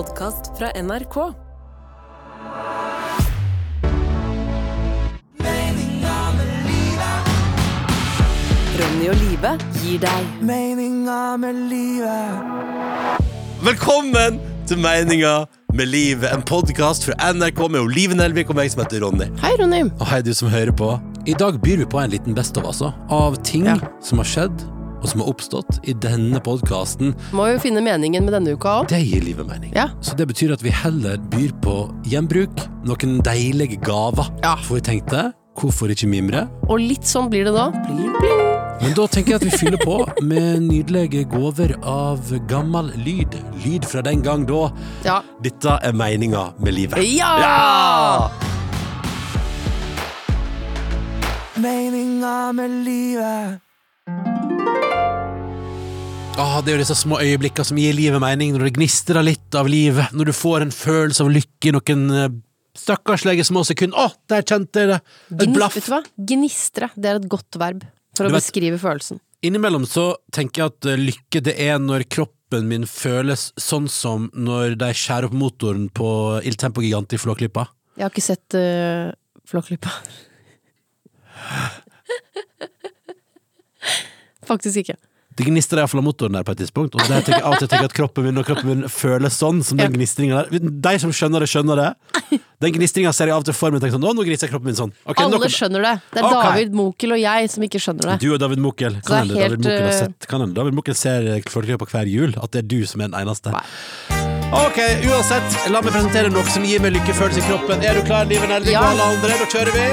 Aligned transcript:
podkast 0.00 0.58
fra 0.58 0.70
NRK. 0.82 1.16
Ronny 8.80 9.08
og 9.12 9.18
Live 9.20 9.52
gir 9.82 10.00
deg 10.02 10.28
Meninga 10.46 11.36
med 11.40 11.58
livet. 11.70 13.18
Velkommen 13.64 14.38
til 14.68 14.80
Meninga 14.80 15.34
med 15.76 15.90
livet, 15.92 16.30
en 16.32 16.42
podkast 16.46 17.04
fra 17.06 17.14
NRK 17.34 17.60
med 17.70 17.82
Olive 17.84 18.16
Nelvik 18.18 18.50
og 18.50 18.58
meg 18.58 18.72
som 18.72 18.82
heter 18.84 19.04
Ronny. 19.04 19.28
Hei, 19.42 19.52
Ronny. 19.60 19.84
Og 20.00 20.06
hei, 20.10 20.22
du 20.26 20.32
som 20.34 20.50
hører 20.52 20.72
på. 20.76 20.94
I 21.28 21.36
dag 21.38 21.60
byr 21.62 21.82
vi 21.84 21.88
på 21.92 22.00
en 22.02 22.10
liten 22.14 22.34
best 22.36 22.56
of, 22.58 22.66
altså. 22.72 22.92
Av 23.12 23.36
ting 23.46 23.66
Ja. 23.68 23.76
som 24.02 24.18
har 24.18 24.26
skjedd, 24.32 24.64
og 25.00 25.08
som 25.08 25.22
har 25.24 25.32
oppstått 25.32 25.80
i 25.88 25.94
denne 25.96 26.40
podkasten. 26.44 27.14
Må 27.36 27.48
jo 27.52 27.60
finne 27.62 27.82
meningen 27.84 28.26
med 28.26 28.36
denne 28.36 28.54
uka 28.56 28.80
òg. 28.80 28.90
Det 28.92 29.00
gir 29.02 29.24
livet 29.24 29.48
mening. 29.48 29.74
Ja. 29.76 29.88
Så 30.04 30.16
det 30.18 30.28
betyr 30.30 30.54
at 30.56 30.64
vi 30.64 30.72
heller 30.74 31.20
byr 31.32 31.52
på 31.64 31.76
gjenbruk, 32.10 32.64
noen 32.88 33.20
deilige 33.26 33.80
gaver. 33.84 34.30
Ja. 34.44 34.56
For 34.66 34.80
vi 34.80 34.86
tenkte, 34.92 35.30
hvorfor 35.60 35.92
ikke 35.92 36.08
mimre? 36.10 36.46
Og 36.68 36.80
litt 36.82 37.08
sånn 37.08 37.30
blir 37.32 37.48
det 37.48 37.56
da. 37.56 37.70
Bling, 37.86 38.14
bling. 38.20 38.46
Men 38.80 38.94
da 38.96 39.04
tenker 39.12 39.34
jeg 39.34 39.40
at 39.42 39.44
vi 39.44 39.58
fyller 39.60 39.80
på 39.82 39.96
med 40.24 40.62
nydelige 40.64 41.26
gaver 41.28 41.74
av 41.84 42.30
gammel 42.48 42.88
lyd. 43.04 43.36
Lyd 43.64 43.84
fra 43.88 44.00
den 44.06 44.24
gang 44.24 44.46
da. 44.48 44.70
Ja. 45.04 45.18
Dette 45.44 45.76
er 45.84 45.96
meninga 45.96 46.50
med 46.60 46.78
livet. 46.78 47.04
Ja! 47.04 48.30
Meninga 51.60 52.52
med 52.56 52.78
livet. 52.86 53.69
Ah, 56.38 56.60
det 56.64 56.72
er 56.72 56.76
jo 56.78 56.82
disse 56.84 56.94
små 56.96 57.18
øyeblikkene 57.20 57.66
som 57.68 57.78
gir 57.80 57.92
livet 57.96 58.20
mening, 58.22 58.52
når 58.54 58.62
det 58.68 58.74
gnistrer 58.78 59.22
litt 59.26 59.54
av 59.58 59.66
livet, 59.68 60.12
når 60.16 60.30
du 60.30 60.34
får 60.36 60.60
en 60.64 60.72
følelse 60.72 61.24
av 61.24 61.30
lykke 61.34 61.68
i 61.68 61.72
noen 61.76 62.04
eh, 62.16 62.28
stakkarslige 62.80 63.44
små 63.44 63.60
sekunder. 63.68 63.98
Å, 64.00 64.14
der 64.30 64.42
kjente 64.48 64.80
jeg 64.84 64.88
det! 64.92 64.98
Et 65.02 65.42
Gnist, 65.42 65.56
blaff. 65.58 65.74
vet 65.76 65.84
du 65.88 65.92
hva? 65.92 66.00
Gnistre. 66.32 66.88
Det 66.96 67.08
er 67.10 67.16
et 67.20 67.28
godt 67.32 67.58
verb 67.60 67.80
for 68.16 68.22
Du 68.24 68.28
å 68.30 68.32
vet- 68.32 68.40
beskrive 68.40 68.78
følelsen. 68.80 69.20
Innimellom 69.44 69.84
så 69.88 70.06
tenker 70.36 70.62
jeg 70.62 70.72
at 70.72 70.88
eh, 70.94 71.00
lykke 71.10 71.38
det 71.50 71.54
er 71.66 71.76
når 71.82 72.06
kroppen 72.12 72.66
min 72.70 72.84
føles 72.88 73.50
sånn 73.60 73.88
som 73.92 74.30
når 74.36 74.78
de 74.80 74.90
skjærer 74.96 75.28
opp 75.28 75.36
motoren 75.36 75.86
på 75.94 76.08
Il 76.48 76.56
Tempo 76.60 76.80
Gigant 76.84 77.12
i 77.16 77.20
Flåklypa. 77.20 77.66
Jeg 78.00 78.06
har 78.06 78.12
ikke 78.14 78.24
sett 78.24 78.56
uh, 78.56 79.12
Flåklypa. 79.50 79.92
Faktisk 84.50 84.76
ikke. 84.82 84.96
Det 85.40 85.46
gnistrer 85.48 85.80
iallfall 85.80 86.02
av 86.02 86.04
motoren 86.04 86.34
der 86.36 86.44
på 86.44 86.52
et 86.52 86.58
tidspunkt, 86.60 86.92
og 86.98 87.00
der 87.08 87.22
tenker 87.24 87.38
jeg 87.38 87.46
alltid 87.48 87.70
tenker 87.72 87.88
at 87.88 87.94
kroppen 87.96 88.26
min 88.26 88.40
og 88.42 88.44
kroppen 88.44 88.68
min 88.68 88.82
føles 88.92 89.38
sånn 89.40 89.62
som 89.64 89.78
den 89.80 89.94
gnistringa 89.94 90.42
der. 90.50 90.68
De 90.84 90.92
som 91.00 91.14
skjønner 91.16 91.40
det, 91.40 91.48
skjønner 91.48 91.80
det. 91.80 92.40
Den 92.60 92.74
gnistringa 92.74 93.08
ser 93.16 93.30
jeg 93.30 93.38
av 93.38 93.40
og 93.40 93.46
til 93.48 93.56
for 93.56 93.72
meg 93.72 93.80
sånn 93.88 94.04
nå 94.04 94.24
gnistrer 94.26 94.50
kroppen 94.52 94.68
min 94.68 94.76
sånn. 94.76 94.92
Okay, 95.08 95.24
Alle 95.24 95.38
nok- 95.40 95.48
skjønner 95.54 95.80
det. 95.86 95.94
Det 96.12 96.20
er 96.20 96.28
okay. 96.28 96.44
David 96.50 96.76
Mokel 96.76 97.16
og 97.16 97.20
jeg 97.22 97.48
som 97.54 97.64
ikke 97.64 97.80
skjønner 97.80 98.04
det. 98.12 98.16
Du 98.20 98.28
og 98.34 98.40
David 98.42 98.60
Mokel. 98.60 99.00
Kan 99.06 99.22
hende 99.22 99.40
helt... 99.40 99.56
David 99.56 99.64
Mokel 99.64 99.80
har 99.80 99.94
eh, 99.94 100.00
sett 100.02 100.28
Kan 100.28 100.44
hende 100.44 100.54
David 100.60 100.76
Mokel 100.76 100.98
ser 100.98 101.30
Flåklypa 101.48 101.88
hver 101.88 102.10
jul? 102.12 102.36
At 102.36 102.52
det 102.52 102.58
er 102.66 102.68
du 102.68 102.84
som 102.90 103.00
er 103.00 103.08
den 103.08 103.16
eneste? 103.22 103.48
Nei. 103.56 103.64
Ok, 104.50 104.76
uansett, 105.06 105.56
la 105.70 105.80
meg 105.80 105.94
presentere 105.94 106.28
noe 106.34 106.44
som 106.50 106.64
gir 106.66 106.82
meg 106.84 106.92
lykkefølelse 106.98 107.40
i 107.40 107.46
kroppen. 107.48 107.80
Er 107.86 107.94
du 107.96 108.02
klar, 108.04 108.26
Liven 108.28 108.50
Nelvik 108.52 108.74
Ja. 108.74 108.82
og 108.82 108.92
alle 108.92 109.04
andre? 109.14 109.32
Nå 109.40 109.46
kjører 109.46 109.72
vi. 109.78 109.84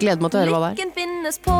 Gleder 0.00 0.24
meg 0.24 0.30
til 0.32 0.40
å 0.40 0.42
høre 0.42 0.54
hva 0.56 0.60
det 0.64 0.68
er. 0.70 0.74
Lykken 0.80 0.92
finnes 0.96 1.36
på 1.44 1.54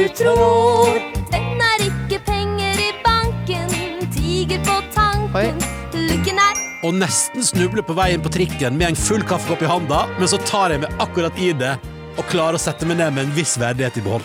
du 0.00 0.08
tror. 0.16 0.96
Den 1.28 1.60
er 1.60 1.82
ikke 1.84 2.20
penger 2.24 2.78
i 2.80 2.88
banken, 3.04 3.72
tiger 4.14 4.62
på 4.64 4.76
tanken. 4.94 5.58
Lykken 5.92 6.40
er 6.40 6.60
Og 6.88 6.94
nesten 6.96 7.44
snubler 7.44 7.84
på 7.84 7.96
veien 7.98 8.22
på 8.24 8.32
trikken 8.32 8.78
med 8.80 8.94
en 8.94 8.96
full 8.96 9.20
kaffekopp 9.28 9.66
i 9.66 9.68
handa, 9.68 10.06
men 10.16 10.30
så 10.30 10.40
tar 10.48 10.72
jeg 10.72 10.86
meg 10.86 11.02
akkurat 11.04 11.36
i 11.36 11.50
det 11.52 11.74
og 12.16 12.24
klarer 12.32 12.56
å 12.56 12.62
sette 12.62 12.88
meg 12.88 12.96
ned 13.02 13.12
med 13.12 13.26
en 13.26 13.36
viss 13.36 13.58
verdighet 13.60 14.00
i 14.00 14.04
behold. 14.06 14.24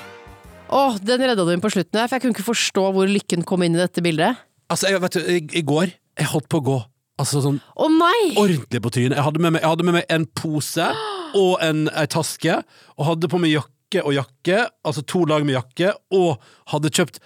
Åh, 0.71 0.95
den 1.03 1.27
redda 1.27 1.43
du 1.43 1.51
inn 1.51 1.63
på 1.63 1.73
slutten 1.75 1.99
her, 1.99 2.07
for 2.07 2.15
jeg 2.15 2.23
kunne 2.23 2.37
ikke 2.37 2.47
forstå 2.53 2.87
hvor 2.95 3.11
lykken 3.11 3.43
kom 3.47 3.67
inn 3.67 3.75
i 3.75 3.83
dette 3.83 4.03
bildet. 4.05 4.39
Altså, 4.71 4.93
jeg, 4.93 5.03
vet 5.03 5.19
du, 5.19 5.21
i, 5.27 5.41
i 5.59 5.61
går 5.61 5.91
Jeg 6.17 6.25
holdt 6.31 6.47
på 6.49 6.57
å 6.57 6.63
gå 6.65 6.75
Altså 7.21 7.37
sånn 7.43 7.59
Å 7.77 7.85
nei! 7.93 8.31
ordentlig 8.33 8.79
på 8.81 8.89
trynet. 8.95 9.19
Jeg 9.19 9.25
hadde 9.27 9.43
med 9.43 9.53
meg, 9.53 9.61
jeg 9.61 9.71
hadde 9.75 9.85
med 9.85 9.95
meg 9.99 10.07
en 10.15 10.25
pose 10.39 10.87
og 11.35 11.61
en, 11.61 11.85
ei 11.93 12.07
taske, 12.09 12.57
og 12.95 13.09
hadde 13.11 13.29
på 13.29 13.37
meg 13.43 13.53
jakke 13.53 13.74
og 14.03 14.13
jakke, 14.17 14.67
altså 14.85 15.03
to 15.05 15.25
lag 15.29 15.45
med 15.45 15.55
jakke, 15.55 15.93
og 16.11 16.39
hadde 16.73 16.89
kjøpt 16.89 17.19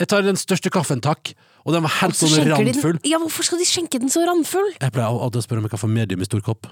Jeg 0.00 0.08
tar 0.08 0.22
den 0.24 0.36
største 0.40 0.70
kaffen, 0.72 1.00
takk, 1.04 1.34
og 1.66 1.74
den 1.74 1.82
var 1.84 1.92
helt 2.00 2.16
sånn 2.16 2.32
randfull. 2.48 2.96
den, 2.96 3.10
ja, 3.10 3.18
hvorfor 3.20 3.44
skal 3.44 3.58
de 3.60 3.66
skjenke 3.68 3.98
den 4.00 4.08
så 4.08 4.22
randfull? 4.24 4.70
Jeg 4.80 4.92
pleier 4.94 5.12
alltid 5.12 5.42
å 5.42 5.44
spørre 5.44 5.60
om 5.60 5.66
jeg 5.68 5.74
kan 5.74 5.82
få 5.82 5.90
medium 5.92 6.20
i 6.24 6.24
stor 6.24 6.40
kopp. 6.40 6.66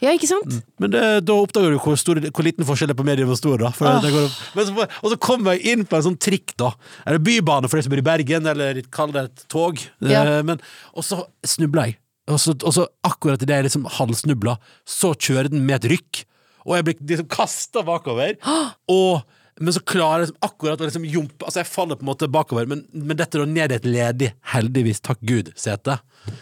Ja, 0.00 0.14
ikke 0.16 0.30
sant? 0.30 0.62
Men 0.80 0.94
det, 0.94 1.02
da 1.28 1.34
oppdager 1.36 1.74
du 1.74 1.78
hvor, 1.78 1.92
stor, 2.00 2.16
hvor 2.32 2.46
liten 2.46 2.64
forskjell 2.64 2.88
det 2.88 2.94
er 2.96 3.00
på 3.02 3.04
medium 3.04 3.28
og 3.28 3.36
stor. 3.36 3.58
Da, 3.60 3.68
Ah. 3.84 4.00
det 4.00 4.14
går. 4.14 4.30
Men 4.56 4.64
så, 4.70 4.86
og 5.04 5.10
så 5.12 5.18
kommer 5.20 5.58
jeg 5.58 5.74
inn 5.74 5.84
på 5.84 5.98
en 5.98 6.06
sånn 6.08 6.16
trikk, 6.16 6.54
da. 6.56 6.70
Eller 7.04 7.20
bybane 7.20 7.68
for 7.68 7.76
de 7.76 7.82
som 7.84 7.92
bor 7.92 8.00
i 8.00 8.06
Bergen, 8.08 8.46
eller 8.48 8.80
kall 8.90 9.12
det 9.12 9.26
et 9.28 9.44
tog. 9.52 9.76
Ja. 10.00 10.38
Eh, 10.38 10.42
Men, 10.42 10.58
og 10.96 11.04
så 11.04 11.20
snubla 11.44 11.84
jeg. 11.90 11.98
Og 12.32 12.40
så, 12.40 12.56
og 12.64 12.72
så 12.72 12.86
akkurat 13.04 13.42
idet 13.44 13.58
jeg 13.60 13.64
liksom 13.68 13.84
halvsnubla, 13.98 14.56
så 14.88 15.12
kjører 15.20 15.50
den 15.52 15.66
med 15.68 15.84
et 15.84 15.90
rykk. 15.92 16.24
Og 16.66 16.76
jeg 16.76 16.86
blir 16.86 16.98
liksom 17.02 17.28
kasta 17.32 17.84
bakover. 17.86 18.36
Og, 18.96 19.22
men 19.60 19.76
så 19.76 19.82
klarer 19.84 20.24
jeg 20.24 20.30
liksom 20.30 20.48
akkurat 20.48 20.80
å 20.80 20.88
liksom 20.88 21.04
jumpe 21.04 21.44
Altså, 21.44 21.60
jeg 21.60 21.68
faller 21.68 21.98
på 22.00 22.06
en 22.06 22.10
måte 22.12 22.30
bakover, 22.32 22.68
men, 22.70 22.84
men 22.94 23.18
dette 23.18 23.40
da 23.40 23.48
ned 23.48 23.74
i 23.74 23.78
et 23.80 23.88
ledig, 23.88 24.32
heldigvis, 24.54 25.02
takk 25.04 25.20
Gud, 25.26 25.52
sete. 25.58 25.98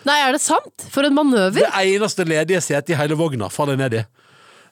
Nei, 0.07 0.21
er 0.23 0.35
det 0.35 0.43
sant? 0.43 0.89
For 0.93 1.07
en 1.07 1.17
manøver! 1.17 1.61
Det 1.61 1.71
eneste 1.83 2.27
ledige 2.29 2.63
setet 2.65 2.95
i 2.95 2.99
hele 2.99 3.19
vogna 3.19 3.51
faller 3.53 3.79
jeg 3.79 3.85
ned 3.85 4.01
i. 4.01 4.07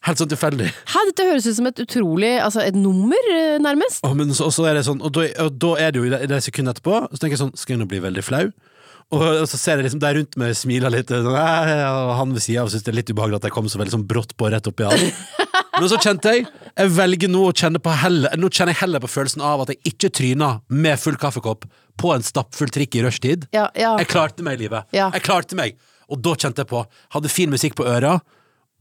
Helt 0.07 0.21
sånn 0.21 0.31
tilfeldig. 0.31 0.69
Hæ, 0.93 1.03
dette 1.11 1.27
høres 1.27 1.49
ut 1.49 1.57
som 1.59 1.67
et 1.71 1.81
utrolig 1.83 2.37
Altså, 2.39 2.63
et 2.63 2.77
nummer, 2.79 3.29
eh, 3.35 3.57
nærmest. 3.63 4.05
Og, 4.07 4.15
men 4.19 4.31
så, 4.37 4.47
og 4.47 4.55
så 4.55 4.69
er 4.71 4.79
det 4.79 4.87
sånn 4.87 5.03
Og 5.03 5.13
da, 5.17 5.27
og 5.43 5.59
da 5.63 5.73
er 5.83 5.93
det 5.95 6.03
jo 6.03 6.07
i 6.07 6.13
det, 6.13 6.23
det 6.31 6.41
sekundet 6.47 6.77
etterpå 6.77 7.01
Så 7.11 7.19
tenker 7.19 7.35
jeg 7.35 7.43
sånn 7.43 7.55
Skal 7.59 7.75
jeg 7.77 7.83
nå 7.83 7.89
bli 7.91 8.03
veldig 8.05 8.25
flau? 8.27 8.45
Og, 9.15 9.23
og 9.23 9.45
så 9.47 9.59
ser 9.59 9.79
jeg 9.79 9.87
liksom 9.87 10.01
de 10.03 10.11
rundt 10.17 10.37
meg 10.41 10.55
smiler 10.59 10.91
litt 10.91 11.11
sånn, 11.13 11.29
Og 11.31 12.13
han 12.19 12.35
ved 12.35 12.43
sida 12.43 12.65
av 12.65 12.71
synes 12.73 12.87
det 12.87 12.91
er 12.91 12.99
litt 13.01 13.11
ubehagelig 13.13 13.39
At 13.39 13.49
jeg 13.49 13.55
kom 13.55 13.71
så 13.71 13.81
veldig 13.83 13.95
sånn 13.95 14.07
brått 14.11 14.35
på 14.39 14.51
rett 14.51 14.71
opp 14.71 14.83
i 14.83 14.89
Men 15.77 15.91
så 15.93 15.99
kjente 16.03 16.33
jeg 16.35 16.47
Jeg 16.47 16.95
velger 16.97 17.31
nå 17.33 17.43
å 17.49 17.55
kjenne 17.55 17.83
på 17.83 17.95
heller 18.03 18.39
Nå 18.39 18.51
kjenner 18.51 18.75
jeg 18.75 18.83
heller 18.85 19.03
på 19.03 19.11
følelsen 19.13 19.45
av 19.47 19.63
At 19.67 19.75
jeg 19.75 19.95
ikke 19.95 20.13
tryna 20.21 20.53
med 20.71 21.03
full 21.03 21.19
kaffekopp 21.23 21.67
På 21.99 22.15
en 22.15 22.27
stappfull 22.27 22.73
trikk 22.75 22.99
i 22.99 23.05
rushtid 23.07 23.47
Ja, 23.55 23.69
ja. 23.79 23.95
Jeg 24.01 24.11
klarte 24.11 24.47
meg 24.47 24.59
i 24.59 24.67
livet 24.67 24.97
Ja. 24.97 25.11
Jeg 25.15 25.27
klarte 25.27 25.59
meg 25.59 25.79
Og 26.11 26.23
da 26.23 26.35
kjente 26.39 26.65
jeg 26.65 26.71
på 26.73 26.83
Hadde 27.15 27.31
fin 27.33 27.53
musikk 27.53 27.79
på 27.79 27.87
øra 27.87 28.19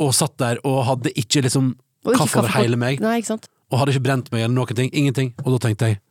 Og 0.03 0.13
satt 0.13 0.37
der 0.41 0.59
og 0.67 0.83
hadde 0.89 1.13
ikke 1.15 1.43
liksom 1.45 1.75
ikke 2.05 2.17
Kaffe 2.19 2.41
over 2.43 2.51
hele 2.59 2.77
meg 2.77 2.99
Nei, 3.01 3.17
ikke 3.21 3.33
sant? 3.33 3.47
og 3.71 3.79
hadde 3.81 3.95
ikke 3.95 4.05
brent 4.05 4.27
meg 4.31 4.43
eller 4.45 4.53
noen 4.55 4.75
ting. 4.77 4.91
Ingenting. 4.93 5.31
Og 5.43 5.55
da 5.55 5.67
tenkte 5.67 5.87
jeg 5.89 6.01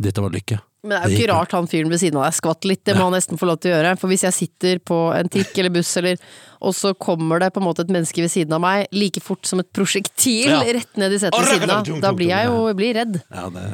dette 0.00 0.22
var 0.24 0.32
lykke. 0.34 0.56
Men 0.84 0.98
det 0.98 0.98
er 0.98 1.12
jo 1.14 1.18
ikke 1.22 1.32
rart 1.32 1.52
han 1.56 1.68
fyren 1.70 1.88
ved 1.92 2.00
siden 2.02 2.18
av 2.20 2.26
deg 2.26 2.34
skvatt 2.36 2.66
litt, 2.68 2.82
det 2.84 2.92
må 2.98 3.06
han 3.06 3.14
nesten 3.16 3.38
få 3.40 3.46
lov 3.48 3.56
til 3.62 3.70
å 3.70 3.76
gjøre. 3.78 3.92
For 4.00 4.10
hvis 4.12 4.24
jeg 4.26 4.36
sitter 4.36 4.80
på 4.84 4.98
en 5.16 5.30
trikk 5.32 5.56
eller 5.62 5.72
buss, 5.72 5.92
eller, 5.96 6.18
og 6.60 6.74
så 6.76 6.90
kommer 7.00 7.40
det 7.40 7.48
på 7.54 7.62
en 7.62 7.64
måte 7.64 7.86
et 7.86 7.92
menneske 7.94 8.20
ved 8.20 8.32
siden 8.32 8.52
av 8.52 8.60
meg, 8.60 8.84
like 8.92 9.22
fort 9.24 9.48
som 9.48 9.62
et 9.62 9.70
prosjektil 9.72 10.50
Ja. 10.52 10.58
rett 10.76 11.00
ned 11.00 11.14
i 11.16 11.20
setet 11.22 11.40
ved 11.40 11.54
siden 11.54 11.72
av, 11.72 11.88
da 12.04 12.12
blir 12.12 12.28
jeg 12.34 12.50
jo 12.50 12.74
blir 12.76 12.98
redd. 13.00 13.16
Ja, 13.32 13.46
det... 13.54 13.64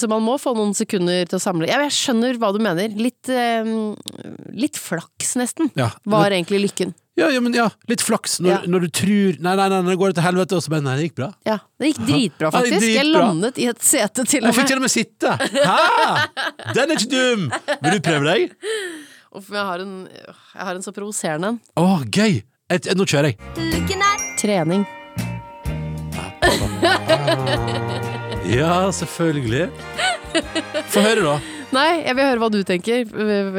Så 0.00 0.08
man 0.08 0.24
må 0.24 0.38
få 0.40 0.54
noen 0.56 0.72
sekunder 0.78 1.28
til 1.28 1.36
å 1.36 1.42
samle 1.42 1.68
Ja, 1.68 1.82
jeg 1.84 1.92
skjønner 1.98 2.40
hva 2.40 2.52
du 2.56 2.60
mener. 2.64 2.88
Litt, 2.96 3.28
eh, 3.28 3.68
litt 4.56 4.80
flaks, 4.80 5.34
nesten, 5.36 5.68
Ja. 5.76 5.90
var 6.08 6.32
egentlig 6.32 6.64
lykken. 6.64 6.94
Ja, 7.16 7.28
ja, 7.30 7.38
men 7.40 7.54
ja, 7.54 7.68
litt 7.86 8.02
flaks 8.02 8.40
når, 8.42 8.50
Ja. 8.50 8.56
når 8.66 8.80
du 8.80 8.88
tror 8.90 9.36
Nei, 9.44 9.52
nei, 9.54 9.68
nei, 9.70 9.80
nå 9.86 9.94
går 10.00 10.10
det 10.10 10.16
til 10.18 10.24
helvete, 10.26 10.56
og 10.58 10.62
så 10.64 10.72
bare 10.72 10.82
Nei, 10.82 10.96
det 10.98 11.04
gikk 11.06 11.14
bra. 11.20 11.28
Ja, 11.46 11.58
det 11.78 11.92
gikk 11.92 12.00
dritbra, 12.08 12.48
Ja, 12.48 12.50
gikk 12.50 12.56
faktisk. 12.58 12.88
Jeg 12.88 13.04
dritbra. 13.04 13.20
landet 13.28 13.58
i 13.62 13.66
et 13.70 13.82
sete 13.86 14.24
til 14.26 14.40
Jeg 14.42 14.48
og 14.50 14.54
fikk 14.56 14.64
med. 14.64 14.66
til 14.72 14.76
og 14.76 14.82
med 14.82 14.90
sitte! 14.90 15.30
Hæ? 15.38 15.78
Den 16.74 16.90
er 16.90 16.94
ikke 16.98 17.12
dum! 17.14 17.46
Vil 17.84 17.92
du 17.94 18.00
prøve 18.08 18.24
deg? 18.32 18.56
Uff, 19.34 19.48
jeg 19.50 19.64
har 19.70 19.78
en, 19.86 19.94
jeg 20.10 20.64
har 20.66 20.74
en 20.74 20.82
så 20.82 20.92
provoserende 20.94 21.48
en. 21.54 21.60
Å, 21.78 21.86
gøy! 22.10 22.42
Et, 22.74 22.90
nå 22.98 23.04
kjører 23.06 23.30
jeg. 23.30 23.38
lykken 23.62 24.02
er 24.02 24.22
Trening. 24.40 24.84
Ja, 28.50 28.90
selvfølgelig. 29.00 29.68
Få 30.90 31.00
høre, 31.04 31.22
da. 31.22 31.34
Nei, 31.72 32.04
jeg 32.04 32.14
vil 32.16 32.26
høre 32.28 32.40
hva 32.42 32.50
du 32.52 32.60
tenker, 32.66 33.08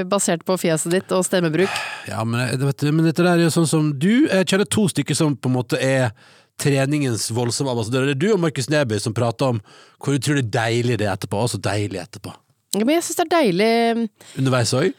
basert 0.09 0.45
på 0.47 0.57
fjeset 0.61 0.93
ditt 0.93 1.11
og 1.15 1.25
stemmebruk. 1.25 1.71
Ja, 2.09 2.23
men, 2.27 2.45
vet 2.61 2.83
du, 2.83 2.91
men 2.93 3.07
dette 3.07 3.23
der 3.25 3.33
er 3.33 3.45
jo 3.47 3.53
sånn 3.53 3.69
som 3.69 3.91
du 3.99 4.27
Jeg 4.27 4.47
kjenner 4.51 4.67
to 4.69 4.85
stykker 4.91 5.17
som 5.17 5.35
på 5.35 5.49
en 5.49 5.57
måte 5.57 5.79
er 5.81 6.11
treningens 6.61 7.27
voldsomme 7.35 7.73
ambassadører. 7.73 8.13
Det 8.13 8.15
er 8.15 8.21
du 8.21 8.33
og 8.35 8.41
Markus 8.45 8.69
Neby 8.71 8.99
som 9.03 9.15
prater 9.15 9.55
om 9.55 9.61
hvor 9.99 10.15
utrolig 10.15 10.45
deilig 10.51 10.99
det 11.01 11.09
er 11.09 11.15
etterpå, 11.17 11.41
og 11.43 11.51
så 11.51 11.59
deilig 11.59 11.99
etterpå. 12.05 12.31
Ja, 12.75 12.83
Men 12.83 12.97
jeg 12.97 13.07
syns 13.07 13.19
det 13.19 13.25
er 13.25 13.33
deilig 13.33 13.71
Underveis 14.39 14.75
òg. 14.75 14.93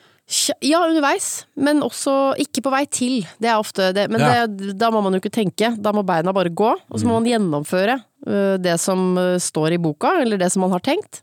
Ja, 0.67 0.81
underveis, 0.89 1.45
men 1.55 1.85
også 1.87 2.35
ikke 2.43 2.63
på 2.67 2.71
vei 2.75 2.81
til. 2.91 3.21
Det 3.39 3.47
er 3.47 3.61
ofte 3.63 3.93
det. 3.95 4.09
Men 4.11 4.21
Ja. 4.21 4.47
det, 4.51 4.73
da 4.79 4.89
må 4.91 4.99
man 5.05 5.15
jo 5.15 5.21
ikke 5.23 5.31
tenke. 5.31 5.69
Da 5.79 5.93
må 5.95 6.03
beina 6.03 6.33
bare 6.35 6.51
gå, 6.51 6.73
og 6.75 6.99
så 6.99 7.07
må 7.07 7.21
man 7.21 7.29
gjennomføre 7.31 7.95
øh, 8.27 8.57
det 8.59 8.75
som 8.83 9.17
øh, 9.19 9.37
står 9.39 9.77
i 9.77 9.79
boka, 9.79 10.17
eller 10.25 10.37
det 10.37 10.51
som 10.51 10.63
man 10.67 10.73
har 10.75 10.81
tenkt. 10.83 11.23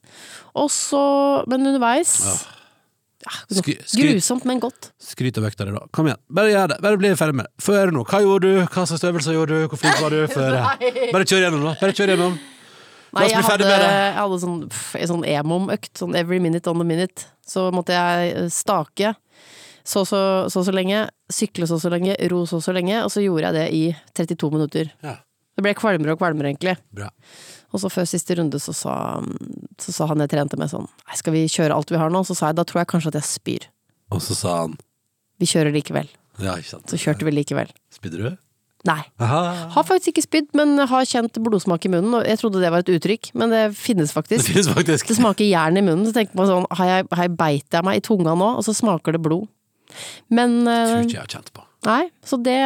Og 0.56 0.70
så 0.72 1.44
Men 1.52 1.68
underveis 1.68 2.46
ja, 3.24 3.32
skry- 3.52 3.80
Grusomt, 4.00 4.46
men 4.46 4.60
godt. 4.60 4.92
Skryt 5.00 5.38
og 5.40 5.44
vekk 5.50 5.56
di, 5.60 5.66
da. 5.72 5.84
Kom 5.92 6.08
igjen. 6.08 6.20
Bare 6.32 6.52
gjør 6.52 6.68
det. 6.74 6.80
Bare 6.84 6.98
bli 7.00 7.12
ferdig 7.16 7.36
med 7.36 7.46
det. 7.48 7.54
Før 7.64 7.92
nå. 7.92 8.04
Hva 8.08 8.20
gjorde 8.24 8.48
du? 8.48 8.66
Hva 8.72 8.84
slags 8.88 9.04
øvelser 9.04 9.36
gjorde 9.36 9.60
du? 9.64 9.68
Hvor 9.72 9.80
flink 9.84 10.00
var 10.04 10.12
du? 10.16 10.28
Før? 10.32 10.58
Bare 11.16 11.28
kjør 11.28 11.44
gjennom, 11.48 11.64
da. 11.68 11.76
Bare 11.80 11.92
kjør 11.96 12.12
gjennom. 12.16 12.36
Nei, 13.14 13.28
jeg 13.30 13.46
hadde, 13.46 13.68
jeg 13.70 14.14
hadde 14.18 14.40
sånn, 14.42 14.62
pff, 14.72 14.96
sånn 15.10 15.26
emom-økt, 15.30 15.92
sånn 16.02 16.16
every 16.18 16.40
minute 16.42 16.70
on 16.70 16.82
the 16.82 16.88
minute. 16.88 17.28
Så 17.46 17.68
måtte 17.76 17.94
jeg 17.94 18.34
øh, 18.40 18.50
stake 18.54 19.14
så 19.84 20.06
så, 20.08 20.50
så 20.50 20.64
så 20.64 20.72
lenge, 20.72 21.10
sykle 21.32 21.68
så 21.68 21.78
så 21.80 21.92
lenge, 21.92 22.16
ro 22.32 22.46
så 22.48 22.62
så 22.64 22.72
lenge, 22.76 23.02
og 23.04 23.12
så 23.12 23.24
gjorde 23.24 23.50
jeg 23.52 23.56
det 23.58 23.66
i 23.76 23.84
32 24.16 24.52
minutter. 24.54 24.94
Ja. 25.04 25.18
Det 25.54 25.66
ble 25.66 25.74
kvalmere 25.78 26.16
og 26.16 26.22
kvalmere, 26.22 26.54
egentlig. 26.54 26.78
Bra. 26.96 27.10
Og 27.74 27.82
så 27.82 27.90
før 27.92 28.08
siste 28.10 28.38
runde 28.38 28.62
så 28.62 28.74
sa, 28.78 28.96
så 29.82 29.94
sa 29.94 30.08
han 30.10 30.24
jeg 30.24 30.32
trente 30.34 30.58
med 30.62 30.70
sånn 30.70 30.86
Nei, 30.86 31.18
skal 31.18 31.34
vi 31.36 31.44
kjøre 31.50 31.76
alt 31.76 31.92
vi 31.92 32.00
har 32.00 32.14
nå? 32.14 32.22
Så 32.26 32.38
sa 32.38 32.52
jeg 32.52 32.60
da 32.60 32.66
tror 32.70 32.84
jeg 32.84 32.90
kanskje 32.92 33.12
at 33.14 33.20
jeg 33.20 33.30
spyr. 33.30 33.68
Og 34.14 34.22
så 34.22 34.38
sa 34.38 34.56
han 34.64 34.76
Vi 35.42 35.50
kjører 35.50 35.74
likevel. 35.74 36.10
Ja, 36.42 36.56
ikke 36.58 36.70
sant. 36.76 36.90
Så 36.90 37.00
kjørte 37.02 37.26
vi 37.28 37.34
likevel. 37.34 37.74
Spydde 37.94 38.22
du? 38.22 38.30
Nei. 38.84 39.00
Aha. 39.24 39.40
Har 39.72 39.86
faktisk 39.88 40.12
ikke 40.12 40.26
spydd, 40.26 40.50
men 40.60 40.76
har 40.92 41.06
kjent 41.08 41.38
blodsmak 41.40 41.86
i 41.88 41.92
munnen. 41.94 42.18
Og 42.20 42.26
jeg 42.28 42.40
trodde 42.42 42.60
det 42.60 42.72
var 42.74 42.84
et 42.84 42.90
uttrykk, 42.92 43.30
men 43.40 43.54
det 43.54 43.62
finnes 43.80 44.12
Det 44.12 44.18
faktisk. 44.18 44.50
finnes 44.52 44.68
faktisk. 44.68 45.08
Det 45.08 45.16
smaker 45.22 45.48
jern 45.48 45.80
i 45.80 45.84
munnen. 45.86 46.04
Så 46.10 46.16
tenker 46.18 46.36
man 46.36 46.50
sånn 46.50 46.66
Har 46.76 46.90
jeg, 46.90 47.06
har 47.12 47.24
jeg 47.30 47.36
beit 47.40 47.78
jeg 47.78 47.88
meg 47.88 48.02
i 48.02 48.04
tunga 48.04 48.34
nå? 48.36 48.50
Og 48.60 48.66
så 48.68 48.76
smaker 48.76 49.16
det 49.16 49.22
blod. 49.24 49.48
Men 50.34 50.64
Tror 50.66 50.98
eh, 50.98 51.06
ikke 51.06 51.16
jeg 51.16 51.24
har 51.24 51.32
kjent 51.38 51.54
på. 51.56 51.64
Nei, 51.88 52.04
så 52.28 52.40
det 52.44 52.58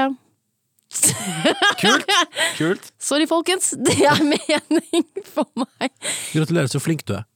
Kult. 1.82 2.12
Kult. 2.58 2.92
Sorry, 2.98 3.28
folkens. 3.30 3.74
Det 3.78 4.00
er 4.08 4.22
mening 4.24 5.06
for 5.28 5.46
meg. 5.60 5.92
Gratulerer, 6.32 6.72
så 6.72 6.80
flink 6.82 7.04
du 7.06 7.14
er. 7.20 7.28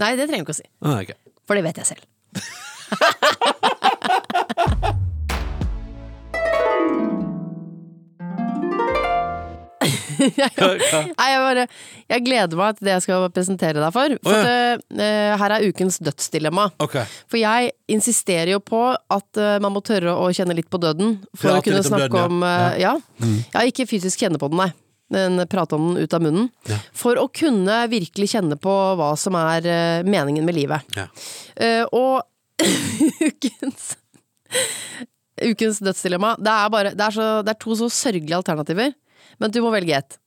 Nei, 0.00 0.14
det 0.18 0.26
trenger 0.30 0.46
du 0.46 0.48
ikke 0.48 0.56
å 0.56 0.62
si. 0.62 0.66
Ah, 0.82 0.98
okay. 1.02 1.18
For 1.46 1.54
det 1.58 1.66
vet 1.68 1.78
jeg 1.82 1.94
selv. 1.94 2.02
jeg, 10.18 10.50
nei, 11.18 11.28
jeg, 11.32 11.42
bare, 11.44 11.66
jeg 12.14 12.24
gleder 12.26 12.60
meg 12.60 12.78
til 12.78 12.88
det 12.88 12.96
jeg 12.96 13.04
skal 13.06 13.28
presentere 13.34 13.82
deg 13.82 13.94
for. 13.94 14.16
For 14.26 14.38
Å, 14.38 14.56
at, 14.56 14.88
uh, 14.98 15.36
her 15.42 15.56
er 15.58 15.68
ukens 15.68 16.00
dødsdilemma. 16.04 16.68
Okay. 16.84 17.06
For 17.30 17.40
jeg 17.40 17.72
insisterer 17.92 18.52
jo 18.56 18.60
på 18.64 18.82
at 18.94 19.40
uh, 19.40 19.56
man 19.62 19.74
må 19.74 19.82
tørre 19.86 20.16
å 20.16 20.28
kjenne 20.34 20.56
litt 20.58 20.70
på 20.72 20.80
døden. 20.82 21.18
For 21.34 21.50
Prate 21.50 21.62
å 21.62 21.66
kunne 21.68 21.80
litt 21.80 21.88
om 21.88 21.94
snakke 21.94 22.10
døden, 22.12 22.36
om 22.36 22.44
ja. 22.44 22.58
eh, 22.58 22.82
ja. 22.82 22.94
ja. 23.54 23.64
ikke 23.70 23.88
fysisk 23.90 24.24
kjenne 24.24 24.40
på 24.40 24.50
den, 24.52 24.62
nei. 24.64 24.70
Men 25.08 25.40
prate 25.48 25.76
om 25.78 25.94
den 25.94 26.04
ut 26.04 26.14
av 26.14 26.20
munnen. 26.20 26.50
Ja. 26.68 26.76
For 26.96 27.16
å 27.16 27.30
kunne 27.32 27.80
virkelig 27.88 28.28
kjenne 28.34 28.58
på 28.60 28.74
hva 28.98 29.14
som 29.16 29.38
er 29.40 29.64
eh, 29.64 30.02
meningen 30.04 30.44
med 30.44 30.58
livet. 30.58 30.98
Ja. 30.98 31.06
Eh, 31.56 31.84
og 31.88 32.26
ukens 33.28 33.94
Ukens 35.38 35.78
dødsdilemma 35.84 36.32
det 36.42 36.50
er, 36.50 36.70
bare, 36.72 36.90
det, 36.96 37.04
er 37.04 37.14
så, 37.14 37.26
det 37.46 37.52
er 37.52 37.58
to 37.62 37.76
så 37.78 37.86
sørgelige 37.92 38.40
alternativer, 38.40 38.90
men 39.40 39.50
du 39.54 39.60
må 39.64 39.70
velge 39.74 39.96
ett. 39.98 40.18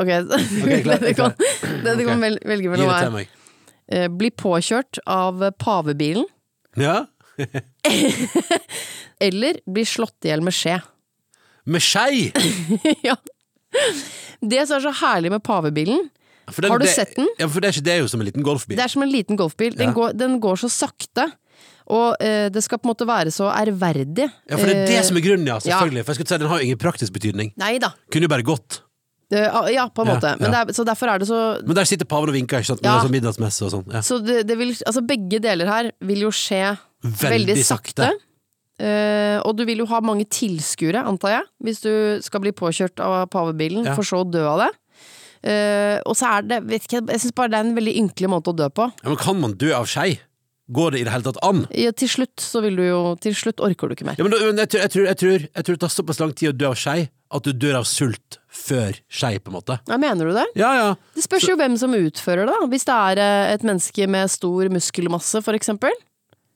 Ok, 0.00 0.08
klar, 0.08 0.98
det 1.00 1.08
du 1.08 1.14
kan, 1.14 1.14
klar. 1.14 1.34
det 1.84 1.96
du 1.98 2.04
kan 2.06 2.18
Ok. 2.24 2.40
velge 2.50 2.70
mellom 2.72 2.90
er 3.18 3.26
eh, 3.88 4.08
bli 4.10 4.30
påkjørt 4.30 4.98
av 5.06 5.50
pavebilen, 5.62 6.24
Ja? 6.76 7.04
eller 9.20 9.58
bli 9.66 9.84
slått 9.86 10.24
i 10.26 10.30
hjel 10.32 10.42
med 10.44 10.54
skje. 10.54 10.80
Med 11.70 11.82
skei! 11.82 12.28
ja. 13.08 13.16
Det 14.44 14.66
som 14.68 14.76
er 14.78 14.84
så 14.84 14.92
herlig 15.00 15.30
med 15.34 15.42
pavebilen, 15.46 16.08
den- 16.46 16.70
Har 16.70 16.78
du 16.78 16.84
det- 16.84 16.92
sett 16.94 17.14
den? 17.16 17.28
Ja, 17.38 17.48
for 17.48 17.60
det 17.60 17.68
er 17.70 17.72
ikke 17.78 17.84
det 17.86 17.92
er 17.94 18.00
jo 18.02 18.08
som 18.12 18.20
en 18.20 18.26
liten 18.28 18.42
golfbil. 18.44 18.76
det 18.76 18.84
er 18.84 18.88
som 18.92 19.02
en 19.02 19.10
liten 19.12 19.36
golfbil. 19.36 19.74
Den, 19.78 19.88
Ja. 19.88 19.92
går, 19.96 20.12
den 20.12 20.40
går 20.40 20.56
så 20.60 20.68
sakte. 20.68 21.30
Og 21.92 22.16
eh, 22.24 22.48
det 22.48 22.62
skal 22.64 22.78
på 22.80 22.88
en 22.88 22.94
måte 22.94 23.06
være 23.08 23.30
så 23.34 23.50
ærverdig. 23.52 24.30
Ja, 24.48 24.56
for 24.56 24.64
det 24.66 24.76
er 24.76 24.86
det 24.88 24.96
Eh, 25.00 25.02
som 25.04 25.16
er 25.20 25.24
grunnen, 25.26 25.46
ja. 25.46 25.58
ja. 25.60 25.60
Selvfølgelig. 25.60 26.04
For 26.04 26.12
jeg 26.14 26.16
skulle 26.20 26.32
si 26.32 26.38
Den 26.40 26.48
har 26.48 26.58
jo 26.62 26.64
ingen 26.70 26.78
praktisk 26.80 27.12
betydning. 27.12 27.52
Neida. 27.60 27.92
Kunne 28.10 28.24
jo 28.28 28.32
bare 28.32 28.42
gått. 28.46 28.80
Eh, 29.34 29.72
ja, 29.74 29.88
på 29.92 30.04
en 30.04 30.08
måte. 30.14 30.30
Men 30.40 30.48
ja. 30.52 30.62
Men 30.64 30.70
er, 30.70 30.72
så 30.76 30.84
derfor 30.86 31.10
er 31.12 31.18
det 31.20 31.28
så 31.28 31.40
Men 31.66 31.74
der 31.76 31.84
sitter 31.88 32.06
paven 32.08 32.28
og 32.32 32.34
vinker, 32.36 32.60
ikke 32.62 32.70
sant? 32.72 32.80
Med 32.82 32.88
Ja. 32.92 33.00
sånn 33.04 33.12
middagsmesse 33.12 33.64
og 33.66 33.70
sånn. 33.74 33.86
Ja. 33.92 34.00
Så 34.00 34.18
det, 34.24 34.46
det 34.48 34.56
vil, 34.60 34.70
altså 34.86 35.02
begge 35.04 35.40
deler 35.44 35.66
her 35.68 35.90
vil 36.00 36.24
jo 36.24 36.30
skje 36.32 36.76
Veldig 37.04 37.30
veldig, 37.52 37.64
sakte. 37.64 38.08
sakte. 38.08 38.12
Eh, 38.80 39.38
og 39.44 39.54
du 39.56 39.64
vil 39.68 39.78
jo 39.84 39.86
ha 39.86 40.00
mange 40.02 40.24
tilskuere, 40.26 41.04
antar 41.06 41.30
jeg, 41.36 41.44
hvis 41.62 41.80
du 41.84 41.92
skal 42.24 42.40
bli 42.42 42.50
påkjørt 42.56 42.98
av 43.04 43.28
pavebilen, 43.30 43.84
Ja. 43.86 43.94
for 43.94 44.02
så 44.02 44.24
å 44.24 44.30
dø 44.30 44.42
av 44.48 44.64
det. 44.64 44.70
Eh, 45.44 46.00
og 46.08 46.16
så 46.16 46.38
er 46.38 46.42
det, 46.48 46.62
vet 46.64 46.86
ikke, 46.88 47.02
jeg 47.12 47.20
syns 47.20 47.34
bare 47.36 47.52
det 47.52 47.58
er 47.60 47.66
en 47.68 47.74
veldig 47.76 47.94
ynkelig 48.00 48.30
måte 48.32 48.50
å 48.50 48.56
dø 48.56 48.68
på. 48.72 48.88
Ja, 49.02 49.08
men 49.12 49.18
kan 49.20 49.38
man 49.40 49.52
dø 49.60 49.74
av 49.76 49.84
skei? 49.86 50.18
Går 50.72 50.94
det 50.94 51.00
i 51.02 51.04
det 51.04 51.12
hele 51.12 51.26
tatt 51.26 51.36
an? 51.44 51.66
Ja, 51.76 51.90
til 51.92 52.08
slutt 52.08 52.40
så 52.40 52.62
vil 52.64 52.78
du 52.78 52.86
jo 52.86 53.00
Til 53.20 53.34
slutt 53.36 53.60
orker 53.60 53.90
du 53.90 53.92
ikke 53.98 54.06
mer. 54.08 54.16
Ja, 54.16 54.24
men, 54.24 54.32
da- 54.32 54.40
men 54.46 54.62
jeg, 54.62 54.70
tror, 54.72 54.80
jeg, 54.80 54.90
tror, 54.94 55.04
jeg, 55.10 55.18
tror, 55.20 55.44
jeg 55.44 55.64
tror 55.66 55.76
det 55.76 55.82
tar 55.82 55.92
såpass 55.92 56.20
lang 56.22 56.32
tid 56.32 56.54
å 56.54 56.56
dø 56.56 56.70
av 56.70 56.78
skei 56.80 57.10
at 57.34 57.42
du 57.44 57.50
dør 57.52 57.80
av 57.80 57.84
sult 57.90 58.38
før 58.54 58.94
skei, 59.10 59.34
på 59.42 59.50
en 59.50 59.56
måte. 59.58 59.76
Ja, 59.90 59.96
mener 59.98 60.28
du 60.30 60.32
det? 60.36 60.44
Ja, 60.56 60.70
ja. 60.78 60.88
Det 61.16 61.24
spørs 61.24 61.48
jo 61.50 61.56
hvem 61.58 61.74
som 61.80 61.92
utfører 61.98 62.46
det, 62.46 62.54
da. 62.54 62.68
Hvis 62.70 62.86
det 62.86 62.94
er 62.94 63.20
eh, 63.24 63.52
et 63.56 63.64
menneske 63.66 64.06
med 64.08 64.30
stor 64.30 64.70
muskelmasse, 64.70 65.42
for 65.42 65.58
eksempel. 65.58 65.90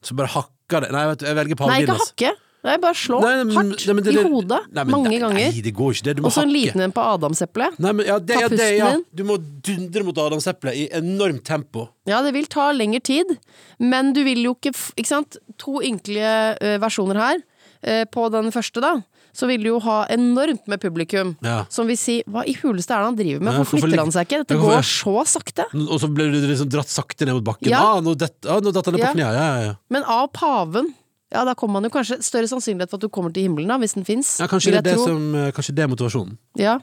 Så 0.07 0.15
bare 0.15 0.31
hakker 0.37 0.85
det 0.87 0.93
Nei, 0.95 1.03
vet 1.11 1.19
du, 1.25 1.27
jeg 1.27 1.35
velger 1.41 1.65
Nei, 1.67 1.81
ikke 1.83 1.97
ass. 1.99 2.13
hakke. 2.13 2.31
Nei, 2.69 2.77
bare 2.83 2.99
slå 2.99 3.21
Nei, 3.25 3.35
nei, 3.43 3.57
hardt 3.57 3.87
nei, 3.89 4.03
det- 4.05 4.15
i 4.15 4.25
hodet. 4.29 4.61
Mange 4.93 5.19
ganger. 5.19 5.35
Nei, 5.39 5.63
det 5.65 5.75
går 5.75 5.95
ikke. 5.97 6.05
Det, 6.09 6.17
du 6.19 6.23
må 6.23 6.29
Og 6.31 6.35
så 6.37 6.45
en 6.45 6.53
liten 6.53 6.85
en 6.85 6.93
på 6.93 7.05
adamseplet. 7.15 7.79
Ja, 7.81 8.19
det, 8.19 8.35
Ta 8.35 8.41
ja, 8.45 8.49
det, 8.49 8.71
ja. 8.77 8.91
din. 8.93 9.05
Du 9.15 9.25
må 9.25 9.39
dundre 9.39 10.05
mot 10.05 10.19
adamseplet 10.29 10.77
i 10.77 10.89
enormt 10.99 11.45
tempo. 11.49 11.89
Ja, 12.09 12.21
det 12.25 12.35
vil 12.37 12.47
ta 12.51 12.71
lengre 12.73 13.01
tid, 13.05 13.37
men 13.81 14.13
du 14.13 14.23
vil 14.25 14.43
jo 14.45 14.55
ikke 14.57 14.75
Ikke 14.99 15.09
sant? 15.09 15.37
To 15.59 15.81
ynkelige 15.85 16.35
eh, 16.61 16.79
versjoner 16.83 17.17
her. 17.17 17.41
Eh, 17.83 18.05
på 18.11 18.27
den 18.35 18.51
første, 18.51 18.81
da, 18.83 18.97
så 19.37 19.47
vil 19.47 19.63
du 19.63 19.69
jo 19.71 19.79
ha 19.85 20.01
enormt 20.11 20.67
med 20.67 20.81
publikum. 20.83 21.37
Ja. 21.45 21.65
Som 21.71 21.87
vil 21.87 21.97
si 21.97 22.23
'hva 22.27 22.43
i 22.47 22.55
huleste 22.59 22.91
er 22.91 22.99
det 22.99 23.07
han 23.07 23.17
driver 23.17 23.41
med', 23.45 23.59
hvorfor 23.61 23.79
flytter 23.85 24.03
han 24.03 24.11
seg 24.13 24.27
ikke? 24.27 24.39
Dette 24.43 24.59
går 24.59 24.83
så 24.83 25.15
sakte. 25.27 25.65
Og 25.75 26.01
så 26.01 26.09
blir 26.13 26.33
du 26.33 26.41
liksom 26.49 26.69
dratt 26.69 26.91
sakte 26.91 27.25
ned 27.27 27.35
mot 27.39 27.45
bakken. 27.45 27.71
Ja. 27.71 27.83
Ah, 27.97 28.01
nå 28.01 28.17
dett- 28.17 28.47
ah, 28.47 28.59
han 28.59 28.63
ned 28.65 28.75
på 28.75 28.83
kneet. 28.83 29.17
Ja, 29.17 29.31
ja, 29.33 29.63
ja. 29.63 29.75
Men 29.89 30.03
av 30.05 30.33
paven 30.33 30.95
ja, 31.29 31.43
da 31.45 31.53
kommer 31.59 31.77
man 31.77 31.85
jo 31.85 31.93
kanskje 31.93 32.23
større 32.25 32.49
sannsynlighet 32.49 32.89
for 32.89 32.97
at 32.97 33.05
du 33.05 33.13
kommer 33.13 33.33
til 33.35 33.45
himmelen, 33.45 33.69
da, 33.69 33.77
hvis 33.83 33.93
den 33.99 34.07
fins. 34.09 34.39
ja 34.41 34.47
kanskje, 34.49 34.73
det 34.79 34.87
det 34.87 34.97
som, 34.97 35.35
eh, 35.37 35.51
kanskje 35.53 35.75
det 35.77 35.85
er 35.85 35.91
motivasjonen. 35.93 36.39
Ja. 36.57 36.79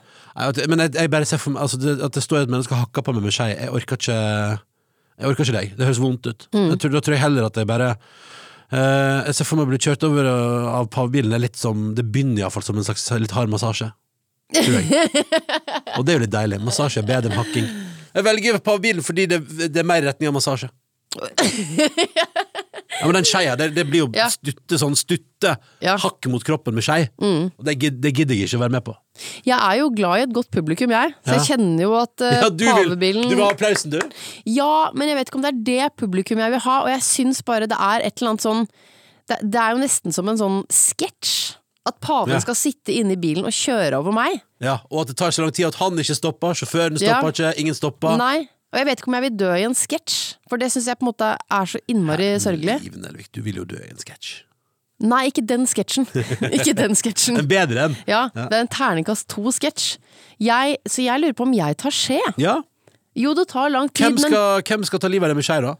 Men 0.69 0.83
jeg, 0.85 0.93
jeg 0.99 1.11
bare 1.11 1.25
ser 1.25 1.41
for 1.41 1.55
meg 1.55 1.63
altså, 1.65 1.79
det, 1.81 1.95
At 2.05 2.13
det 2.13 2.21
står 2.21 2.43
et 2.43 2.53
menneske 2.53 2.75
og 2.75 2.83
hakker 2.83 3.01
på 3.01 3.15
meg 3.15 3.25
med 3.25 3.33
skei, 3.33 3.55
jeg 3.55 3.71
orker 3.73 3.97
ikke 3.97 4.19
Jeg 5.15 5.29
orker 5.31 5.47
ikke 5.47 5.57
deg. 5.57 5.73
Det 5.79 5.87
høres 5.87 6.01
vondt 6.03 6.27
ut. 6.27 6.47
Mm. 6.53 6.77
Tror, 6.77 6.91
da 6.91 7.01
tror 7.01 7.15
jeg 7.15 7.23
heller 7.23 7.47
at 7.47 7.57
jeg 7.57 7.67
bare 7.67 7.89
uh, 7.95 9.25
Jeg 9.25 9.35
ser 9.35 9.47
for 9.47 9.57
meg 9.57 9.65
å 9.65 9.71
bli 9.71 9.81
kjørt 9.81 10.03
over 10.03 10.27
uh, 10.29 10.69
av 10.75 10.89
pavebilen. 10.93 11.31
Det 11.31 11.39
er 11.39 11.45
litt 11.47 11.57
som 11.57 11.93
Det 11.95 12.05
begynner 12.05 12.43
iallfall 12.43 12.67
som 12.67 12.77
en 12.77 12.85
slags 12.85 13.07
litt 13.17 13.33
hard 13.33 13.49
massasje. 13.49 13.89
Tror 14.53 14.75
jeg. 14.77 15.07
og 15.97 16.05
det 16.05 16.13
er 16.13 16.19
jo 16.19 16.25
litt 16.27 16.35
deilig. 16.35 16.61
Massasje 16.61 17.01
er 17.01 17.07
bedre 17.07 17.31
enn 17.31 17.39
hakking. 17.39 17.71
Jeg 18.13 18.27
velger 18.27 18.61
pavebilen 18.61 19.07
fordi 19.07 19.25
det, 19.31 19.41
det 19.71 19.81
er 19.81 19.87
mer 19.87 20.03
i 20.03 20.11
retning 20.11 20.29
av 20.29 20.37
massasje. 20.37 20.69
Ja, 22.99 23.07
men 23.09 23.17
den 23.17 23.27
skeia, 23.27 23.55
det, 23.59 23.69
det 23.75 23.83
blir 23.89 24.05
jo 24.05 24.09
Ja. 24.15 24.27
stutte 24.31 24.77
sånn 24.79 24.95
stutte 24.95 25.55
Ja. 25.83 25.97
Hakket 25.99 26.31
mot 26.31 26.43
kroppen 26.43 26.73
med 26.73 26.83
skei. 26.85 27.09
Og 27.19 27.63
det, 27.67 27.75
det 28.01 28.13
gidder 28.15 28.35
jeg 28.35 28.47
ikke 28.47 28.57
å 28.57 28.63
være 28.63 28.75
med 28.77 28.85
på. 28.87 28.95
Jeg 29.45 29.55
er 29.59 29.75
jo 29.81 29.89
glad 29.95 30.19
i 30.19 30.23
et 30.25 30.33
godt 30.35 30.49
publikum, 30.51 30.91
jeg. 30.95 31.13
Så 31.25 31.35
jeg 31.37 31.45
kjenner 31.51 31.83
jo 31.85 31.93
at 31.99 32.23
uh, 32.23 32.31
Ja, 32.45 32.49
du, 32.49 32.63
vil, 32.65 32.89
pavebilen 32.89 33.29
du 33.29 33.35
vil 33.35 33.43
ha 33.45 33.51
applausen, 33.53 33.91
du? 33.93 33.99
Ja, 34.49 34.89
men 34.95 35.11
jeg 35.11 35.19
vet 35.19 35.29
ikke 35.29 35.39
om 35.41 35.45
det 35.45 35.51
er 35.53 35.61
det 35.69 35.91
publikum 35.99 36.41
jeg 36.41 36.55
vil 36.55 36.63
ha, 36.65 36.77
og 36.85 36.89
jeg 36.93 37.03
syns 37.05 37.43
bare 37.45 37.67
det 37.71 37.77
er 37.77 38.07
et 38.07 38.15
eller 38.21 38.33
annet 38.35 38.47
sånn 38.47 38.65
Det, 39.27 39.37
det 39.41 39.59
er 39.61 39.75
jo 39.75 39.83
nesten 39.83 40.13
som 40.13 40.27
en 40.29 40.37
sånn 40.37 40.57
sketsj. 40.69 41.55
At 41.85 41.99
paven 42.01 42.33
skal 42.41 42.55
sitte 42.57 42.93
inne 42.97 43.13
i 43.13 43.19
bilen 43.21 43.45
og 43.45 43.53
kjøre 43.53 43.99
over 44.01 44.13
meg. 44.15 44.39
Ja, 44.63 44.79
Og 44.89 45.03
at 45.03 45.11
det 45.11 45.17
tar 45.19 45.29
så 45.35 45.43
lang 45.43 45.51
tid 45.53 45.67
at 45.67 45.75
han 45.77 45.93
ikke 46.01 46.15
stopper, 46.17 46.55
sjåføren 46.57 46.97
stopper 46.97 47.29
ikke, 47.29 47.51
ingen 47.61 47.77
stopper. 47.77 48.15
Nei. 48.17 48.47
Og 48.75 48.81
jeg 48.81 48.89
vet 48.89 48.99
ikke 48.99 49.07
om 49.07 49.15
jeg 49.15 49.23
vil 49.23 49.35
dø 49.39 49.49
i 49.55 49.61
en 49.63 49.73
sketsj, 49.79 50.15
for 50.51 50.59
det 50.59 50.67
syns 50.73 50.89
jeg 50.91 50.99
på 50.99 51.05
en 51.05 51.07
måte 51.07 51.27
er 51.39 51.67
så 51.71 51.79
innmari 51.87 52.25
sørgelig. 52.43 52.73
Liv 52.83 52.97
Nelvik, 52.99 53.29
du 53.31 53.39
vil 53.45 53.61
jo 53.61 53.63
dø 53.71 53.77
i 53.79 53.87
en 53.87 54.01
sketsj. 54.01 54.33
Nei, 55.07 55.21
ikke 55.29 55.43
den 55.47 55.63
sketsjen. 55.67 56.03
ikke 56.57 56.73
den 56.75 56.95
sketsjen. 56.99 57.39
En 57.39 57.47
bedre 57.47 57.85
en. 57.87 57.95
Ja, 58.03 58.25
det 58.35 58.51
er 58.51 58.65
en 58.65 58.71
terningkast 58.71 59.29
to-sketsj. 59.31 59.95
Så 60.91 61.05
jeg 61.05 61.23
lurer 61.23 61.37
på 61.39 61.47
om 61.47 61.55
jeg 61.55 61.77
tar 61.79 61.95
skje. 61.95 62.19
Ja. 62.41 62.57
Jo, 63.15 63.31
det 63.39 63.47
tar 63.53 63.71
lang 63.71 63.87
tid, 63.95 64.11
Hvem 64.11 64.27
men 64.27 64.35
hvem 64.67 64.83
skal 64.91 64.99
ta 64.99 65.07
livet 65.07 65.29
av 65.29 65.31
deg 65.31 65.39
med 65.39 65.47
skje, 65.47 65.59
da? 65.63 65.71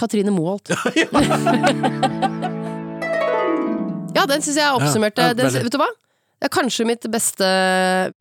Katrine 0.00 0.32
Moholt. 0.32 0.72
ja, 4.16 4.24
den 4.32 4.48
syns 4.48 4.56
jeg 4.56 4.80
oppsummerte. 4.80 5.28
Ja, 5.28 5.36
ja, 5.36 5.42
den, 5.44 5.52
vet 5.60 5.76
du 5.76 5.80
hva? 5.84 5.92
Det 6.40 6.48
er 6.48 6.56
kanskje 6.56 6.88
mitt 6.88 7.04
beste 7.12 7.44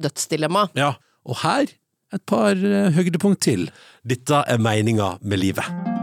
dødsdilemma. 0.04 0.76
Ja. 0.76 0.98
Og 1.24 1.40
her 1.46 1.72
et 2.16 2.24
par 2.30 2.56
eh, 2.56 2.92
høydepunkt 2.96 3.44
til. 3.44 3.68
Dette 4.08 4.44
er 4.48 4.62
meninga 4.62 5.18
med 5.22 5.44
livet. 5.44 5.96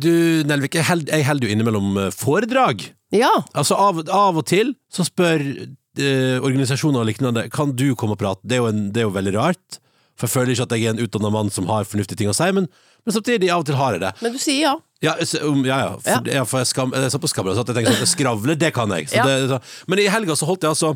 du 0.00 0.46
Nelvik, 0.48 0.78
jeg 0.80 1.26
holder 1.26 1.46
jo 1.46 1.52
innimellom 1.52 1.98
eh, 2.00 2.14
foredrag. 2.14 2.86
Ja. 3.14 3.30
Altså 3.58 3.76
av, 3.78 4.02
av 4.06 4.38
og 4.38 4.46
til 4.48 4.74
så 4.92 5.04
spør 5.06 5.42
eh, 5.42 6.38
organisasjoner 6.38 7.02
og 7.02 7.08
lignende 7.08 7.48
Kan 7.52 7.74
du 7.76 7.90
komme 7.98 8.16
og 8.16 8.22
prate. 8.22 8.44
Det 8.44 8.58
er, 8.58 8.64
jo 8.64 8.70
en, 8.70 8.86
det 8.94 9.02
er 9.02 9.08
jo 9.08 9.16
veldig 9.16 9.34
rart. 9.36 9.80
For 10.18 10.28
jeg 10.28 10.34
føler 10.34 10.54
ikke 10.54 10.68
at 10.68 10.76
jeg 10.76 10.86
er 10.86 10.94
en 10.94 11.02
utdannet 11.04 11.34
mann 11.34 11.52
som 11.52 11.68
har 11.70 11.88
fornuftige 11.88 12.20
ting 12.20 12.30
å 12.30 12.36
si, 12.36 12.48
men, 12.52 12.66
men 13.04 13.16
samtidig, 13.16 13.50
av 13.52 13.62
og 13.62 13.68
til 13.68 13.78
har 13.78 13.96
jeg 13.96 14.02
det. 14.04 14.14
Men 14.24 14.34
du 14.34 14.40
sier 14.42 14.64
ja. 14.64 14.76
Ja, 15.00 15.14
så, 15.24 15.40
um, 15.48 15.62
ja, 15.64 15.78
ja, 15.80 15.92
for, 15.96 16.26
ja. 16.28 16.42
for 16.44 16.60
jeg, 16.60 16.68
skam, 16.68 16.90
jeg 16.92 17.08
er 17.08 17.12
såpass 17.14 17.32
gammel 17.32 17.54
så 17.56 17.62
jeg 17.64 17.72
tenker 17.78 17.94
sånn 17.96 18.10
Skravle, 18.10 18.56
det 18.60 18.68
kan 18.76 18.90
jeg. 18.92 19.08
Så 19.08 19.22
det, 19.24 19.36
så, 19.48 19.58
men 19.88 20.02
i 20.02 20.10
helga 20.12 20.36
så 20.36 20.48
holdt 20.48 20.66
jeg 20.66 20.74
altså 20.74 20.90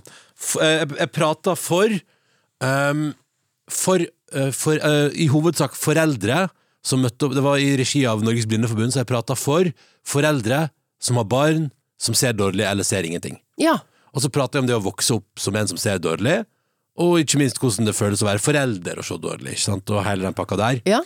eh, 0.60 0.82
Jeg, 0.82 0.90
jeg 0.98 1.12
prata 1.14 1.54
for 1.56 1.94
um, 2.60 3.06
For, 3.72 4.04
uh, 4.36 4.50
for 4.52 4.84
uh, 4.84 5.08
I 5.08 5.30
hovedsak 5.32 5.78
foreldre 5.80 6.42
som 6.84 7.00
møtte 7.00 7.24
opp 7.24 7.38
Det 7.38 7.46
var 7.46 7.64
i 7.64 7.72
regi 7.80 8.04
av 8.04 8.20
Norges 8.20 8.44
Blindeforbund, 8.50 8.92
så 8.92 9.00
jeg 9.00 9.08
prata 9.08 9.38
for 9.40 9.72
foreldre 10.04 10.66
som 11.00 11.16
har 11.16 11.28
barn 11.28 11.70
som 12.00 12.16
ser 12.16 12.36
dårlig 12.36 12.66
eller 12.68 12.84
ser 12.84 13.08
ingenting. 13.08 13.38
Ja. 13.60 13.78
Og 14.12 14.20
så 14.20 14.28
prater 14.32 14.58
jeg 14.58 14.66
om 14.66 14.68
det 14.68 14.76
å 14.76 14.84
vokse 14.84 15.16
opp 15.16 15.40
som 15.40 15.56
en 15.56 15.70
som 15.70 15.80
ser 15.80 16.00
dårlig, 16.02 16.42
og 17.00 17.16
ikke 17.22 17.40
minst 17.40 17.56
hvordan 17.58 17.88
det 17.88 17.96
føles 17.96 18.22
å 18.22 18.28
være 18.28 18.42
forelder 18.42 19.00
og 19.00 19.06
se 19.08 19.16
dårlig, 19.18 19.56
ikke 19.56 19.64
sant, 19.64 19.90
og 19.90 20.04
hele 20.06 20.26
den 20.26 20.36
pakka 20.36 20.58
der. 20.60 20.82
Ja. 20.86 21.00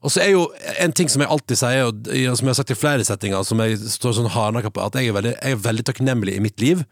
Og 0.00 0.12
så 0.14 0.22
er 0.24 0.30
jo 0.32 0.46
en 0.80 0.94
ting 0.96 1.10
som 1.12 1.20
jeg 1.20 1.28
alltid 1.28 1.60
sier, 1.60 1.90
og 1.90 2.06
som 2.08 2.46
jeg 2.46 2.54
har 2.54 2.58
sagt 2.58 2.72
i 2.72 2.78
flere 2.78 3.04
settinger, 3.04 3.42
som 3.44 3.60
jeg 3.60 3.76
står 3.92 4.14
sånn 4.16 4.30
hardnakka 4.32 4.72
på, 4.72 4.84
at 4.84 4.96
jeg 4.96 5.10
er, 5.10 5.16
veldig, 5.18 5.34
jeg 5.36 5.56
er 5.56 5.64
veldig 5.66 5.84
takknemlig 5.90 6.36
i 6.38 6.44
mitt 6.44 6.62
liv 6.62 6.86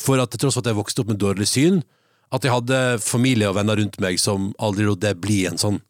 for 0.00 0.18
at 0.22 0.32
til 0.32 0.40
tross 0.42 0.56
for 0.56 0.64
at 0.64 0.70
jeg 0.72 0.78
vokste 0.78 1.04
opp 1.04 1.10
med 1.12 1.20
dårlig 1.20 1.46
syn, 1.50 1.82
at 2.34 2.46
jeg 2.46 2.54
hadde 2.54 2.78
familie 3.04 3.50
og 3.50 3.58
venner 3.58 3.78
rundt 3.78 4.00
meg 4.02 4.16
som 4.18 4.48
aldri 4.58 4.88
lot 4.88 5.02
det 5.04 5.12
bli 5.22 5.44
en 5.50 5.60
sånn 5.60 5.82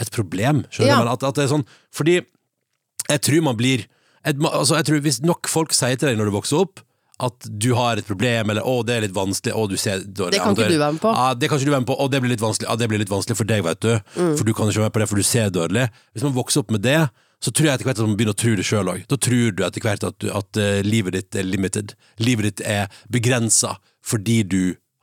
et 0.00 0.10
problem. 0.12 0.64
Skjønner 0.72 0.92
Ja. 0.92 0.98
Men 1.04 1.12
At, 1.12 1.22
at 1.22 1.36
det 1.36 1.44
er 1.44 1.52
sånn, 1.52 1.68
fordi 1.94 2.16
jeg 3.06 3.22
tror 3.28 3.44
man 3.46 3.56
blir 3.56 3.86
et, 4.26 4.36
altså 4.42 4.74
jeg 4.74 4.88
tror 4.88 5.02
Hvis 5.04 5.20
nok 5.22 5.46
folk 5.46 5.70
sier 5.76 5.94
til 5.94 6.08
deg 6.08 6.18
når 6.18 6.32
du 6.32 6.34
vokser 6.34 6.64
opp 6.64 6.80
at 7.16 7.46
du 7.48 7.70
har 7.74 7.96
et 7.96 8.06
problem, 8.06 8.50
eller 8.52 8.62
'å, 8.62 8.84
det 8.84 8.94
er 8.96 9.04
litt 9.06 9.16
vanskelig', 9.16 9.54
'å, 9.56 9.68
du 9.68 9.76
ser 9.80 10.02
dårlig 10.04 10.36
Det 10.36 10.42
kan 10.42 10.56
ikke 10.56 10.68
du 10.68 10.78
være 10.78 10.92
med 10.92 11.00
på. 11.00 11.12
Ja, 11.16 11.34
det 11.34 11.48
kan 11.48 11.58
ikke 11.58 11.68
du 11.68 11.72
være 11.72 11.84
med 11.84 11.90
på, 11.90 11.98
og 12.00 12.10
det 12.12 12.20
blir 12.20 12.34
litt 12.34 12.44
vanskelig, 12.44 12.68
ja, 12.68 12.76
det 12.76 12.88
blir 12.88 13.00
litt 13.00 13.12
vanskelig 13.12 13.36
for 13.36 13.48
deg, 13.48 13.62
vet 13.64 13.80
du. 13.80 13.94
Mm. 14.16 14.34
For 14.36 14.44
du 14.44 14.52
kan 14.52 14.68
ikke 14.68 14.82
være 14.82 14.90
med 14.90 14.96
på 14.96 15.00
det, 15.00 15.08
for 15.08 15.16
du 15.16 15.22
ser 15.22 15.48
dårlig. 15.50 15.86
Hvis 16.12 16.26
man 16.26 16.36
vokser 16.36 16.60
opp 16.60 16.70
med 16.70 16.84
det, 16.84 17.08
så 17.40 17.52
tror 17.52 17.68
jeg 17.68 17.74
etter 17.74 17.88
hvert 17.88 18.00
at 18.00 18.08
man 18.08 18.16
begynner 18.16 18.36
å 18.36 18.40
tro 18.40 18.54
det 18.56 18.64
sjøl 18.64 18.90
òg. 18.92 19.04
Da 19.08 19.16
tror 19.16 19.52
du 19.52 19.62
etter 19.64 19.84
hvert 19.84 20.04
at, 20.08 20.18
du, 20.20 20.28
at 20.32 20.60
uh, 20.60 20.80
livet 20.84 21.16
ditt 21.16 21.36
er 21.36 21.44
limited. 21.44 21.94
Livet 22.20 22.50
ditt 22.50 22.64
er 22.66 22.88
begrensa 23.12 23.76
fordi 24.06 24.42
du 24.46 24.60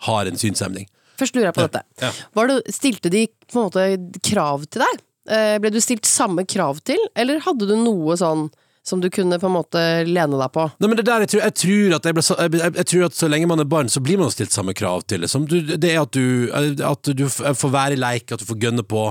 har 0.08 0.30
en 0.30 0.40
synshemning. 0.40 0.88
Først 1.20 1.36
lurer 1.36 1.52
jeg 1.52 1.58
på 1.58 1.66
dette. 1.68 1.84
Ja. 2.02 2.12
Var 2.34 2.50
det, 2.50 2.60
stilte 2.74 3.12
de 3.14 3.28
på 3.52 3.60
en 3.60 3.68
måte 3.68 4.22
krav 4.26 4.66
til 4.70 4.84
deg? 4.86 5.04
Uh, 5.30 5.56
Ble 5.64 5.72
du 5.72 5.80
stilt 5.84 6.10
samme 6.10 6.46
krav 6.50 6.82
til, 6.88 7.00
eller 7.16 7.44
hadde 7.46 7.70
du 7.70 7.78
noe 7.80 8.18
sånn 8.20 8.50
som 8.84 9.02
du 9.02 9.10
kunne 9.14 9.40
på 9.40 9.48
en 9.48 9.56
måte 9.56 9.82
lene 10.08 10.40
deg 10.40 10.52
på? 10.54 10.66
Nei, 10.84 10.90
men 10.92 11.00
det 11.00 11.06
der, 11.08 11.24
jeg 11.24 11.34
tror, 11.34 11.44
jeg 11.46 11.56
tror 11.62 11.98
at 11.98 12.08
jeg, 12.10 12.18
ble, 12.18 12.64
jeg 12.68 12.88
tror 12.92 13.06
at 13.08 13.18
så 13.18 13.30
lenge 13.32 13.48
man 13.50 13.64
er 13.64 13.70
barn, 13.70 13.92
så 13.92 14.04
blir 14.04 14.20
man 14.20 14.34
stilt 14.34 14.56
samme 14.56 14.76
krav 14.76 15.06
til. 15.08 15.24
Liksom. 15.24 15.48
Du, 15.48 15.56
det 15.72 15.94
er 15.94 16.02
at 16.02 16.18
du, 16.18 16.52
at 16.52 17.14
du 17.16 17.24
får 17.32 17.72
være 17.72 17.96
i 17.96 18.02
leik, 18.02 18.32
at 18.32 18.44
du 18.44 18.50
får 18.50 18.60
gønne 18.66 18.84
på. 18.84 19.08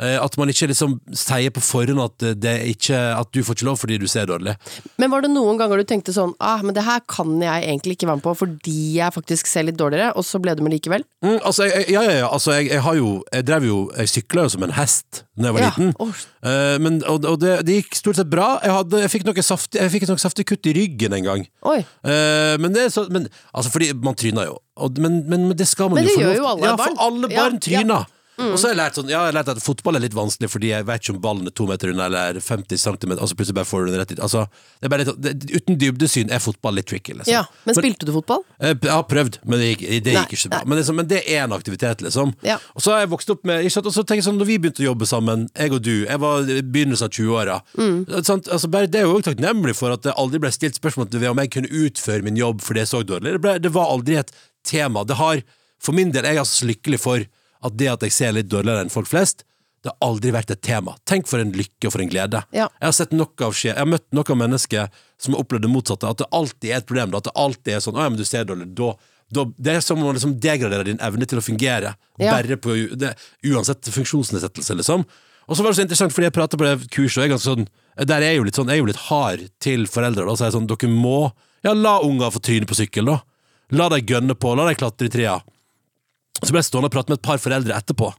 Eh, 0.00 0.16
At 0.22 0.36
man 0.40 0.50
ikke 0.52 0.68
liksom 0.70 0.98
sier 1.16 1.52
på 1.54 1.62
forhånd 1.64 2.00
at, 2.02 2.26
det 2.42 2.54
ikke, 2.74 2.98
at 3.16 3.30
du 3.34 3.42
får 3.46 3.58
ikke 3.58 3.68
lov 3.68 3.78
fordi 3.80 3.98
du 4.02 4.06
ser 4.10 4.26
dårlig. 4.30 4.56
Men 5.00 5.12
var 5.12 5.24
det 5.24 5.30
noen 5.32 5.58
ganger 5.60 5.80
du 5.82 5.86
tenkte 5.88 6.14
sånn 6.16 6.34
ah, 6.40 6.62
men 6.64 6.74
det 6.76 6.84
her 6.86 7.00
kan 7.10 7.34
jeg 7.42 7.64
egentlig 7.68 7.96
ikke 7.96 8.08
være 8.10 8.20
med 8.20 8.26
på 8.26 8.34
fordi 8.42 8.76
jeg 8.98 9.14
faktisk 9.14 9.48
ser 9.50 9.66
litt 9.68 9.78
dårligere, 9.80 10.12
og 10.16 10.24
så 10.26 10.40
ble 10.42 10.54
du 10.58 10.62
med 10.66 10.74
likevel? 10.76 11.04
Mm, 11.24 11.38
altså, 11.40 11.66
jeg, 11.70 11.86
ja, 11.94 12.02
ja, 12.06 12.16
ja, 12.22 12.28
altså, 12.32 12.52
jeg, 12.58 12.70
jeg 12.74 12.82
har 12.84 12.96
jo 12.98 13.08
Jeg 13.32 13.46
drev 13.48 13.64
jo 13.66 13.76
Jeg 13.96 14.10
sykla 14.12 14.44
jo 14.46 14.52
som 14.52 14.66
en 14.66 14.74
hest 14.76 15.22
da 15.36 15.50
jeg 15.50 15.56
var 15.56 15.64
Ja, 15.66 15.70
liten. 15.76 16.12
Eh, 16.46 16.76
men, 16.80 17.00
og 17.04 17.24
og 17.28 17.40
det, 17.42 17.58
det 17.68 17.74
gikk 17.82 17.96
stort 17.98 18.16
sett 18.16 18.28
bra. 18.32 18.54
Jeg, 18.64 18.72
hadde, 18.72 19.00
jeg 19.02 19.10
fikk 19.12 19.24
noe 19.28 19.42
saftig 19.44 19.80
Jeg 19.82 19.92
fikk 19.92 20.06
et 20.06 20.12
noe 20.14 20.22
saftig 20.22 20.46
kutt 20.48 20.68
i 20.70 20.72
ryggen 20.76 21.12
en 21.16 21.26
gang. 21.26 21.42
Oi. 21.68 21.80
Eh, 22.08 22.54
men 22.62 22.72
det 22.76 22.86
så 22.94 23.04
men, 23.12 23.26
Altså, 23.52 23.72
fordi 23.74 23.90
man 24.00 24.16
tryner 24.16 24.48
jo. 24.48 24.56
Og, 24.80 24.96
men, 25.02 25.18
men, 25.28 25.48
men 25.50 25.56
det 25.58 25.66
skal 25.68 25.90
man 25.92 26.00
Men 26.00 26.06
jo 26.08 26.12
det 26.12 26.16
få 26.16 26.22
gjør 26.24 26.32
lov 26.32 26.38
jo 26.40 26.48
alle 26.52 26.68
ja, 26.70 26.76
barn. 26.80 26.96
for 26.96 27.04
alle 27.08 27.30
Ja, 27.32 27.42
barn 27.42 27.60
ja. 27.72 28.00
Mm. 28.36 28.50
Og 28.52 28.58
så 28.60 28.68
har 28.68 28.74
jeg 28.74 28.78
lært 28.82 28.98
sånn 28.98 29.08
Ja, 29.08 29.20
jeg 29.24 29.32
har 29.32 29.36
lært 29.38 29.48
at 29.54 29.62
fotball 29.64 29.96
er 29.96 30.02
litt 30.04 30.14
vanskelig 30.16 30.50
fordi 30.52 30.68
jeg 30.72 30.84
vet 30.88 31.00
ikke 31.02 31.14
om 31.14 31.20
ballen 31.24 31.46
er 31.48 31.54
to 31.56 31.66
meter 31.68 31.92
unna 31.92 32.06
eller 32.10 32.40
50 32.44 32.76
cm, 32.82 33.12
og 33.16 33.28
så 33.30 33.36
plutselig 33.38 33.56
bare 33.56 33.68
får 33.70 33.86
du 33.86 33.90
den 33.92 34.00
rett 34.02 34.12
dit. 34.12 34.20
Altså, 34.20 34.42
det 34.80 34.88
er 34.88 34.92
bare 34.92 35.04
litt, 35.06 35.20
det, 35.24 35.32
uten 35.56 35.78
dybdesyn 35.80 36.32
er 36.34 36.42
fotball 36.44 36.76
litt 36.76 36.88
tricky, 36.90 37.14
liksom. 37.16 37.32
Ja, 37.32 37.44
Men 37.64 37.78
spilte 37.78 38.08
du 38.08 38.12
fotball? 38.12 38.42
Jeg, 38.60 38.78
Jeg 38.82 38.92
har 38.92 39.06
prøvd, 39.08 39.38
men 39.44 39.62
det 39.62 39.70
gikk, 39.72 39.84
det 40.04 40.16
gikk 40.18 40.34
ikke 40.36 40.42
så 40.44 40.50
bra. 40.52 40.60
Men, 40.66 40.78
er 40.78 40.86
sånn- 40.88 41.00
men 41.00 41.08
det 41.10 41.22
er 41.24 41.44
en 41.46 41.56
aktivitet, 41.56 42.04
liksom. 42.04 42.34
Ja. 42.44 42.58
Og 42.74 42.84
så 42.84 42.92
har 42.92 43.04
jeg 43.04 43.12
vokst 43.14 43.30
opp 43.32 43.44
med 43.48 43.64
ikke 43.64 43.76
sant? 43.78 43.86
Og 43.88 43.96
så 43.96 44.04
tenker 44.04 44.20
jeg 44.20 44.28
sånn, 44.28 44.36
Når 44.36 44.46
vi 44.50 44.58
begynte 44.58 44.84
å 44.84 44.88
jobbe 44.92 45.06
sammen, 45.08 45.48
jeg 45.56 45.72
og 45.72 45.82
du 45.82 46.04
Jeg 46.04 46.18
var 46.20 46.40
i 46.44 46.60
begynnelsen 46.60 47.08
av 47.08 47.10
20-åra. 47.16 47.56
Mm. 47.78 48.04
Altså, 48.20 48.68
det 48.68 49.00
er 49.00 49.06
jo 49.06 49.14
også 49.16 49.30
takknemlig 49.32 49.74
for 49.76 49.92
at 49.96 50.02
det 50.04 50.12
aldri 50.16 50.38
ble 50.42 50.52
stilt 50.52 50.76
spørsmål 50.76 51.08
ved 51.16 51.30
om 51.30 51.38
jeg 51.40 51.50
kunne 51.56 51.72
utføre 51.72 52.22
min 52.22 52.36
jobb 52.36 52.60
fordi 52.60 52.82
jeg 52.84 52.92
så 52.92 53.02
dårlig. 53.06 53.32
Det, 53.36 53.40
ble, 53.40 53.56
det 53.64 53.72
var 53.72 53.90
aldri 53.94 54.18
et 54.20 54.32
tema. 54.66 55.04
Det 55.04 55.16
har, 55.16 55.42
For 55.82 55.92
min 55.92 56.10
del 56.12 56.24
er 56.24 56.36
jeg 56.36 56.44
altså 56.44 56.64
så 56.64 56.70
lykkelig 56.70 57.00
for 57.00 57.24
at 57.64 57.76
det 57.78 57.88
at 57.92 58.02
jeg 58.06 58.12
ser 58.12 58.34
litt 58.36 58.50
dårligere 58.52 58.84
enn 58.84 58.92
folk 58.92 59.08
flest, 59.10 59.44
det 59.86 59.92
har 59.92 60.08
aldri 60.08 60.32
vært 60.34 60.50
et 60.50 60.62
tema. 60.66 60.96
Tenk 61.06 61.28
for 61.30 61.38
en 61.38 61.52
lykke 61.54 61.86
og 61.86 61.92
for 61.94 62.02
en 62.02 62.10
glede. 62.10 62.40
Ja. 62.56 62.66
Jeg 62.80 62.88
har 62.88 62.94
sett 62.96 63.12
nok 63.14 63.38
av 63.46 63.52
skje 63.54 63.70
Jeg 63.70 63.78
har 63.78 63.86
møtt 63.86 64.06
noen 64.16 64.40
mennesker 64.40 64.88
som 65.22 65.36
har 65.36 65.44
opplevd 65.44 65.62
det 65.62 65.70
motsatte. 65.70 66.10
At 66.10 66.22
det 66.22 66.26
alltid 66.34 66.72
er 66.72 66.80
et 66.80 66.88
problem. 66.88 67.14
At 67.14 67.28
det 67.28 67.36
alltid 67.38 67.76
er 67.76 67.84
sånn 67.84 67.94
'Å 67.94 68.02
ja, 68.02 68.08
men 68.10 68.18
du 68.18 68.24
ser 68.26 68.48
dårlig'. 68.48 68.74
Da, 68.74 68.88
da, 69.30 69.44
det 69.44 69.76
er 69.76 69.80
som 69.80 70.00
om 70.00 70.08
man 70.08 70.18
liksom 70.18 70.40
degraderer 70.42 70.84
din 70.90 70.98
evne 70.98 71.26
til 71.26 71.38
å 71.38 71.44
fungere. 71.44 71.94
Ja. 72.18 72.32
Bare 72.34 72.56
på 72.56 72.74
det, 72.98 73.14
Uansett 73.46 73.86
funksjonsnedsettelse, 73.86 74.74
liksom. 74.74 75.06
Og 75.46 75.56
så 75.56 75.62
var 75.62 75.70
det 75.70 75.78
så 75.78 75.86
interessant, 75.86 76.12
fordi 76.12 76.26
jeg 76.26 76.34
prater 76.34 76.58
på 76.58 76.66
det 76.66 76.90
kurset, 76.90 77.18
og 77.18 77.22
jeg 77.22 77.30
er 77.30 77.34
ganske 77.36 77.54
sånn 77.54 77.68
Der 78.06 78.16
er 78.16 78.32
jeg 78.32 78.36
jo 78.36 78.44
litt 78.44 78.58
sånn 78.58 78.66
Jeg 78.66 78.76
er 78.76 78.82
jo 78.82 78.90
litt 78.90 79.06
hard 79.06 79.48
til 79.60 79.86
foreldre. 79.86 80.26
Da, 80.26 80.34
så 80.34 80.44
er 80.44 80.50
jeg 80.50 80.58
sånn 80.58 80.66
Dere 80.66 80.90
må 80.90 81.32
Ja, 81.62 81.72
la 81.72 82.00
unger 82.02 82.34
få 82.34 82.42
tryne 82.42 82.66
på 82.66 82.74
sykkel, 82.74 83.06
da. 83.06 83.20
La 83.70 83.88
dem 83.88 84.06
gønne 84.06 84.34
på. 84.34 84.54
La 84.54 84.66
dem 84.66 84.74
klatre 84.74 85.06
i 85.06 85.10
trea. 85.10 85.40
Så 86.42 86.50
ble 86.52 86.60
jeg 86.60 86.68
stående 86.68 86.90
og 86.90 86.94
prate 86.94 87.12
med 87.12 87.20
et 87.20 87.26
par 87.26 87.40
foreldre 87.42 87.76
etterpå, 87.76 88.10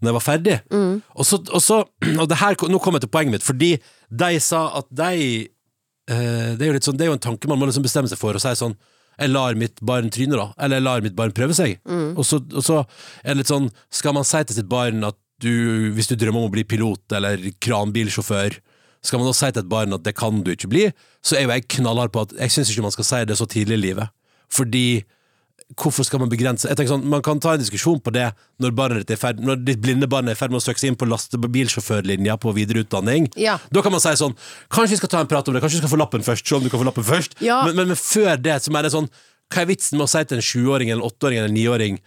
når 0.00 0.10
jeg 0.10 0.16
var 0.18 0.24
ferdig. 0.24 0.56
Og, 0.72 1.24
så, 1.28 1.40
og, 1.44 1.60
så, 1.64 1.82
og 2.22 2.26
det 2.30 2.40
her, 2.42 2.58
nå 2.72 2.80
kom 2.82 2.98
jeg 2.98 3.06
til 3.06 3.12
poenget 3.12 3.36
mitt, 3.36 3.46
fordi 3.46 3.72
de 4.10 4.32
sa 4.42 4.66
at 4.80 4.90
de 4.90 5.12
eh, 5.46 6.50
det, 6.56 6.60
er 6.60 6.70
jo 6.70 6.76
litt 6.78 6.88
sånn, 6.88 6.98
det 6.98 7.06
er 7.06 7.12
jo 7.12 7.18
en 7.18 7.26
tanke 7.28 7.50
man 7.50 7.60
må 7.60 7.68
liksom 7.68 7.86
bestemme 7.86 8.10
seg 8.10 8.20
for, 8.20 8.36
og 8.36 8.42
si 8.42 8.54
sånn 8.58 8.76
jeg 9.16 9.32
lar 9.32 9.56
mitt 9.56 9.80
barn 9.80 10.10
tryne, 10.12 10.36
da. 10.36 10.50
Eller 10.60 10.76
jeg 10.76 10.84
lar 10.84 11.04
mitt 11.04 11.14
barn 11.16 11.32
prøve 11.32 11.54
seg. 11.56 11.78
Og, 12.18 12.24
så, 12.28 12.36
og 12.52 12.64
så 12.64 12.82
er 13.22 13.32
det 13.32 13.38
litt 13.38 13.48
sånn 13.48 13.70
Skal 13.88 14.12
man 14.12 14.26
si 14.28 14.42
til 14.44 14.58
sitt 14.58 14.68
barn 14.68 15.06
at 15.08 15.16
du, 15.40 15.92
hvis 15.96 16.08
du 16.10 16.16
drømmer 16.16 16.42
om 16.42 16.50
å 16.50 16.52
bli 16.52 16.64
pilot 16.68 17.12
eller 17.16 17.40
kranbilsjåfør, 17.64 18.58
skal 19.04 19.20
man 19.20 19.28
da 19.28 19.34
si 19.36 19.50
til 19.50 19.62
et 19.62 19.70
barn 19.72 19.96
at 19.96 20.04
det 20.06 20.14
kan 20.16 20.40
du 20.44 20.52
ikke 20.52 20.70
bli, 20.72 20.86
så 21.24 21.36
er 21.36 21.44
jo 21.44 21.52
jeg 21.52 21.66
knallhard 21.76 22.12
på 22.14 22.24
at 22.26 22.32
jeg 22.38 22.54
syns 22.54 22.72
ikke 22.72 22.86
man 22.86 22.94
skal 22.94 23.08
si 23.08 23.20
det 23.28 23.36
så 23.38 23.48
tidlig 23.50 23.76
i 23.76 23.82
livet. 23.82 24.12
Fordi 24.52 24.86
Hvorfor 25.74 26.06
skal 26.06 26.20
man 26.22 26.30
begrense 26.30 26.68
Jeg 26.68 26.78
tenker 26.78 26.92
sånn, 26.94 27.08
Man 27.10 27.24
kan 27.26 27.40
ta 27.42 27.56
en 27.56 27.58
diskusjon 27.58 27.98
på 27.98 28.12
det 28.14 28.28
når, 28.62 28.70
barnet 28.78 29.02
ditt 29.02 29.16
er 29.16 29.18
ferd, 29.18 29.40
når 29.42 29.64
ditt 29.66 29.80
blinde 29.82 30.06
barn 30.06 30.28
er 30.30 30.36
i 30.36 30.38
ferd 30.38 30.52
med 30.54 30.60
å 30.60 30.64
søke 30.64 30.78
seg 30.78 30.92
inn 30.92 30.98
på 31.00 31.08
lastebilsjåførlinja 31.10 32.36
på 32.40 32.52
videreutdanning. 32.56 33.26
Ja. 33.40 33.56
Da 33.74 33.82
kan 33.82 33.92
man 33.94 34.02
si 34.04 34.12
sånn 34.18 34.36
Kanskje 34.72 34.94
vi 34.94 35.00
skal 35.02 35.12
ta 35.12 35.22
en 35.24 35.30
prat 35.30 35.48
om 35.50 35.56
det, 35.56 35.62
kanskje 35.64 35.80
vi 35.80 35.84
skal 35.84 35.94
få 35.96 36.00
lappen 36.00 36.22
først. 36.26 36.46
Se 36.46 36.54
om 36.58 36.62
du 36.64 36.70
kan 36.70 36.82
få 36.82 36.86
lappen 36.88 37.06
først 37.06 37.34
Ja. 37.44 37.64
men, 37.66 37.76
men, 37.76 37.90
men 37.92 37.98
før 37.98 38.38
det 38.40 38.60
så 38.62 38.70
er 38.78 38.86
det 38.86 38.94
sånn 38.94 39.10
Hva 39.52 39.62
er 39.64 39.70
vitsen 39.72 39.98
med 39.98 40.06
å 40.06 40.10
si 40.10 40.22
til 40.24 40.38
en 40.38 40.46
sjuåring 40.46 40.90
eller 40.92 41.02
en 41.02 41.10
åtteåring 41.10 41.38
eller 41.42 41.50
en 41.50 41.58
niåring 41.58 41.98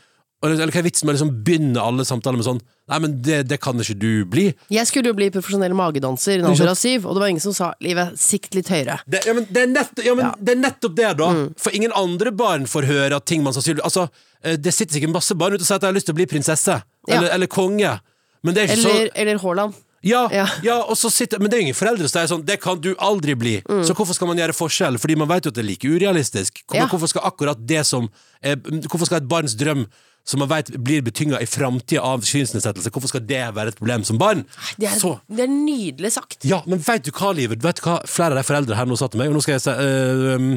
eller, 0.47 0.71
hva 0.71 0.79
er 0.79 0.85
vitsen 0.87 1.05
med 1.05 1.13
å 1.13 1.17
liksom 1.17 1.31
begynne 1.43 1.81
alle 1.83 2.05
samtaler 2.07 2.37
med 2.39 2.45
sånn 2.47 2.61
Nei, 2.89 2.97
men 3.03 3.11
det, 3.21 3.43
det 3.45 3.59
kan 3.61 3.77
ikke 3.77 3.93
du 4.01 4.25
bli. 4.25 4.47
Jeg 4.73 4.87
skulle 4.89 5.11
jo 5.11 5.13
bli 5.13 5.27
profesjonell 5.29 5.75
magedanser 5.77 6.31
i 6.31 6.39
en 6.39 6.47
alder 6.49 6.71
av 6.71 6.77
syv, 6.79 7.03
og 7.05 7.13
det 7.13 7.21
var 7.21 7.27
ingen 7.29 7.43
som 7.43 7.53
sa 7.53 7.67
'livet, 7.85 8.15
sikt 8.17 8.55
litt 8.57 8.65
høyere'. 8.73 8.95
Det, 9.05 9.19
ja, 9.27 9.33
men 9.37 9.45
det, 9.45 9.61
er 9.61 9.67
nett, 9.67 9.91
ja, 10.03 10.15
men 10.15 10.25
Ja. 10.25 10.31
det 10.41 10.55
er 10.55 10.61
nettopp 10.63 10.95
det, 10.97 11.11
da. 11.19 11.27
Mm. 11.29 11.53
For 11.55 11.69
ingen 11.77 11.91
andre 11.93 12.31
barn 12.31 12.65
får 12.65 12.87
høre 12.89 13.15
at 13.21 13.25
ting 13.29 13.43
man 13.43 13.53
sannsynligvis 13.53 13.85
Altså, 13.85 14.09
eh, 14.43 14.55
det 14.57 14.73
sitter 14.73 14.95
sikkert 14.97 15.13
masse 15.13 15.35
barn 15.37 15.53
ute 15.53 15.61
og 15.61 15.67
sier 15.67 15.75
at 15.75 15.81
de 15.81 15.87
har 15.91 15.93
lyst 15.93 16.07
til 16.09 16.15
å 16.15 16.19
bli 16.21 16.25
prinsesse. 16.25 16.81
Eller, 17.07 17.29
eller 17.29 17.45
konge. 17.47 17.99
Men 18.43 18.55
det 18.55 18.63
er 18.63 18.67
ikke 18.73 18.79
Eller, 18.89 19.05
så 19.05 19.11
eller 19.15 19.37
Haaland. 19.37 19.73
ja, 20.01 20.27
Ja. 20.31 20.47
ja. 20.63 20.77
og 20.81 20.95
så 20.97 21.11
sitter, 21.11 21.37
Men 21.39 21.49
det 21.51 21.57
er 21.57 21.61
jo 21.61 21.65
ingen 21.69 21.75
foreldre 21.77 22.07
som 22.09 22.15
sier 22.25 22.27
sånn 22.37 22.45
Det 22.45 22.59
kan 22.59 22.79
du 22.81 22.95
aldri 22.97 23.35
bli. 23.35 23.61
Så 23.85 23.93
hvorfor 23.93 24.15
skal 24.15 24.27
man 24.27 24.37
gjøre 24.37 24.55
forskjell? 24.57 24.97
Fordi 24.97 25.15
man 25.15 25.27
vet 25.27 25.43
jo 25.45 25.49
at 25.49 25.55
det 25.55 25.63
er 25.63 25.69
like 25.69 25.85
urealistisk. 25.85 26.63
Hvor, 26.65 26.73
Mm. 26.79 26.81
Ja. 26.81 26.87
Hvorfor 26.87 27.07
skal 27.07 27.21
akkurat 27.21 27.67
det 27.67 27.85
som 27.85 28.09
er, 28.41 28.55
Hvorfor 28.55 29.05
skal 29.05 29.17
et 29.21 29.27
barns 29.29 29.53
drøm 29.55 29.85
som 30.27 30.41
man 30.43 30.49
vet 30.51 30.69
blir 30.77 31.01
betynga 31.05 31.39
i 31.41 31.47
framtida 31.49 32.03
av 32.05 32.25
synsnedsettelse, 32.27 32.91
hvorfor 32.93 33.11
skal 33.11 33.23
det 33.25 33.41
være 33.55 33.73
et 33.73 33.79
problem 33.79 34.03
som 34.05 34.19
barn? 34.21 34.43
Det 34.77 34.89
er, 34.91 34.97
Så 34.99 35.15
det 35.27 35.45
er 35.45 35.51
nydelig 35.53 36.11
sagt. 36.13 36.45
ja, 36.45 36.61
men 36.69 36.81
vet 36.85 37.07
du 37.07 37.11
hva, 37.11 37.31
Livet? 37.33 37.63
Vet 37.63 37.81
du 37.81 37.87
hva 37.87 37.99
flere 38.05 38.35
av 38.35 38.41
de 38.41 38.47
foreldre 38.47 38.77
her 38.77 38.89
nå 38.89 38.97
sa 38.99 39.07
til 39.09 39.21
meg? 39.23 39.31
Og 39.31 39.39
nå 39.39 39.41
skal 39.45 39.57
jeg 39.57 39.65
si 39.65 39.73
um, 39.73 40.51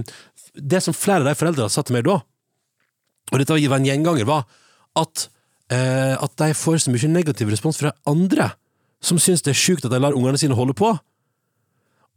Det 0.53 0.83
som 0.85 0.97
flere 0.97 1.25
av 1.25 1.31
de 1.31 1.39
foreldre 1.39 1.71
sa 1.73 1.83
til 1.83 1.97
meg 1.97 2.05
da, 2.09 2.19
og 3.33 3.39
dette 3.41 3.55
var 3.55 3.79
en 3.79 3.87
gjenganger, 3.87 4.27
var 4.29 4.45
at, 5.01 5.29
uh, 5.73 6.21
at 6.21 6.35
de 6.43 6.51
får 6.59 6.83
så 6.85 6.93
mye 6.93 7.09
negativ 7.09 7.49
respons 7.49 7.81
fra 7.81 7.95
andre 8.05 8.51
som 9.03 9.19
syns 9.19 9.43
det 9.43 9.55
er 9.55 9.59
sjukt 9.59 9.87
at 9.87 9.93
de 9.95 9.99
lar 10.03 10.15
ungene 10.15 10.39
sine 10.39 10.55
holde 10.55 10.77
på. 10.79 10.93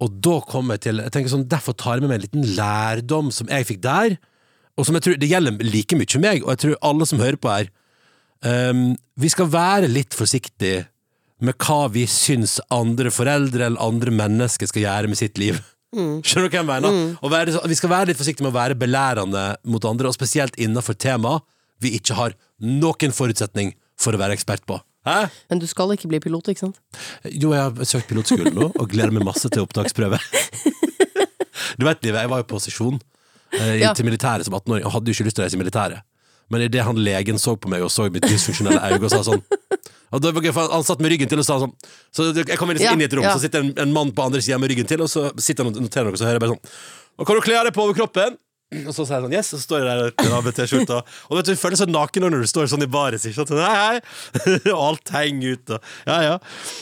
Og 0.03 0.17
da 0.19 0.39
kommer 0.43 0.75
jeg 0.75 0.89
til 0.89 0.99
jeg 1.01 1.13
tenker 1.15 1.31
sånn, 1.31 1.47
Derfor 1.49 1.73
tar 1.77 1.95
jeg 1.95 2.03
med 2.03 2.11
meg 2.11 2.19
en 2.19 2.25
liten 2.27 2.55
lærdom 2.57 3.31
som 3.33 3.47
jeg 3.49 3.67
fikk 3.69 3.81
der, 3.85 4.17
og 4.75 4.88
som 4.88 4.98
jeg 4.98 5.05
tror 5.05 5.20
det 5.20 5.29
gjelder 5.32 5.70
like 5.72 5.98
mye 5.98 6.22
meg, 6.24 6.44
og 6.44 6.51
jeg 6.53 6.62
tror 6.63 6.82
alle 6.89 7.08
som 7.08 7.22
hører 7.24 7.39
på 7.39 7.51
her 7.51 7.70
um, 8.44 8.89
Vi 9.20 9.32
skal 9.32 9.48
være 9.51 9.91
litt 9.91 10.15
forsiktige 10.17 10.86
med 11.44 11.58
hva 11.60 11.86
vi 11.91 12.05
syns 12.08 12.58
andre 12.74 13.12
foreldre 13.12 13.67
eller 13.67 13.84
andre 13.84 14.12
mennesker 14.15 14.70
skal 14.72 14.86
gjøre 14.86 15.12
med 15.12 15.20
sitt 15.20 15.39
liv. 15.39 15.58
Skjønner 15.96 16.48
du 16.48 16.55
hva 16.55 16.62
jeg 16.62 16.67
mener? 16.70 17.00
Å 17.20 17.32
være, 17.32 17.55
vi 17.67 17.77
skal 17.79 17.91
være 17.91 18.12
litt 18.12 18.20
forsiktige 18.20 18.48
med 18.48 18.53
å 18.53 18.58
være 18.60 18.77
belærende 18.79 19.46
mot 19.67 19.88
andre, 19.88 20.10
og 20.10 20.15
spesielt 20.15 20.55
innenfor 20.60 20.98
tema 21.00 21.38
vi 21.84 21.96
ikke 22.00 22.15
har 22.15 22.36
noen 22.63 23.15
forutsetning 23.15 23.74
for 24.00 24.15
å 24.15 24.20
være 24.20 24.36
ekspert 24.36 24.63
på. 24.67 24.79
Hæ? 25.05 25.27
Men 25.51 25.60
du 25.62 25.67
skal 25.70 25.91
ikke 25.94 26.10
bli 26.10 26.20
pilot, 26.24 26.48
ikke 26.50 26.65
sant? 26.65 26.79
Jo, 27.29 27.51
jeg 27.53 27.62
har 27.62 27.88
søkt 27.88 28.10
pilotskolen 28.10 28.55
nå, 28.55 28.72
og 28.74 28.88
gleder 28.89 29.13
meg 29.13 29.27
masse 29.27 29.51
til 29.51 29.67
opptaksprøve. 29.67 30.20
Du 31.75 31.84
vet, 31.84 32.03
Liv, 32.05 32.15
jeg 32.15 32.29
var 32.32 32.39
jo 32.39 32.48
på 32.48 32.60
sesjon 32.63 33.00
Ja. 33.53 33.93
til 33.95 34.07
militæret 34.07 34.47
som 34.47 34.55
18-åring, 34.57 34.83
Han 34.83 34.91
hadde 34.91 35.11
jo 35.11 35.15
ikke 35.15 35.27
lyst 35.29 35.37
til 35.37 35.43
å 35.43 35.45
reise 35.45 35.55
i 35.55 35.61
militæret. 35.61 36.01
Men 36.49 36.61
idet 36.61 36.83
han 36.85 36.97
legen 37.01 37.39
så 37.41 37.55
på 37.57 37.69
meg 37.71 37.83
og 37.85 37.91
så 37.93 38.07
mitt 38.13 38.25
dysfunksjonelle 38.27 38.77
øye 38.77 38.99
og 39.01 39.11
sa 39.13 39.21
sånn 39.25 39.41
Han 40.13 40.83
satt 40.85 41.01
med 41.01 41.11
ryggen 41.11 41.29
til 41.31 41.41
og 41.41 41.47
sa 41.47 41.57
sånn 41.63 41.73
Så 42.13 42.27
jeg 42.37 42.59
kommer 42.59 42.77
inn, 42.77 42.85
inn 42.93 43.01
i 43.01 43.07
et 43.07 43.15
rom, 43.17 43.25
ja. 43.25 43.33
så 43.33 43.41
sitter 43.41 43.63
en, 43.65 43.71
en 43.81 43.93
mann 43.95 44.13
på 44.15 44.25
andre 44.27 44.43
sida 44.45 44.59
med 44.61 44.69
ryggen 44.71 44.87
til, 44.89 45.01
og 45.01 45.09
så 45.11 45.31
sitter 45.41 45.65
han 45.65 45.73
og 45.73 45.81
noterer 45.81 46.09
noe, 46.09 46.15
og 46.15 46.21
så 46.21 46.27
hører 46.27 46.37
jeg 46.37 46.45
bare 46.45 46.53
sånn 46.53 46.75
Og 47.17 47.29
kan 47.29 47.39
du 47.39 47.43
kle 47.47 47.57
av 47.59 47.65
deg 47.67 47.75
på 47.75 47.85
overkroppen? 47.87 48.37
Og 48.74 48.95
så 48.95 49.03
sier 49.05 49.19
jeg 49.19 49.24
sånn, 49.27 49.34
yes, 49.36 49.51
og 49.53 49.60
så 49.60 49.63
står 49.67 49.84
jeg 49.84 49.88
der 49.88 50.24
med 50.25 50.31
ABT-skjorta. 50.39 50.95
Og 51.29 51.38
vet 51.38 51.45
du, 51.45 51.51
du 51.53 51.60
føler 51.60 51.75
deg 51.75 51.81
så 51.84 51.86
naken 51.86 52.24
når 52.25 52.41
du 52.41 52.50
står 52.50 52.69
sånn 52.72 52.81
i 52.81 52.88
baris. 52.89 53.27
Ikke 53.29 53.38
sant? 53.38 53.51
Sånn, 53.53 53.62
hei, 53.62 53.75
hei. 53.77 54.55
Og 54.74 54.79
alt 54.81 55.12
henger 55.13 55.53
ut. 55.53 55.74
Og, 55.75 55.91
ja, 56.10 56.15
ja. 56.25 56.31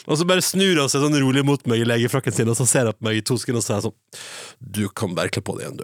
og 0.07 0.19
så 0.19 0.27
bare 0.29 0.45
snur 0.45 0.79
han 0.79 0.91
seg 0.91 1.03
sånn 1.03 1.19
rolig 1.19 1.43
mot 1.45 1.67
meg 1.67 1.83
i 1.83 1.89
legefrakken 1.89 2.37
sin, 2.37 2.49
og 2.49 2.55
så 2.57 2.67
ser 2.69 2.87
han 2.87 2.95
på 2.95 3.09
meg 3.09 3.19
i 3.19 3.25
to 3.27 3.35
sekunder 3.41 3.59
og 3.59 3.67
sier 3.67 3.75
jeg 3.75 3.85
sånn 3.89 4.23
Du 4.79 4.81
kan 4.95 5.11
bare 5.17 5.33
kle 5.33 5.43
på 5.43 5.57
deg 5.59 5.67
igjen, 5.67 5.81
du. 5.81 5.83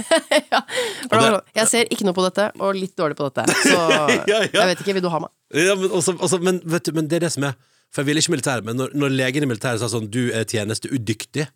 ja. 0.54 0.64
det 1.12 1.60
Jeg 1.60 1.70
ser 1.74 1.92
ikke 1.92 2.08
noe 2.08 2.16
på 2.16 2.24
dette, 2.24 2.48
og 2.64 2.80
litt 2.80 2.96
dårlig 2.96 3.20
på 3.20 3.28
dette. 3.28 3.46
Så 3.60 3.76
Ja, 4.32 4.40
ja. 4.40 4.42
jeg 4.48 4.72
vet 4.72 4.80
ikke, 4.80 4.96
vil 4.96 5.04
du 5.04 5.12
ha 5.12 5.22
meg? 5.26 5.32
Ja, 5.52 5.76
men, 5.76 5.92
også, 5.92 6.16
også, 6.24 6.40
men, 6.42 6.64
vet 6.64 6.88
du, 6.88 6.94
men 6.96 7.12
det 7.12 7.20
er 7.20 7.28
det 7.28 7.34
som 7.36 7.44
er 7.50 7.56
For 7.92 8.00
jeg 8.00 8.14
ville 8.14 8.24
ikke 8.24 8.38
militæret, 8.38 8.64
men 8.66 8.80
når, 8.80 8.96
når 8.96 9.16
legen 9.20 9.44
i 9.44 9.52
militæret 9.52 9.84
sa 9.84 9.92
sånn 9.92 10.08
Du 10.08 10.22
er 10.32 10.48
tjenesteudyktig, 10.48 11.50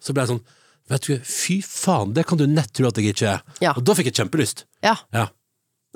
så 0.00 0.16
ble 0.16 0.24
jeg 0.24 0.36
sånn 0.36 0.46
Vet 0.92 1.06
du, 1.08 1.14
fy 1.24 1.60
faen, 1.64 2.12
det 2.16 2.26
kan 2.28 2.36
du 2.40 2.44
nett 2.50 2.68
tro 2.76 2.88
at 2.90 2.98
jeg 3.00 3.14
ikke 3.14 3.30
er. 3.38 3.40
Ja. 3.64 3.72
Og 3.72 3.84
da 3.88 3.94
fikk 3.96 4.10
jeg 4.10 4.18
kjempelyst. 4.20 4.66
Ja. 4.84 4.96
Ja. 5.16 5.28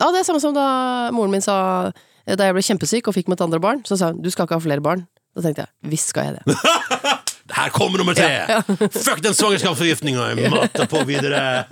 ja, 0.00 0.10
det 0.14 0.22
er 0.22 0.28
samme 0.30 0.40
som 0.40 0.54
da 0.56 1.10
moren 1.12 1.30
min 1.34 1.44
sa 1.44 1.90
Da 2.28 2.46
jeg 2.48 2.54
ble 2.56 2.62
kjempesyk 2.64 3.08
og 3.08 3.14
fikk 3.16 3.28
mitt 3.32 3.40
andre 3.44 3.60
barn, 3.60 3.82
så 3.88 3.96
sa 4.00 4.10
hun 4.12 4.22
du 4.24 4.30
skal 4.32 4.46
ikke 4.48 4.56
ha 4.56 4.64
flere 4.64 4.84
barn. 4.84 5.06
Da 5.36 5.44
tenkte 5.44 5.66
jeg 5.66 5.90
visst 5.92 6.10
skal 6.14 6.30
jeg 6.30 6.40
det. 6.40 6.56
Her 7.58 7.70
kommer 7.72 7.98
nummer 7.98 8.14
tre! 8.14 8.60
Fuck 9.06 9.22
den 9.24 9.34
svangerskapsforgiftninga! 9.34 10.26
Jeg 10.36 10.50
mater 10.54 10.88
på 10.92 11.00
videre! 11.08 11.64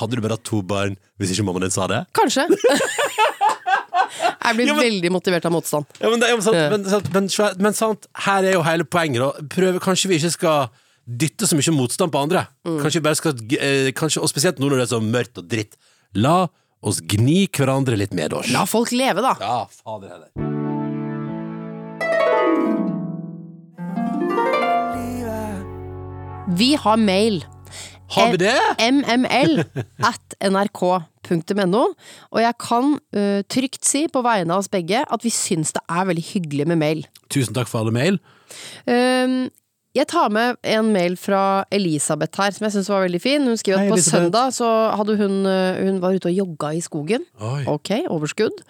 Hadde 0.00 0.16
du 0.16 0.22
bare 0.24 0.36
hatt 0.38 0.44
to 0.48 0.62
barn 0.66 0.96
hvis 1.20 1.32
ikke 1.34 1.44
mammaen 1.46 1.66
din 1.68 1.74
sa 1.74 1.84
det? 1.92 2.00
Kanskje. 2.16 2.46
Jeg 4.46 4.56
blir 4.56 4.66
Ja, 4.70 4.74
men- 4.74 4.82
veldig 4.84 5.10
motivert 5.12 5.44
av 5.48 5.52
motstand. 5.52 5.84
Ja, 6.00 6.08
men, 6.10 6.20
det, 6.20 6.28
Ja. 6.30 6.70
men, 6.70 6.84
sant, 7.28 7.58
men, 7.60 7.74
sant, 7.74 8.06
her 8.26 8.44
er 8.44 8.52
jo 8.56 8.62
hele 8.62 8.84
poenget. 8.84 9.20
Da. 9.20 9.46
Prøve, 9.52 9.80
kanskje 9.80 10.08
vi 10.08 10.18
ikke 10.20 10.30
skal 10.32 10.68
dytte 11.06 11.46
så 11.46 11.56
mye 11.58 11.74
motstand 11.74 12.12
på 12.12 12.20
andre. 12.26 12.46
Kanskje 12.66 13.00
vi 13.00 13.06
bare 13.06 13.18
skal 13.18 13.56
eh, 13.60 13.90
kanskje, 13.96 14.22
Og 14.22 14.30
spesielt 14.30 14.58
nå 14.58 14.68
når 14.68 14.82
det 14.82 14.86
er 14.88 14.94
så 14.96 15.02
mørkt 15.02 15.38
og 15.38 15.48
dritt. 15.50 15.78
La 16.18 16.46
oss 16.86 17.00
gni 17.00 17.46
hverandre 17.50 17.96
litt 17.98 18.14
med 18.14 18.34
oss. 18.36 18.50
La 18.54 18.66
folk 18.68 18.92
leve, 18.94 19.22
da. 19.24 19.34
Ja, 19.40 19.58
fader 19.70 20.16
heller. 20.16 20.30
Vi 26.56 26.74
har 26.78 26.96
mail. 26.96 27.44
Har 28.14 28.30
vi 28.30 28.38
det? 28.38 28.54
mml 28.78 29.64
at 30.10 30.36
nrk.no. 30.46 31.82
Og 32.30 32.40
jeg 32.40 32.54
kan 32.62 32.94
uh, 32.94 33.40
trygt 33.50 33.86
si 33.86 34.06
på 34.12 34.22
vegne 34.24 34.54
av 34.54 34.62
oss 34.62 34.70
begge 34.70 35.02
at 35.02 35.26
vi 35.26 35.32
syns 35.34 35.74
det 35.74 35.82
er 35.90 36.06
veldig 36.08 36.26
hyggelig 36.30 36.68
med 36.70 36.80
mail. 36.82 37.06
Tusen 37.34 37.56
takk 37.56 37.70
for 37.70 37.82
alle 37.82 37.94
mail. 37.96 38.20
Um, 38.86 39.48
jeg 39.96 40.08
tar 40.10 40.30
med 40.32 40.58
en 40.66 40.92
mail 40.94 41.16
fra 41.20 41.64
Elisabeth 41.74 42.40
her, 42.40 42.54
som 42.54 42.66
jeg 42.66 42.76
syns 42.76 42.90
var 42.92 43.04
veldig 43.06 43.20
fin. 43.22 43.44
Hun 43.48 43.58
skriver 43.60 43.80
Hei, 43.80 43.88
at 43.88 43.92
på 43.94 43.98
Elisabeth. 43.98 44.24
søndag 44.26 44.54
så 44.56 44.70
hadde 44.98 45.16
hun 45.20 45.36
øh, 45.48 45.82
Hun 45.86 46.00
var 46.02 46.16
ute 46.16 46.30
og 46.30 46.36
jogga 46.36 46.72
i 46.76 46.82
skogen. 46.84 47.24
Oi. 47.40 47.62
Ok, 47.70 47.92
overskudd. 48.12 48.64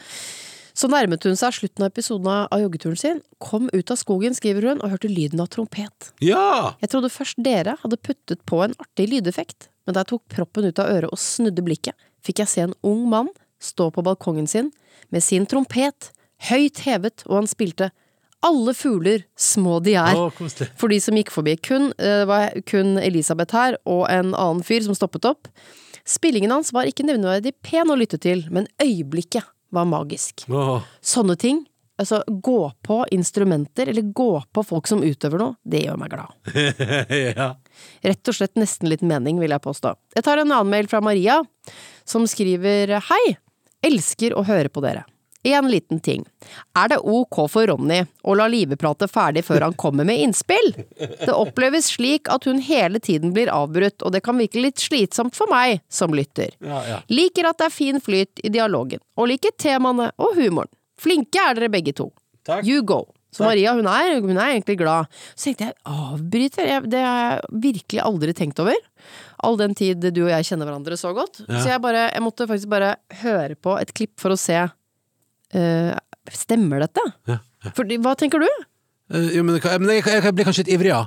Så 0.76 0.90
nærmet 0.92 1.25
hun 1.25 1.38
seg 1.40 1.54
slutten 1.56 1.87
av 1.87 1.88
episoden 1.88 2.28
av 2.28 2.61
joggeturen 2.61 2.99
sin, 3.00 3.21
kom 3.40 3.71
ut 3.73 3.90
av 3.90 3.97
skogen, 3.97 4.35
skriver 4.37 4.66
hun, 4.68 4.83
og 4.85 4.92
hørte 4.92 5.09
lyden 5.09 5.40
av 5.40 5.49
trompet. 5.54 6.11
Ja! 6.21 6.75
Jeg 6.83 6.92
trodde 6.92 7.09
først 7.09 7.40
dere 7.40 7.79
hadde 7.81 7.96
puttet 7.96 8.42
på 8.44 8.61
en 8.66 8.77
artig 8.85 9.07
lydeffekt, 9.14 9.70
men 9.88 9.96
da 9.96 10.05
jeg 10.05 10.11
tok 10.12 10.27
proppen 10.35 10.68
ut 10.68 10.83
av 10.83 10.90
øret 10.92 11.14
og 11.14 11.22
snudde 11.22 11.64
blikket, 11.64 11.96
fikk 12.27 12.42
jeg 12.44 12.53
se 12.53 12.66
en 12.66 12.77
ung 12.85 13.07
mann 13.09 13.33
stå 13.62 13.88
på 13.94 14.05
balkongen 14.05 14.44
sin 14.50 14.68
med 15.09 15.24
sin 15.24 15.46
trompet, 15.48 16.11
høyt 16.50 16.83
hevet, 16.85 17.24
og 17.24 17.40
han 17.40 17.48
spilte 17.48 17.88
Alle 18.44 18.75
fugler, 18.77 19.25
små 19.38 19.79
de 19.85 19.96
er. 19.96 20.16
Å, 20.18 20.29
koselig. 20.37 20.68
For 20.79 20.92
de 20.92 20.99
som 21.03 21.16
gikk 21.16 21.33
forbi. 21.35 21.57
Kun, 21.57 21.88
eh, 21.99 22.20
det 22.22 22.27
var 22.31 22.53
kun 22.68 22.99
Elisabeth 23.01 23.57
her, 23.57 23.79
og 23.88 24.07
en 24.12 24.35
annen 24.35 24.62
fyr 24.66 24.85
som 24.85 24.94
stoppet 24.94 25.25
opp. 25.25 25.49
Spillingen 26.07 26.53
hans 26.55 26.72
var 26.72 26.87
ikke 26.87 27.07
nevneverdig 27.07 27.57
pen 27.66 27.90
å 27.90 27.96
lytte 27.99 28.20
til, 28.22 28.44
men 28.51 28.68
øyeblikket 28.83 29.49
var 29.75 29.88
magisk. 29.88 30.44
Åh. 30.53 30.85
Sånne 31.03 31.35
ting, 31.40 31.64
altså 31.99 32.20
gå 32.29 32.61
på 32.87 33.01
instrumenter, 33.11 33.88
eller 33.90 34.07
gå 34.14 34.31
på 34.53 34.64
folk 34.68 34.87
som 34.87 35.03
utøver 35.03 35.42
noe, 35.42 35.57
det 35.64 35.83
gjør 35.87 35.99
meg 35.99 36.12
glad. 36.14 36.37
ja. 37.40 37.51
Rett 38.07 38.31
og 38.31 38.38
slett 38.38 38.55
nesten 38.61 38.92
litt 38.92 39.03
mening, 39.03 39.40
vil 39.42 39.57
jeg 39.57 39.64
påstå. 39.64 39.96
Jeg 40.14 40.29
tar 40.29 40.44
en 40.44 40.53
annen 40.53 40.70
mail 40.70 40.87
fra 40.92 41.03
Maria, 41.03 41.40
som 42.07 42.29
skriver 42.31 42.99
Hei! 43.11 43.37
Elsker 43.87 44.35
å 44.35 44.46
høre 44.46 44.70
på 44.72 44.83
dere. 44.83 45.05
En 45.46 45.68
liten 45.70 46.00
ting. 46.02 46.24
Er 46.78 46.90
det 46.92 46.98
ok 47.02 47.38
for 47.50 47.68
Ronny 47.70 48.00
å 48.26 48.37
la 48.38 48.48
Live 48.50 48.78
prate 48.80 49.09
ferdig 49.11 49.44
før 49.46 49.68
han 49.68 49.76
kommer 49.78 50.06
med 50.09 50.20
innspill? 50.24 50.72
Det 50.98 51.32
oppleves 51.32 51.92
slik 51.94 52.30
at 52.32 52.48
hun 52.48 52.59
hele 52.64 53.00
tiden 53.02 53.35
blir 53.37 53.50
avbrutt, 53.52 54.02
og 54.02 54.14
det 54.14 54.22
kan 54.26 54.38
virke 54.40 54.62
litt 54.62 54.82
slitsomt 54.82 55.37
for 55.38 55.50
meg 55.52 55.82
som 55.88 56.14
lytter. 56.16 56.54
Ja, 56.64 56.82
ja. 56.88 57.02
Liker 57.12 57.50
at 57.50 57.61
det 57.61 57.70
er 57.70 57.76
fin 57.76 58.02
flyt 58.02 58.42
i 58.42 58.52
dialogen, 58.52 59.02
og 59.16 59.30
liker 59.30 59.54
temaene 59.61 60.11
og 60.18 60.38
humoren. 60.38 60.72
Flinke 61.00 61.42
er 61.42 61.59
dere 61.59 61.70
begge 61.72 61.92
to. 61.96 62.11
Takk. 62.46 62.64
You 62.66 62.82
go. 62.87 63.04
Så 63.37 63.44
Maria 63.44 63.74
hun 63.76 63.87
er, 63.90 64.14
hun 64.24 64.38
er 64.38 64.54
egentlig 64.54 64.78
glad. 64.80 65.11
Så 65.37 65.50
tenkte 65.50 65.66
jeg 65.68 65.76
avbryter, 65.92 66.87
det 66.88 67.02
har 67.04 67.18
jeg 67.20 67.61
virkelig 67.66 68.00
aldri 68.00 68.35
tenkt 68.37 68.62
over. 68.62 68.78
All 69.44 69.59
den 69.61 69.76
tid 69.76 70.00
du 70.00 70.22
og 70.24 70.30
jeg 70.32 70.46
kjenner 70.48 70.70
hverandre 70.70 70.96
så 70.96 71.12
godt. 71.16 71.42
Ja. 71.44 71.61
Så 71.61 71.68
jeg, 71.74 71.82
bare, 71.85 72.06
jeg 72.14 72.24
måtte 72.24 72.46
faktisk 72.48 72.70
bare 72.72 72.94
høre 73.20 73.59
på 73.61 73.76
et 73.76 73.92
klipp 73.96 74.14
for 74.22 74.32
å 74.32 74.40
se 74.40 74.56
Stemmer 76.35 76.83
dette? 76.83 77.03
Ja, 77.31 77.38
ja. 77.64 77.73
For, 77.77 77.87
hva 78.03 78.14
tenker 78.19 78.42
du? 78.42 78.49
Eh, 79.14 79.37
jo, 79.37 79.45
men, 79.47 79.59
jeg, 79.62 80.03
jeg, 80.07 80.35
blir 80.35 80.49
kanskje 80.49 80.64
litt 80.64 80.73
ivrig, 80.75 80.90
ja. 80.95 81.05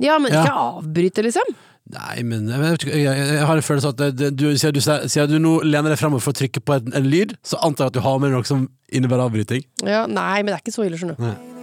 Ja, 0.00 0.18
men 0.22 0.32
Ja. 0.32 0.44
ikke 0.44 0.60
avbryte, 0.62 1.24
liksom. 1.26 1.56
Nei, 1.88 2.22
men 2.22 2.48
jeg, 2.52 2.84
jeg, 2.92 3.04
jeg 3.04 3.44
har 3.48 3.56
en 3.56 3.64
følelse 3.64 3.88
av 3.88 3.94
at 3.94 4.00
det, 4.00 4.08
det, 4.18 4.30
du, 4.36 4.44
siden, 4.60 4.76
du, 4.76 5.08
siden 5.08 5.30
du 5.32 5.38
nå 5.40 5.54
lener 5.64 5.94
deg 5.94 6.00
fremover 6.00 6.24
for 6.24 6.36
å 6.36 6.38
trykke 6.38 6.60
på 6.60 6.76
en, 6.76 6.90
en 6.96 7.08
lyd, 7.08 7.32
så 7.40 7.60
antar 7.64 7.86
jeg 7.88 7.94
at 7.94 7.96
du 7.96 8.02
har 8.04 8.18
med 8.20 8.34
noe 8.34 8.44
som 8.48 8.66
innebærer 8.92 9.24
avbryting. 9.24 9.64
Ja, 9.88 10.04
nei, 10.04 10.42
men 10.42 10.52
det 10.52 10.58
er 10.58 10.64
ikke 10.66 10.76
så 10.76 10.84
ille, 10.84 11.00
skjønner 11.00 11.16
du. 11.16 11.54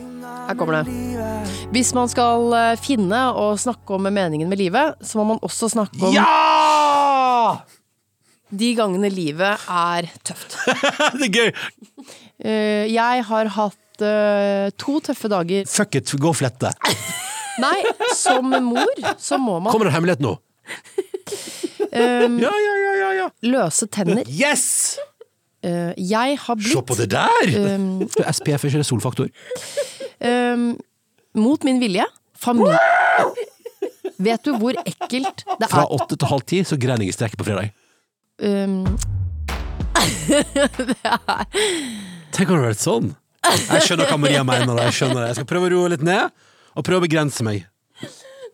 Her 0.46 0.58
kommer 0.58 0.82
det. 0.82 0.96
Hvis 1.74 1.94
man 1.98 2.10
skal 2.10 2.54
eh, 2.58 2.74
finne 2.82 3.22
og 3.38 3.58
snakke 3.62 3.98
om 3.98 4.06
meningen 4.10 4.50
med 4.50 4.62
livet, 4.62 4.98
så 5.06 5.22
må 5.22 5.30
man 5.34 5.42
også 5.46 5.70
snakke 5.74 6.02
om 6.06 6.14
Ja! 6.14 7.62
De 8.60 8.72
gangene 8.78 9.10
livet 9.12 9.66
er 9.72 10.08
tøft. 10.28 10.58
det 11.20 11.30
er 11.30 11.34
gøy! 11.34 11.52
Eh, 12.46 12.86
jeg 12.92 13.26
har 13.30 13.52
hatt 13.56 14.04
eh, 14.06 14.70
to 14.82 15.00
tøffe 15.04 15.32
dager. 15.32 15.68
Fuck 15.70 16.00
it, 16.02 16.12
gå 16.20 16.32
og 16.32 16.38
flette. 16.40 16.72
Nei, 17.64 17.78
som 18.16 18.52
mor 18.52 19.04
så 19.22 19.38
må 19.40 19.62
man 19.64 19.72
Kommer 19.72 19.88
det 19.88 19.94
en 19.94 19.96
hemmelighet 19.96 20.24
nå? 20.26 20.34
Um, 21.96 22.40
Ja, 22.44 22.52
ja, 22.52 22.74
ja, 22.82 22.94
ja, 23.00 23.12
ja. 23.22 23.28
løse 23.48 23.88
tenner. 23.88 24.28
Yes! 24.28 24.98
Uh, 25.66 25.94
jeg 25.98 26.36
har 26.44 26.60
blitt 26.60 26.76
Se 26.76 26.84
på 26.86 26.98
det 27.00 27.08
der! 27.16 27.56
um, 27.80 28.04
SPF 28.20 28.68
ikke 28.68 28.82
det 28.84 28.86
solfaktor? 28.90 29.32
um, 30.20 30.74
mot 31.36 31.64
min 31.68 31.80
vilje 31.82 32.06
familie 32.40 32.78
Vet 34.22 34.46
du 34.46 34.54
hvor 34.60 34.78
ekkelt 34.86 35.44
det 35.44 35.66
er? 35.66 35.72
Fra 35.72 35.88
åtte 35.92 36.16
til 36.16 36.30
halv 36.30 36.46
ti 36.48 36.62
så 36.68 36.78
grein 36.80 37.02
jeg 37.04 37.12
i 37.12 37.16
strekket 37.16 37.40
på 37.40 37.48
fredag. 37.48 37.72
Um, 38.40 38.84
Tenk 42.36 42.50
om 42.50 42.56
det 42.56 42.60
hadde 42.60 42.66
vært 42.66 42.82
sånn. 42.82 43.14
Jeg 43.46 43.86
skjønner 43.86 44.10
hva 44.10 44.18
Maria 44.20 44.42
mener. 44.48 44.82
Jeg 44.90 44.98
skjønner 44.98 45.22
det. 45.22 45.28
Jeg 45.32 45.38
skal 45.40 45.48
prøve 45.50 45.70
å 45.70 45.72
roe 45.76 45.92
litt 45.94 46.04
ned, 46.06 46.34
og 46.76 46.86
prøve 46.86 47.00
å 47.04 47.06
begrense 47.06 47.46
meg. 47.48 47.64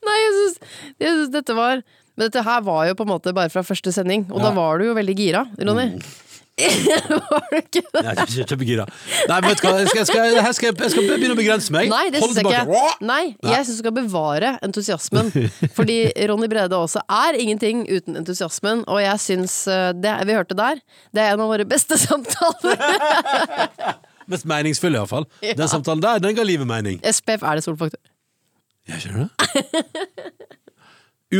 nei, 0.06 0.18
jeg 0.22 0.34
syns, 0.38 1.32
dette 1.34 1.56
var 1.58 1.82
Men 2.18 2.28
dette 2.28 2.44
her 2.46 2.62
var 2.66 2.86
jo 2.90 2.96
på 3.00 3.06
en 3.08 3.10
måte 3.14 3.32
bare 3.34 3.50
fra 3.50 3.64
første 3.64 3.94
sending, 3.96 4.26
og 4.30 4.44
da 4.44 4.52
var 4.54 4.78
du 4.82 4.90
jo 4.90 4.94
veldig 4.98 5.16
gira, 5.18 5.46
Ronny. 5.58 5.88
var 7.32 7.46
du 7.50 7.58
ikke 7.58 7.82
det? 7.82 8.02
Jeg 8.04 8.12
er 8.12 8.48
kjempegira. 8.52 8.86
Nei, 9.30 9.38
vet 9.46 9.62
du 9.62 9.66
hva, 9.66 9.72
jeg 9.80 9.90
skal, 9.90 10.00
jeg, 10.02 10.08
skal, 10.10 10.26
jeg, 10.36 10.56
skal, 10.58 10.74
jeg 10.84 10.94
skal 10.94 11.08
begynne 11.08 11.36
å 11.36 11.40
begrense 11.40 11.74
meg. 11.74 11.90
Nei, 11.92 12.04
det 12.14 12.22
syns 12.22 12.38
jeg 12.42 12.48
ikke. 12.50 12.82
Nei, 13.08 13.22
jeg 13.48 13.66
syns 13.68 13.80
du 13.80 13.82
skal 13.82 13.96
bevare 13.96 14.52
entusiasmen. 14.68 15.32
Fordi 15.78 15.98
Ronny 16.30 16.50
Brede 16.52 16.78
også 16.78 17.04
er 17.08 17.40
ingenting 17.42 17.84
uten 17.90 18.20
entusiasmen, 18.20 18.84
og 18.92 19.02
jeg 19.02 19.24
syns 19.24 19.58
eh, 19.72 19.90
det 19.98 20.14
vi 20.28 20.38
hørte 20.38 20.58
der, 20.60 20.82
det 21.16 21.24
er 21.24 21.36
en 21.36 21.46
av 21.46 21.52
våre 21.54 21.66
beste 21.70 21.98
samtaler. 22.06 22.78
Mest 24.32 24.48
meningsfulle, 24.50 25.00
iallfall. 25.00 25.26
Ja. 25.44 25.56
Den 25.58 25.72
samtalen 25.72 26.04
der, 26.04 26.22
den 26.24 26.38
ga 26.38 26.46
livet 26.46 26.70
mening. 26.70 27.02
SPF 27.08 27.46
er 27.48 27.58
det 27.58 27.66
solfaktor. 27.66 28.02
Jeg 28.92 29.06
skjønner 29.06 29.30
det. 29.30 30.28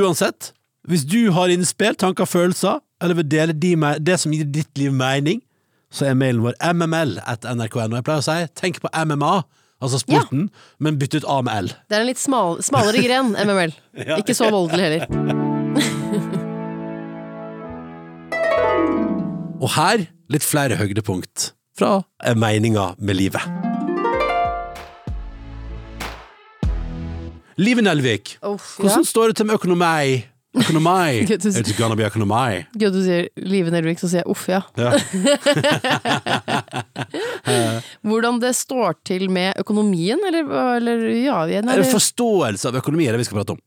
Uansett, 0.02 0.54
hvis 0.88 1.04
du 1.06 1.34
har 1.36 1.52
innspill, 1.52 1.98
tanker, 2.00 2.26
følelser, 2.30 2.80
eller 3.02 3.18
vil 3.18 3.32
dele 3.32 3.54
de 3.58 3.76
med, 3.76 4.04
det 4.06 4.20
som 4.22 4.34
gir 4.34 4.46
ditt 4.46 4.78
liv 4.78 4.94
mening, 4.94 5.42
så 5.92 6.06
er 6.08 6.14
mailen 6.16 6.44
vår 6.46 6.56
mml 6.74 7.18
at 7.28 7.44
nrk.no. 7.50 7.96
Jeg 7.98 8.06
pleier 8.08 8.22
å 8.22 8.26
si 8.26 8.38
tenk 8.60 8.80
på 8.84 8.90
MMA, 8.94 9.34
altså 9.82 9.98
sporten, 10.04 10.50
men 10.80 11.00
bytt 11.02 11.16
ut 11.18 11.26
A 11.28 11.42
med 11.44 11.54
L. 11.66 11.68
Det 11.90 11.96
er 11.98 12.02
en 12.06 12.12
litt 12.12 12.22
smal, 12.22 12.62
smalere 12.64 13.02
gren, 13.04 13.28
MML. 13.48 13.74
Ja. 14.00 14.16
Ikke 14.22 14.36
så 14.38 14.46
voldelig 14.54 14.84
heller. 14.88 15.04
Og 19.62 19.70
her 19.76 19.98
litt 20.32 20.46
flere 20.46 20.76
høydepunkt 20.80 21.52
fra 21.78 22.02
eh, 22.26 22.38
meninga 22.38 22.96
med 22.98 23.16
livet. 23.20 23.44
Live 27.62 27.82
Nelvik, 27.84 28.38
hvordan 28.42 29.04
ja. 29.04 29.06
står 29.06 29.28
det 29.30 29.36
til 29.38 29.46
med 29.52 29.60
økonomi? 29.60 30.31
Økonomi. 30.52 31.22
It's 31.32 31.72
gonna 31.78 31.96
be 31.96 32.04
økonomi. 32.04 32.66
Gud, 32.76 32.92
du 32.98 33.02
sier 33.06 33.30
Live 33.40 33.72
Nelvik, 33.72 34.02
så 34.02 34.10
sier 34.12 34.26
jeg 34.26 34.32
uff, 34.34 34.50
ja. 34.52 34.60
Ja. 34.76 34.92
Hvordan 38.06 38.40
det 38.42 38.52
står 38.58 38.98
til 39.08 39.30
med 39.32 39.56
økonomien, 39.62 40.20
eller, 40.28 40.50
eller 40.78 41.06
ja 41.24 41.38
jeg- 41.48 41.64
nei, 41.66 41.76
Er 41.78 41.84
det 41.84 41.92
Forståelse 41.94 42.68
av 42.72 42.76
økonomi 42.82 43.08
er 43.08 43.12
det 43.16 43.20
vi 43.24 43.30
skal 43.30 43.40
prate 43.42 43.56
om. 43.56 43.62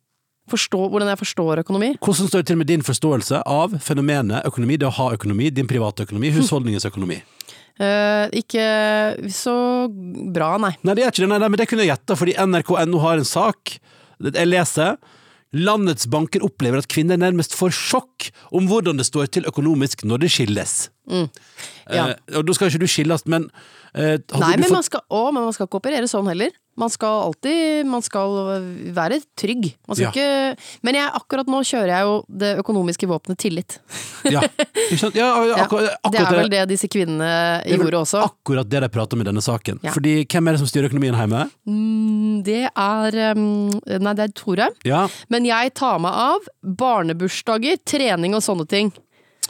forstå, 0.50 0.90
Hvordan 0.92 1.08
jeg 1.08 1.18
forstår 1.22 1.58
økonomi? 1.64 1.96
Hvordan 2.04 2.28
står 2.28 2.38
det 2.42 2.46
til 2.52 2.56
med 2.60 2.66
din 2.66 2.82
forståelse 2.84 3.42
av 3.46 3.78
fenomenet 3.80 4.44
økonomi, 4.44 4.76
det 4.76 4.86
å 4.86 4.92
ha 4.92 5.10
økonomi, 5.16 5.48
din 5.50 5.66
private 5.66 6.04
økonomi, 6.04 6.30
husholdningens 6.36 6.84
økonomi? 6.84 7.22
Uh, 7.80 8.28
ikke 8.30 8.62
så 9.32 9.88
bra, 10.32 10.58
nei. 10.58 10.76
Nei, 10.84 10.94
det 10.94 11.02
er 11.02 11.10
ikke 11.10 11.24
det, 11.24 11.28
nei, 11.32 11.38
nei, 11.42 11.48
men 11.48 11.58
det 11.58 11.66
kunne 11.66 11.82
jeg 11.82 11.90
gjette, 11.96 12.14
fordi 12.20 12.36
NRK.no 12.38 12.98
har 13.02 13.18
en 13.18 13.24
sak. 13.26 13.78
Jeg 14.20 14.46
leser. 14.46 14.94
Landets 15.54 16.08
banker 16.10 16.42
opplever 16.46 16.82
at 16.82 16.90
kvinner 16.90 17.20
nærmest 17.20 17.54
får 17.54 17.74
sjokk 17.76 18.28
om 18.54 18.66
hvordan 18.70 18.98
det 18.98 19.06
står 19.06 19.30
til 19.36 19.46
økonomisk 19.50 20.02
når 20.08 20.24
det 20.24 20.32
skilles. 20.34 20.74
Ja. 21.06 21.26
Eh, 21.86 22.14
og 22.38 22.48
da 22.48 22.56
skal 22.56 22.72
ikke 22.72 22.82
du 22.82 22.90
skilles, 22.90 23.26
men 23.30 23.46
eh, 23.94 24.18
Nei, 24.18 24.54
men 24.56 24.66
fått 24.66 24.76
man, 24.78 24.86
skal, 24.86 25.04
å, 25.08 25.26
men 25.30 25.46
man 25.46 25.54
skal 25.56 25.68
ikke 25.68 25.82
operere 25.82 26.10
sånn 26.10 26.30
heller. 26.32 26.54
Man 26.76 26.90
skal 26.90 27.20
alltid 27.28 27.86
Man 27.86 28.02
skal 28.02 28.34
være 28.96 29.20
trygg. 29.38 29.68
Man 29.88 29.96
skal 29.96 30.04
Ja. 30.04 30.10
ikke 30.10 30.56
Men 30.82 30.94
jeg, 30.98 31.10
akkurat 31.14 31.46
nå 31.46 31.60
kjører 31.62 31.92
jeg 31.92 32.02
jo 32.08 32.14
det 32.28 32.50
økonomiske 32.64 33.08
våpenet 33.10 33.38
tillit. 33.38 33.78
Ja? 34.24 34.40
Ja, 34.40 35.10
Ja, 35.14 35.64
akkurat, 35.66 35.98
det 36.10 36.20
er 36.20 36.30
vel 36.32 36.48
det 36.48 36.62
disse 36.70 36.88
kvinnene 36.88 37.60
gjorde 37.68 37.98
også. 38.00 38.22
Akkurat 38.24 38.68
det 38.72 38.80
de 38.80 38.88
prater 38.88 39.18
om 39.18 39.20
i 39.20 39.26
denne 39.28 39.42
saken. 39.44 39.78
Ja. 39.84 39.92
Fordi 39.92 40.14
hvem 40.24 40.48
er 40.48 40.56
det 40.56 40.62
som 40.62 40.70
styrer 40.70 40.88
økonomien 40.88 41.14
hjemme? 41.18 41.42
Mm, 41.68 42.42
Det 42.44 42.62
er 42.72 43.34
Nei, 43.36 44.14
det 44.16 44.24
er 44.24 44.32
Tore. 44.32 44.70
Ja, 44.88 45.06
Men 45.28 45.44
jeg 45.44 45.74
tar 45.76 45.98
meg 46.00 46.12
av 46.16 46.48
barnebursdager, 46.64 47.76
trening 47.84 48.34
og 48.36 48.42
sånne 48.44 48.66
ting. 48.68 48.92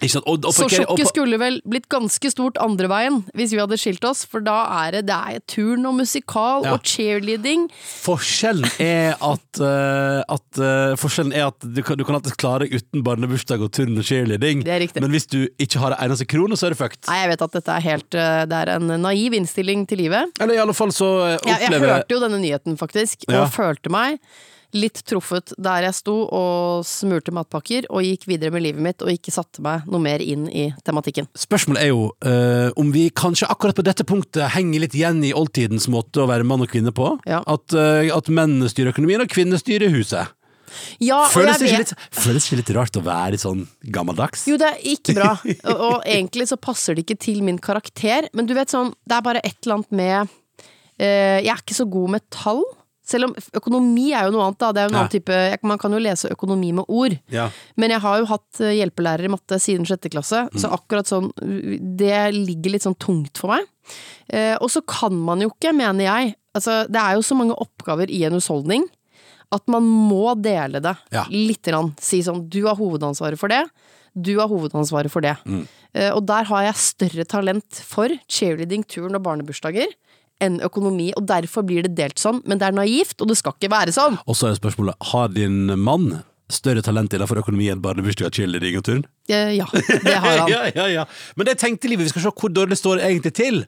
Og, 0.03 0.45
og, 0.45 0.51
Så 0.55 0.67
sjokket 0.73 1.09
skulle 1.11 1.39
vel 1.41 1.61
blitt 1.69 1.87
ganske 1.93 2.31
stort 2.33 2.59
andre 2.63 2.89
veien 2.91 3.21
hvis 3.37 3.55
vi 3.55 3.61
hadde 3.63 3.79
skilt 3.81 4.05
oss, 4.09 4.25
for 4.29 4.45
da 4.45 4.57
er 4.85 4.97
det, 4.99 5.03
det 5.09 5.17
er 5.17 5.43
turn 5.51 5.87
og 5.89 5.97
musikal 6.01 6.65
Ja. 6.65 6.75
og 6.75 6.85
cheerleading. 6.89 7.67
Forskjellen 8.05 8.69
er 8.83 9.15
at, 9.15 9.61
uh, 9.61 10.21
at 10.35 10.61
uh, 10.61 10.95
Forskjellen 11.01 11.35
er 11.37 11.49
at 11.49 11.59
du 11.65 11.83
kan, 11.87 11.99
du 11.99 12.05
kan 12.07 12.19
alltid 12.19 12.37
klare 12.41 12.69
uten 12.71 13.05
barnebursdag 13.07 13.63
og 13.65 13.73
turn 13.77 13.97
og 13.99 14.07
cheerleading, 14.07 14.65
Det 14.65 14.75
er 14.75 15.01
men 15.01 15.11
hvis 15.15 15.29
du 15.31 15.47
ikke 15.59 15.81
har 15.83 15.97
en 15.97 16.05
eneste 16.09 16.27
krone, 16.29 16.57
så 16.59 16.69
er 16.69 16.75
det 16.75 16.81
fucked. 16.81 17.05
Nei, 17.09 17.21
jeg 17.25 17.33
vet 17.35 17.45
at 17.49 17.59
dette 17.59 17.77
er 17.77 17.85
helt 17.85 18.19
uh, 18.19 18.41
Det 18.51 18.63
er 18.65 18.75
en 18.77 18.97
naiv 19.05 19.37
innstilling 19.37 19.87
til 19.89 20.05
livet. 20.05 20.35
Eller 20.41 20.59
i 20.59 20.63
alle 20.65 20.75
fall 20.77 20.93
så 20.95 21.11
opplever 21.39 21.55
Jeg, 21.55 21.71
jeg 21.71 21.95
hørte 21.95 22.17
jo 22.19 22.21
denne 22.25 22.43
nyheten, 22.43 22.79
faktisk, 22.81 23.25
og 23.29 23.35
Ja. 23.35 23.47
følte 23.53 23.93
meg 23.93 24.19
litt 24.75 25.01
truffet 25.07 25.55
der 25.61 25.87
jeg 25.87 25.97
sto 25.97 26.15
og 26.27 26.85
smurte 26.89 27.35
matpakker 27.35 27.89
og 27.91 28.05
gikk 28.05 28.27
videre 28.31 28.53
med 28.55 28.65
livet 28.67 28.83
mitt 28.85 29.05
og 29.05 29.13
ikke 29.13 29.35
satte 29.35 29.63
meg 29.65 29.87
noe 29.91 30.03
mer 30.03 30.23
inn 30.25 30.47
i 30.51 30.69
tematikken. 30.87 31.29
Spørsmålet 31.39 31.85
er 31.85 31.93
jo 31.93 32.09
uh, 32.27 32.71
om 32.81 32.91
vi 32.95 33.07
kanskje 33.15 33.49
akkurat 33.51 33.79
på 33.79 33.87
dette 33.87 34.07
punktet 34.09 34.53
henger 34.55 34.85
litt 34.85 34.97
igjen 34.99 35.23
i 35.25 35.35
oldtidens 35.37 35.89
måte 35.93 36.25
å 36.25 36.31
være 36.31 36.47
mann 36.49 36.65
og 36.65 36.73
kvinne 36.73 36.95
på. 36.95 37.15
Ja. 37.29 37.43
At, 37.47 37.75
uh, 37.77 38.03
at 38.15 38.31
menn 38.33 38.61
styrer 38.71 38.95
økonomien, 38.95 39.23
og 39.23 39.31
kvinner 39.31 39.61
styrer 39.61 39.95
huset. 39.95 40.35
Ja, 41.03 41.21
Føles 41.31 41.61
det 41.63 41.71
litt, 41.71 41.93
føles 42.15 42.47
det 42.51 42.59
litt 42.59 42.71
rart 42.75 42.97
å 42.99 43.03
være 43.05 43.39
sånn 43.39 43.65
gammeldags? 43.95 44.47
Jo, 44.51 44.59
det 44.61 44.73
er 44.73 44.81
ikke 44.95 45.15
bra. 45.15 45.35
Og, 45.71 45.83
og 45.89 46.09
egentlig 46.09 46.49
så 46.51 46.59
passer 46.61 46.97
det 46.97 47.05
ikke 47.05 47.21
til 47.23 47.45
min 47.47 47.61
karakter. 47.63 48.27
Men 48.35 48.49
du 48.49 48.55
vet 48.57 48.73
sånn, 48.73 48.91
det 49.07 49.17
er 49.17 49.27
bare 49.27 49.43
et 49.47 49.57
eller 49.63 49.79
annet 49.79 49.95
med 49.95 50.17
uh, 50.27 51.39
Jeg 51.45 51.53
er 51.53 51.63
ikke 51.63 51.79
så 51.79 51.87
god 51.91 52.17
med 52.17 52.27
tall. 52.35 52.65
Selv 53.05 53.29
om 53.29 53.35
økonomi 53.61 54.07
er 54.17 54.25
jo 54.27 54.33
noe 54.33 54.47
annet, 54.47 54.59
da. 54.63 54.71
Det 54.73 54.81
er 54.81 54.87
jo 54.89 54.93
en 54.95 54.99
annen 55.03 55.13
type 55.13 55.39
Man 55.69 55.81
kan 55.83 55.93
jo 55.93 55.99
lese 56.01 56.31
økonomi 56.33 56.71
med 56.73 56.89
ord. 56.89 57.19
Ja. 57.29 57.51
Men 57.77 57.93
jeg 57.93 58.01
har 58.01 58.19
jo 58.23 58.29
hatt 58.31 58.61
eh, 58.65 58.73
hjelpelærer 58.79 59.29
i 59.29 59.33
matte 59.35 59.59
siden 59.61 59.85
sjette 59.89 60.09
klasse, 60.13 60.47
så 60.57 60.71
akkurat 60.73 61.11
sånn 61.11 61.29
Det 61.37 62.33
ligger 62.33 62.73
litt 62.73 62.87
sånn 62.87 62.97
tungt 62.97 63.37
for 63.43 63.53
meg. 63.53 63.67
Eh, 64.33 64.55
og 64.57 64.71
så 64.73 64.81
kan 64.89 65.13
man 65.21 65.45
jo 65.45 65.51
ikke, 65.53 65.75
mener 65.77 66.05
jeg 66.09 66.35
Altså, 66.55 66.85
det 66.87 67.01
er 67.03 67.17
jo 67.17 67.23
så 67.27 67.35
mange 67.35 67.57
oppgaver 67.59 68.07
i 68.15 68.21
en 68.29 68.37
husholdning 68.39 68.85
at 69.55 69.65
man 69.71 69.83
må 69.83 70.33
dele 70.41 70.79
det 70.83 70.93
Ja. 71.13 71.25
lite 71.29 71.71
grann. 71.73 71.93
Si 72.01 72.21
sånn 72.23 72.49
du 72.49 72.61
har 72.67 72.77
hovedansvaret 72.79 73.39
for 73.39 73.49
det, 73.51 73.65
du 74.15 74.37
har 74.39 74.47
hovedansvaret 74.49 75.11
for 75.11 75.21
det. 75.21 75.35
Eh, 75.95 76.11
og 76.15 76.25
der 76.27 76.45
har 76.47 76.63
jeg 76.69 76.75
større 76.79 77.25
talent 77.27 77.83
for 77.83 78.09
cheerleading, 78.31 78.87
turn 78.87 79.15
og 79.19 79.23
barnebursdager 79.27 79.91
enn 80.43 80.61
økonomi, 80.65 81.13
og 81.19 81.27
derfor 81.29 81.65
blir 81.67 81.87
det 81.87 81.95
delt 81.99 82.19
sånn. 82.21 82.43
Men 82.49 82.61
det 82.61 82.69
er 82.69 82.77
naivt, 82.77 83.21
og 83.21 83.31
det 83.31 83.39
skal 83.41 83.55
ikke 83.57 83.73
være 83.73 83.95
sånn! 83.95 84.19
Og 84.27 84.39
så 84.39 84.51
er 84.51 84.59
spørsmålet, 84.59 84.99
har 85.13 85.29
din 85.35 85.75
mann 85.81 86.23
større 86.53 86.83
talent 86.85 87.15
innenfor 87.17 87.41
økonomi 87.41 87.71
enn 87.73 87.83
barnebursdag, 87.85 88.35
cheerleading 88.35 88.77
og 88.79 88.85
turn? 88.87 89.05
Ja, 89.31 89.47
det 89.49 90.17
har 90.19 90.43
han. 90.45 90.51
ja, 90.55 90.65
ja, 90.75 90.89
ja. 91.01 91.07
Men 91.39 91.49
det 91.49 91.59
tenkte 91.63 91.89
livet, 91.89 92.09
vi 92.09 92.15
skal 92.15 92.27
se 92.27 92.35
hvor 92.35 92.53
dårlig 92.53 92.77
det 92.77 92.83
står 92.83 93.05
egentlig 93.07 93.35
til. 93.39 93.65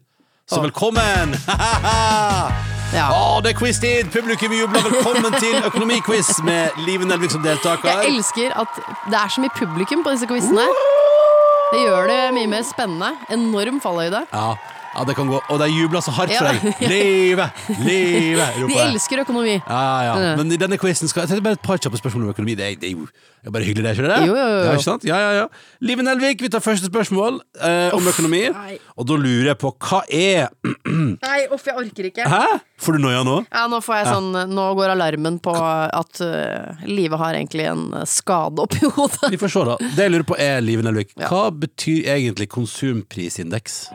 Så 0.47 0.63
velkommen! 0.63 1.37
Ja. 2.95 3.09
Åh, 3.11 3.43
det 3.43 3.51
er 3.51 3.57
quiz-tid! 3.59 4.07
Publikum 4.15 4.53
jubler. 4.55 4.85
Velkommen 4.87 5.35
til 5.43 5.57
Økonomiquiz 5.67 6.29
med 6.47 6.77
Live 6.87 7.05
Nelvik 7.05 7.33
som 7.35 7.43
deltaker. 7.43 7.89
Jeg 7.91 8.13
elsker 8.15 8.55
at 8.55 8.79
det 9.11 9.19
er 9.19 9.33
så 9.35 9.43
mye 9.43 9.51
publikum 9.57 10.05
på 10.07 10.13
disse 10.15 10.29
quizene. 10.31 10.69
Det 11.73 11.81
gjør 11.83 12.07
det 12.13 12.21
mye 12.37 12.51
mer 12.55 12.63
spennende. 12.69 13.11
Enorm 13.35 13.81
fallhøyde. 13.83 14.23
Ja, 14.31 14.55
ja, 14.97 15.05
det 15.09 15.15
kan 15.19 15.29
gå. 15.29 15.39
Og 15.53 15.59
de 15.61 15.67
jubler 15.71 16.01
så 16.05 16.11
hardt 16.17 16.33
for 16.37 16.49
deg. 16.49 16.83
Live! 16.91 17.47
Live! 17.85 18.47
roper 18.57 18.73
De 18.73 18.77
jeg. 18.79 18.91
elsker 18.95 19.23
økonomi. 19.27 19.57
Ja, 19.61 19.81
ja. 20.09 20.15
Ja. 20.31 20.35
Men 20.41 20.53
i 20.53 20.59
denne 20.61 20.79
quizen 20.81 21.09
skal 21.13 21.25
jeg 21.27 21.35
tenkte 21.35 21.45
bare 21.47 21.59
et 21.61 21.65
par 21.67 21.77
kjappe 21.83 22.01
spørsmål 22.01 22.29
om 22.29 22.35
økonomi. 22.35 22.55
Det 22.59 22.67
er, 22.71 22.79
det 22.81 22.91
er 22.91 22.95
jo 22.97 23.07
det 23.07 23.51
er 23.51 23.55
bare 23.55 23.63
hyggelig, 23.69 23.85
det, 23.87 23.91
ikke 23.95 24.09
det? 24.11 24.21
Jo, 24.27 24.35
jo, 24.35 24.47
jo. 24.51 24.63
Ja, 24.67 24.71
ikke 24.75 24.83
sant? 24.89 25.05
Ja, 25.07 25.17
ja, 25.23 25.33
ja. 25.43 25.45
Live 25.87 26.03
Nelvik, 26.03 26.41
vi 26.43 26.49
tar 26.51 26.63
første 26.65 26.89
spørsmål 26.91 27.37
eh, 27.63 27.93
om 27.95 28.09
økonomi. 28.11 28.41
nei. 28.57 28.79
Og 28.99 29.07
da 29.07 29.19
lurer 29.21 29.53
jeg 29.53 29.59
på 29.63 29.71
hva 29.87 30.01
er 30.11 30.49
Nei, 31.29 31.39
uff, 31.55 31.67
jeg 31.69 31.77
orker 31.79 32.09
ikke. 32.11 32.27
Hæ? 32.27 32.59
Får 32.81 32.93
du 32.93 32.99
noia 33.01 33.23
nå? 33.25 33.39
Ja, 33.49 33.63
nå 33.73 33.79
sånn 33.81 34.35
Nå 34.53 34.65
går 34.77 34.91
alarmen 34.93 35.39
på 35.41 35.53
at 35.57 36.19
uh, 36.21 36.77
livet 36.85 37.17
har 37.19 37.35
egentlig 37.39 37.65
en 37.71 37.87
eh, 37.97 38.05
skade 38.09 38.61
oppi 38.67 38.83
hodet. 38.85 39.31
Vi 39.33 39.39
får 39.41 39.49
se, 39.55 39.63
da. 39.71 39.77
Det 39.97 40.03
jeg 40.07 40.13
lurer 40.13 40.27
på 40.29 40.37
er, 40.37 40.61
Live 40.65 40.83
Nelvik, 40.85 41.15
Ja. 41.17 41.29
hva 41.33 41.49
betyr 41.57 42.05
egentlig 42.17 42.49
konsumprisindeks? 42.53 43.87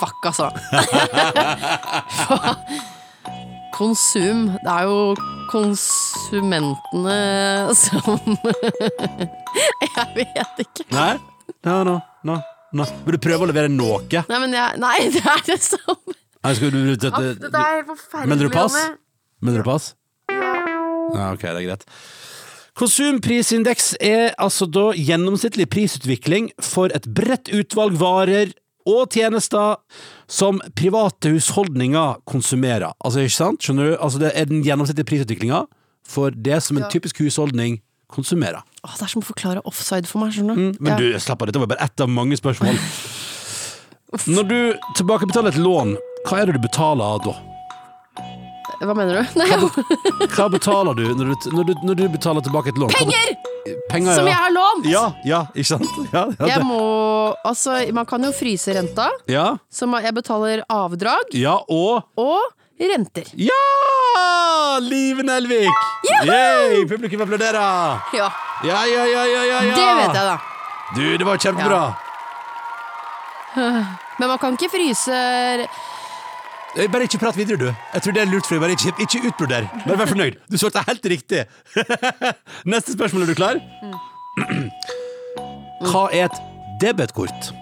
Fuck, 0.00 0.24
altså. 0.32 0.48
Konsum. 3.76 4.46
Det 4.62 4.72
er 4.72 4.88
jo 4.88 5.12
konsumentene 5.52 7.20
som 7.76 8.16
Jeg 9.92 10.08
vet 10.16 10.64
ikke. 10.64 10.88
Nei? 10.92 11.14
No, 11.68 11.82
no, 11.84 11.98
no, 12.24 12.40
no. 12.72 12.84
Vil 13.04 13.18
du 13.18 13.22
prøve 13.22 13.44
å 13.44 13.50
levere 13.52 13.68
noe? 13.72 14.00
Nei, 14.08 14.38
men 14.40 14.56
jeg 14.56 14.80
Nei, 14.80 14.98
det 15.12 15.20
er 15.24 15.44
det 15.52 15.60
samme. 15.68 16.16
Nei, 16.42 16.54
skal 16.58 16.72
du, 16.74 16.78
du, 16.96 17.08
Aff, 17.08 17.26
Dette 17.38 17.58
er 17.62 17.76
helt 17.78 17.90
forferdelig. 17.92 18.28
Mener 18.32 18.48
du 18.48 18.54
pass? 18.54 18.76
Mener 19.42 19.62
du 19.62 19.66
pass? 19.68 19.90
Ja, 20.32 21.28
ok, 21.34 21.42
det 21.44 21.52
er 21.60 21.66
greit. 21.68 21.84
Konsumprisindeks 22.78 23.90
er 24.00 24.32
altså 24.40 24.64
da 24.66 24.88
gjennomsnittlig 24.96 25.66
prisutvikling 25.70 26.48
for 26.64 26.90
et 26.96 27.04
bredt 27.14 27.50
utvalg 27.52 27.98
varer 28.00 28.54
og 28.88 29.12
tjenester 29.14 29.76
som 30.26 30.58
private 30.74 31.30
husholdninger 31.36 32.22
konsumerer. 32.26 32.94
Altså, 33.04 33.22
ikke 33.26 33.36
sant? 33.36 33.62
Skjønner 33.62 33.92
du? 33.92 33.96
Altså, 34.02 34.18
det 34.24 34.32
er 34.34 34.48
den 34.50 34.64
gjennomsnittlige 34.66 35.10
prisutviklinga 35.12 35.60
for 36.08 36.34
det 36.34 36.58
som 36.64 36.80
en 36.80 36.86
Ja. 36.86 36.88
typisk 36.90 37.20
husholdning 37.22 37.82
konsumerer. 38.10 38.64
Åh, 38.82 38.96
det 38.98 39.02
er 39.06 39.12
som 39.12 39.22
å 39.22 39.24
forklare 39.24 39.62
offside 39.68 40.08
for 40.08 40.18
meg, 40.24 40.32
skjønner 40.34 40.56
du. 40.56 40.78
Men 40.80 40.96
du, 40.98 41.12
slapp 41.20 41.42
av, 41.42 41.46
dette 41.52 41.60
var 41.62 41.70
bare 41.70 41.84
ett 41.84 42.00
av 42.00 42.08
mange 42.08 42.36
spørsmål. 42.36 42.74
Når 44.26 44.48
du 44.48 44.58
tilbakebetaler 44.98 45.52
et 45.54 45.60
lån, 45.62 45.94
hva 46.28 46.38
er 46.42 46.46
det 46.50 46.54
du 46.58 46.62
betaler 46.62 47.18
da? 47.24 47.34
Hva 48.82 48.94
mener 48.98 49.20
du? 49.20 49.38
Nei, 49.38 49.46
Hva 50.34 50.48
betaler 50.56 50.96
du 50.98 51.04
når 51.14 51.32
du, 51.32 51.50
når 51.54 51.64
du, 51.68 51.72
når 51.86 51.98
du 52.00 52.04
betaler 52.16 52.42
tilbake 52.46 52.72
et 52.72 52.78
lån? 52.82 52.90
Hva 52.90 52.98
penger! 53.04 53.34
Penger, 53.92 54.16
Som 54.18 54.26
jeg 54.26 54.34
har 54.34 54.50
lånt! 54.50 54.86
Ja, 54.90 55.02
ja, 55.28 55.42
ikke 55.54 55.68
sant? 55.76 55.86
Ja, 56.14 56.24
ja, 56.34 56.46
Jeg 56.50 56.58
det- 56.62 56.66
må 56.66 56.80
Altså, 57.46 57.76
man 57.94 58.06
kan 58.10 58.24
jo 58.26 58.32
fryse 58.34 58.74
renta, 58.74 59.06
ja, 59.30 59.44
så 59.70 59.86
ma- 59.90 60.00
jeg 60.02 60.14
betaler 60.16 60.64
avdrag 60.70 61.30
ja 61.38 61.54
og 61.70 62.02
og 62.18 62.42
renter. 62.82 63.28
Ja! 63.38 64.78
Live 64.82 65.22
Nelvik! 65.22 65.70
Yay! 66.26 66.82
Publikum 66.90 67.22
applauderer! 67.22 68.02
Ja, 68.18 68.30
Ja, 68.66 68.80
ja, 68.86 69.04
ja, 69.10 69.22
ja, 69.26 69.42
ja, 69.52 69.60
ja. 69.68 69.74
det 69.78 69.86
vet 70.00 70.16
jeg, 70.18 70.26
da. 70.26 70.36
Du, 70.96 71.04
det 71.18 71.26
var 71.26 71.38
kjempebra. 71.42 71.82
Men 73.54 74.28
man 74.30 74.38
kan 74.42 74.54
ikke 74.58 74.70
fryse 74.72 75.16
Bare 76.72 77.04
ikke 77.04 77.18
prat 77.20 77.36
videre, 77.36 77.58
du. 77.60 77.66
Jeg 77.94 78.02
tror 78.02 78.14
det 78.16 78.22
er 78.22 78.30
lurt 78.32 78.46
for 78.48 78.56
deg. 78.56 78.62
Bare 78.64 78.76
ikke, 78.76 78.92
ikke 79.04 79.28
utbroder. 79.28 79.66
Bare 79.86 79.98
vær 80.00 80.08
fornøyd. 80.08 80.38
Du 80.50 80.56
svarte 80.60 80.80
helt 80.88 81.08
riktig. 81.12 81.42
Neste 82.72 82.94
spørsmål, 82.96 83.22
er 83.22 83.32
du 83.32 83.34
klar? 83.36 83.60
Hva 85.90 86.06
er 86.16 86.30
et 86.30 86.38
debetkort? 86.80 87.52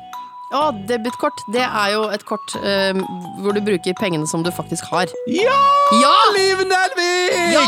Å, 0.55 0.63
debitkort. 0.87 1.43
Det 1.55 1.63
er 1.63 1.93
jo 1.95 2.07
et 2.15 2.25
kort 2.27 2.55
eh, 2.63 2.95
hvor 3.43 3.55
du 3.55 3.61
bruker 3.67 3.95
pengene 3.99 4.27
som 4.31 4.43
du 4.47 4.51
faktisk 4.55 4.87
har. 4.91 5.11
Ja! 5.31 5.59
Ja! 5.99 6.15
Liv 6.39 6.63
Nelvik! 6.71 7.39
Ja! 7.55 7.67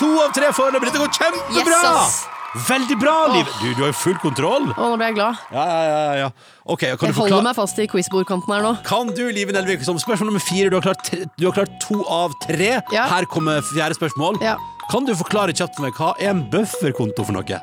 To 0.00 0.08
av 0.24 0.32
tre 0.36 0.52
foreløpig. 0.56 0.88
Dette 0.88 1.04
går 1.04 1.12
kjempebra! 1.20 1.80
Yes! 1.84 2.22
Veldig 2.52 2.96
bra, 3.00 3.14
Liv. 3.32 3.46
Du, 3.62 3.68
du 3.72 3.80
har 3.80 3.88
jo 3.88 3.96
full 3.96 4.18
kontroll. 4.20 4.66
Å, 4.76 4.88
nå 4.92 4.96
ble 5.00 5.06
jeg 5.08 5.16
glad. 5.16 5.38
Ja, 5.54 5.62
ja, 5.64 5.84
ja, 5.88 6.16
ja. 6.20 6.26
Ok, 6.68 6.82
kan 6.84 6.90
Jeg 6.90 6.98
du 7.00 7.04
holder 7.06 7.16
forklare 7.22 7.46
meg 7.46 7.56
fast 7.56 7.78
i 7.80 7.86
quizbordkanten 7.88 8.52
her 8.52 8.66
nå. 8.66 8.72
Kan 8.84 9.12
du, 9.16 9.22
Live 9.32 9.54
Nelvik, 9.56 9.84
som 9.86 9.96
spørsmål 10.00 10.28
nummer 10.28 10.44
fire 10.44 10.68
Du 10.68 10.76
har 10.76 10.84
klart, 10.84 11.00
tre, 11.08 11.24
du 11.40 11.46
har 11.48 11.56
klart 11.56 11.72
to 11.82 12.02
av 12.12 12.34
tre 12.44 12.74
Ja. 12.92 13.06
Her 13.08 13.24
kommer 13.32 13.64
fjerde 13.72 13.96
spørsmål 13.96 14.36
Ja. 14.44 14.58
Kan 14.92 15.08
du 15.08 15.14
forklare 15.16 15.54
kjapt 15.56 15.78
for 15.78 15.86
meg 15.86 15.96
Hva 15.96 16.12
er 16.20 16.34
en 16.34 16.44
bufferkonto 16.52 17.24
for 17.24 17.34
noe? 17.38 17.62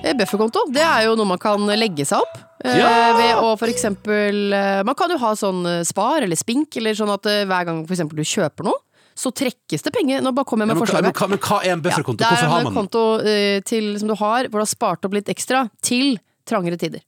Eh, 0.00 0.14
Bufferkonto 0.16 0.64
det 0.72 0.82
er 0.86 1.04
jo 1.10 1.14
noe 1.20 1.28
man 1.34 1.40
kan 1.42 1.60
legge 1.76 2.06
seg 2.08 2.24
opp. 2.24 2.38
eh, 2.64 2.78
Ja! 2.80 2.90
Ved 3.20 3.42
å 3.44 3.52
for 3.60 3.68
eksempel 3.68 4.54
eh, 4.56 4.80
Man 4.88 4.96
kan 4.96 5.12
jo 5.12 5.20
ha 5.20 5.34
sånn 5.36 5.60
eh, 5.68 5.82
spar 5.84 6.24
eller 6.24 6.40
spink, 6.40 6.72
eller 6.80 6.96
sånn 6.96 7.12
at 7.12 7.28
eh, 7.28 7.44
hver 7.44 7.68
gang 7.68 7.84
for 7.84 7.92
eksempel 7.98 8.16
du 8.16 8.24
kjøper 8.24 8.70
noe, 8.70 8.80
så 9.16 9.30
trekkes 9.32 9.82
det 9.82 9.92
penger. 9.94 10.20
Nå 10.20 10.32
bare 10.36 10.44
kommer 10.44 10.66
jeg 10.66 10.68
Ja, 10.68 10.74
med 10.74 10.80
men, 10.80 10.86
forslag 10.86 11.02
men, 11.02 11.12
hva- 11.16 11.28
men 11.32 11.38
hva 11.38 11.58
er 11.64 11.72
en 11.72 11.82
bufferkonto? 11.82 12.18
det 12.20 12.26
er 12.26 12.34
Hvorfor 12.36 12.50
har 12.52 12.58
en 12.58 12.64
man 12.64 12.74
den? 12.74 12.78
konto 12.82 13.04
eh, 13.24 13.60
til, 13.64 13.98
som 13.98 14.08
du 14.08 14.14
har, 14.20 14.48
hvor 14.50 14.60
du 14.60 14.64
har 14.66 14.70
spart 14.70 15.04
opp 15.08 15.14
litt 15.16 15.28
ekstra 15.32 15.68
til 15.82 16.18
trangere 16.46 16.76
tider. 16.76 17.00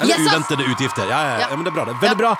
Eller 0.00 0.14
Yes, 0.14 0.28
uventede 0.30 0.64
utgifter 0.72 1.04
Ja, 1.10 1.18
ja, 1.20 1.28
ja, 1.28 1.38
Ja. 1.40 1.46
ja, 1.50 1.56
men 1.56 1.64
det 1.64 1.72
er 1.72 1.74
bra 1.74 1.84
det 1.88 1.94
Veldig 2.00 2.18
bra 2.18 2.36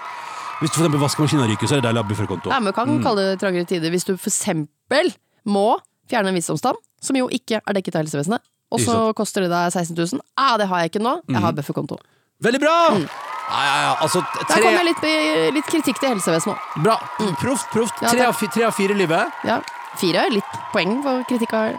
Hvis 0.61 0.71
du 0.71 0.77
for 0.79 0.99
vaskemaskinen 1.03 1.49
ryker 1.51 1.67
Så 1.67 1.75
er 1.75 1.81
det 1.81 1.89
deilig 1.89 1.99
å 1.99 2.05
ha 2.05 2.09
bufferkonto 2.09 2.51
Ja, 2.53 2.61
men 2.61 2.73
kan 2.73 2.87
Mm. 2.89 3.03
kalle 3.03 3.25
det 3.33 3.41
trangere 3.41 3.67
tider 3.67 3.91
hvis 3.91 4.05
du 4.07 4.17
for 4.17 4.31
eksempel 4.31 5.11
må 5.45 5.79
fjerne 6.09 6.29
en 6.31 6.35
visdomstann, 6.39 6.79
som 7.03 7.17
jo 7.17 7.27
ikke 7.29 7.61
er 7.67 7.73
dekket 7.75 7.97
av 7.97 8.03
helsevesenet. 8.07 8.41
Og 8.73 8.81
så 8.81 9.13
koster 9.15 9.43
det 9.43 9.51
deg 9.51 9.73
16 9.73 9.97
000. 9.97 10.21
Ah, 10.39 10.57
det 10.57 10.69
har 10.69 10.79
jeg 10.81 10.91
ikke 10.93 11.03
nå. 11.03 11.21
Jeg 11.29 11.41
har 11.43 11.53
bufferkonto. 11.53 11.99
Veldig 12.41 12.61
bra 12.61 12.77
Ja, 13.49 13.61
ja, 13.65 13.77
ja. 13.83 13.93
Altså 14.05 14.23
tre... 14.23 14.47
Der 14.49 14.65
kom 14.65 14.77
kommer 14.77 14.87
litt, 14.87 15.05
litt 15.57 15.69
kritikk 15.71 16.01
til 16.03 16.13
helsevesenet 16.13 16.55
òg. 16.55 16.81
Bra. 16.85 16.97
Proft, 17.41 17.71
proft 17.73 18.03
Ja, 18.05 18.13
tre, 18.13 18.27
av, 18.69 18.75
fire 18.77 18.97
livet 18.97 19.45
Ja, 19.49 19.61
fire. 20.01 20.29
Litt 20.33 20.59
poeng 20.75 20.99
for 21.05 21.25
kritikk 21.31 21.55
av 21.57 21.79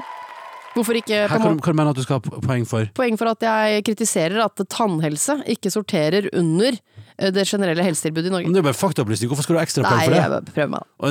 Hvorfor 0.75 0.99
ikke 0.99 1.23
Her 1.25 1.41
kan, 1.41 1.57
måte, 1.57 1.73
du 1.73 1.89
at 1.91 1.97
du 1.97 2.05
skal 2.05 2.19
ha 2.19 2.41
poeng 2.45 2.65
for. 2.69 2.89
Poeng 2.97 3.17
for 3.19 3.31
at 3.31 3.43
jeg 3.43 3.85
kritiserer 3.87 4.37
at 4.43 4.61
tannhelse 4.69 5.39
ikke 5.49 5.71
sorterer 5.73 6.29
under 6.37 6.77
eh, 6.77 6.98
det 7.35 7.43
generelle 7.49 7.83
helsetilbudet 7.83 8.29
i 8.29 8.33
Norge. 8.33 8.47
Men 8.47 8.53
det 8.55 8.61
er 8.61 8.67
bare 8.69 8.77
faktaopplysning 8.79 9.27
Hvorfor 9.31 9.43
skal 9.45 9.55
du 9.55 9.59
ha 9.59 9.65
ekstra 9.67 9.83
poeng 9.83 10.01
for 10.05 10.11
det? 10.13 10.21
jeg 10.21 10.29
bare 10.33 10.45
prøver 10.55 10.71
meg. 10.73 10.81
da. 10.99 11.09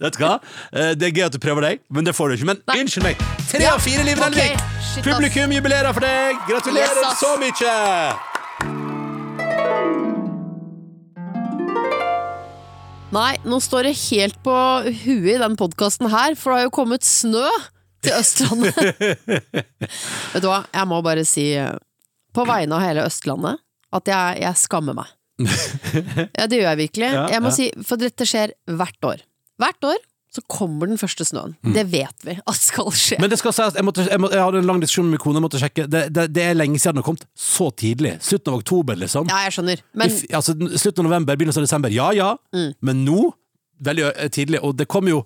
Vet 0.04 0.16
du 0.16 0.20
hva? 0.24 0.32
Eh, 0.72 0.92
Det 0.98 1.04
er 1.10 1.12
gøy 1.18 1.24
at 1.28 1.34
du 1.36 1.40
prøver 1.42 1.60
deg, 1.68 1.74
men 1.92 2.04
det 2.08 2.14
får 2.16 2.28
du 2.28 2.32
ikke. 2.38 2.48
Men 2.52 2.58
Nei. 2.70 2.78
unnskyld 2.84 3.04
meg. 3.10 3.16
Tre 3.50 3.64
av 3.70 3.80
fire, 3.84 4.02
Liv. 4.08 4.16
Nelvik! 4.20 4.56
Okay. 4.56 5.04
Publikum 5.06 5.52
jubilerer 5.54 5.92
for 5.94 6.02
deg! 6.04 6.40
Gratulerer 6.48 7.04
Yes, 7.04 7.20
så 7.20 7.36
mye! 7.40 7.74
Nei, 13.10 13.32
nå 13.42 13.58
står 13.58 13.88
det 13.88 13.96
helt 14.06 14.36
på 14.46 14.54
huet 14.86 15.32
i 15.34 15.38
den 15.42 15.56
podkasten 15.58 16.06
her, 16.12 16.36
for 16.38 16.52
det 16.54 16.58
har 16.60 16.66
jo 16.68 16.74
kommet 16.76 17.02
snø 17.06 17.48
til 18.06 18.14
Østlandet. 18.14 18.76
Vet 20.32 20.44
du 20.44 20.46
hva, 20.46 20.60
jeg 20.70 20.86
må 20.88 21.00
bare 21.04 21.24
si, 21.26 21.48
eh, 21.58 21.74
på 22.36 22.44
vegne 22.48 22.76
av 22.78 22.84
hele 22.84 23.06
Østlandet, 23.08 23.60
at 23.92 24.10
jeg, 24.12 24.42
jeg 24.44 24.60
skammer 24.66 24.94
meg. 25.00 25.10
Ja, 26.36 26.46
det 26.46 26.58
gjør 26.60 26.68
jeg 26.72 26.78
virkelig. 26.84 27.08
Ja, 27.14 27.26
Jeg 27.32 27.42
må 27.42 27.50
ja. 27.50 27.56
si, 27.56 27.70
for 27.86 28.00
dette 28.00 28.26
skjer 28.28 28.52
hvert 28.68 29.06
år. 29.08 29.22
Hvert 29.60 29.86
år 29.88 29.98
så 30.30 30.42
kommer 30.46 30.86
den 30.86 30.98
første 31.00 31.24
snøen. 31.26 31.56
Det 31.74 31.82
vet 31.90 32.22
vi 32.22 32.36
at 32.38 32.54
skal 32.62 32.92
skje. 32.94 33.16
Mm. 33.18 33.24
Men 33.24 33.32
det 33.32 33.38
skal 33.40 33.54
sies, 33.56 33.74
jeg, 33.74 33.82
måtte, 33.82 34.04
jeg, 34.06 34.20
måtte, 34.22 34.36
jeg 34.38 34.44
hadde 34.46 34.60
en 34.62 34.68
lang 34.68 34.78
diskusjon 34.82 35.08
med 35.10 35.18
kone, 35.18 35.40
jeg 35.40 35.42
måtte 35.42 35.58
sjekke. 35.58 35.86
Det, 35.90 36.04
det, 36.14 36.28
det 36.36 36.44
er 36.46 36.54
lenge 36.54 36.78
siden 36.78 36.94
den 36.94 37.02
har 37.02 37.06
kommet 37.08 37.24
så 37.34 37.66
tidlig. 37.74 38.12
Slutten 38.22 38.52
av 38.52 38.60
oktober, 38.60 39.00
liksom. 39.00 39.26
ja, 39.32 39.40
jeg 39.48 39.56
skjønner. 39.56 39.82
Men 39.98 40.12
If, 40.14 40.20
altså, 40.38 40.54
slutten 40.78 41.02
av 41.02 41.08
november, 41.10 41.40
begynnelsen 41.40 41.64
av 41.64 41.66
desember. 41.66 41.90
Ja 41.96 42.12
ja, 42.14 42.30
Mm. 42.54 42.70
men 42.86 43.02
nå 43.08 43.24
veldig 43.82 44.06
eh, 44.12 44.30
tidlig. 44.30 44.60
Og 44.62 44.76
det 44.78 44.86
kommer 44.92 45.16
jo 45.16 45.24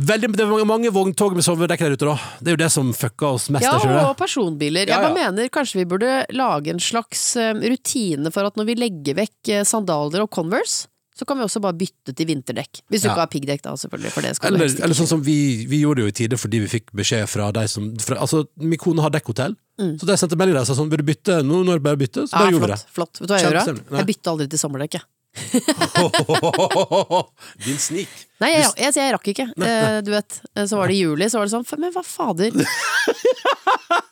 veldig, 0.00 0.30
Det 0.36 0.40
er 0.46 0.64
mange- 0.64 0.90
vogntog 0.92 1.34
med 1.34 1.44
sovedekker 1.44 1.88
der 1.90 1.96
ute, 1.96 2.06
da. 2.10 2.16
Det 2.40 2.48
er 2.48 2.56
jo 2.56 2.62
det 2.64 2.70
som 2.72 2.92
fucka 2.92 3.34
oss 3.34 3.48
mest. 3.50 3.64
ja, 3.64 3.78
det? 3.78 4.04
og 4.04 4.16
personbiler. 4.16 4.86
Ja, 4.88 4.98
Jeg 5.00 5.02
bare 5.08 5.14
mener 5.32 5.48
kanskje 5.48 5.80
vi 5.80 5.84
burde 5.84 6.26
lage 6.32 6.68
en 6.72 6.78
slags 6.80 7.36
eh, 7.36 7.54
rutine 7.54 8.32
for 8.32 8.44
at 8.44 8.56
når 8.56 8.66
vi 8.66 8.74
legger 8.74 9.14
vekk 9.14 9.48
eh, 9.48 9.62
sandaler 9.64 10.22
og 10.22 10.30
Converse, 10.30 10.86
så 11.16 11.26
kan 11.26 11.36
vi 11.36 11.44
også 11.44 11.60
bare 11.60 11.76
bytte 11.76 12.14
til 12.16 12.26
vinterdekk. 12.26 12.80
Hvis 12.88 13.02
du 13.02 13.08
Ja. 13.08 13.12
ikke 13.12 13.20
har 13.20 13.26
piggdekk, 13.28 13.62
da, 13.62 13.72
selvfølgelig. 13.76 14.14
Det 14.14 14.44
Eller, 14.44 14.64
eller 14.84 14.94
sånn 14.94 15.06
som 15.06 15.20
vi, 15.22 15.66
vi 15.66 15.82
gjorde 15.82 15.96
det 15.96 16.04
jo 16.06 16.08
i 16.08 16.16
tide 16.16 16.36
fordi 16.38 16.60
vi 16.64 16.66
fikk 16.80 16.86
beskjed 16.96 17.28
fra 17.28 17.50
de 17.52 17.66
som 17.68 17.94
fra, 17.98 18.16
Altså, 18.16 18.46
min 18.56 18.78
kone 18.78 19.02
har 19.02 19.10
dekkhotell, 19.10 19.54
så 19.78 20.06
de 20.06 20.16
sendte 20.16 20.36
melding 20.36 20.54
der 20.54 20.60
og 20.64 20.66
sa 20.66 20.74
sånn 20.74 20.88
Vil 20.88 20.98
du 20.98 21.04
bytte? 21.04 21.42
Nå 21.44 21.60
når 21.64 21.74
det 21.80 21.82
bare 21.82 21.96
bytte, 22.00 22.24
så 22.28 22.32
bare 22.32 22.44
Ja, 22.48 22.50
gjorde 22.52 22.68
vi 22.68 22.72
flott, 22.72 22.86
flott. 22.92 23.20
Vet 23.20 23.28
du 23.28 23.34
hva 23.34 23.40
jeg 23.40 23.52
gjør? 23.52 23.80
Da? 23.90 23.96
Jeg 23.98 24.06
bytta 24.06 24.30
aldri 24.32 24.48
til 24.48 24.58
sommerdekk, 24.58 24.92
jeg. 24.96 25.02
Din 27.64 27.78
snik. 27.78 28.08
Nei, 28.40 28.50
jeg, 28.56 28.70
jeg, 28.80 28.94
jeg 28.96 29.12
rakk 29.14 29.28
ikke. 29.34 29.46
Eh, 29.62 29.98
du 30.04 30.10
vet, 30.14 30.40
eh, 30.56 30.64
så 30.68 30.78
var 30.80 30.90
det 30.90 30.96
juli, 30.98 31.28
så 31.30 31.38
var 31.40 31.48
det 31.48 31.54
sånn 31.54 31.66
Men 31.80 31.92
hva 31.94 32.04
fader? 32.06 32.50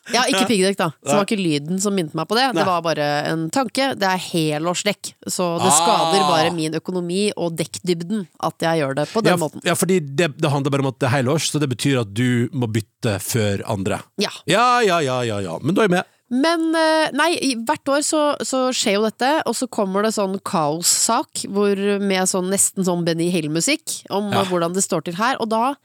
Ja, 0.09 0.23
ikke 0.25 0.47
piggdekk, 0.49 0.73
da. 0.79 0.87
Så 0.89 1.05
det 1.11 1.15
var 1.19 1.25
ikke 1.27 1.37
lyden 1.37 1.77
som 1.83 1.93
minnet 1.93 2.15
meg 2.17 2.25
på 2.27 2.33
det. 2.33 2.47
Det 2.57 2.63
var 2.65 2.81
bare 2.81 3.05
en 3.29 3.43
tanke. 3.53 3.91
Det 3.99 4.07
er 4.09 4.17
helårsdekk, 4.23 5.11
så 5.29 5.51
det 5.61 5.69
skader 5.75 6.23
Ah. 6.23 6.29
bare 6.31 6.49
min 6.55 6.73
økonomi 6.79 7.27
og 7.37 7.53
dekkdybden 7.59 8.23
at 8.47 8.65
jeg 8.65 8.81
gjør 8.81 8.95
det 8.97 9.05
på 9.13 9.21
den 9.21 9.35
Ja, 9.35 9.37
måten. 9.37 9.61
ja, 9.69 9.75
fordi 9.77 9.99
det, 10.01 10.31
det 10.41 10.49
handler 10.49 10.73
bare 10.73 10.81
om 10.87 10.89
at 10.89 10.97
det 10.99 11.07
er 11.11 11.15
helårs, 11.19 11.51
så 11.53 11.61
det 11.61 11.69
betyr 11.69 11.99
at 12.01 12.09
du 12.17 12.49
må 12.57 12.65
bytte 12.73 13.19
før 13.21 13.61
andre. 13.69 14.01
Ja. 14.17 14.33
Ja, 14.49 14.65
ja, 14.81 14.97
ja, 15.05 15.19
ja, 15.29 15.37
ja. 15.45 15.59
Men 15.61 15.77
da 15.77 15.85
er 15.85 15.91
jeg 15.91 15.99
med. 15.99 16.09
Men 16.29 16.67
eh, 16.77 17.09
nei, 17.17 17.31
hvert 17.65 17.89
år 17.89 18.03
så, 18.05 18.19
så 18.45 18.67
skjer 18.75 18.99
jo 18.99 19.05
dette, 19.07 19.29
og 19.49 19.55
så 19.57 19.65
kommer 19.67 20.05
det 20.05 20.11
sånn 20.13 20.35
kaossak 20.45 21.45
med 21.49 22.29
sånn 22.29 22.51
nesten 22.53 22.85
sånn 22.85 23.01
Benny 23.07 23.31
Hill-musikk 23.33 24.03
om 24.13 24.29
Ja. 24.33 24.43
hvordan 24.45 24.75
det 24.75 24.83
står 24.85 25.07
til 25.07 25.17
her, 25.17 25.39
og 25.41 25.49
da 25.49 25.75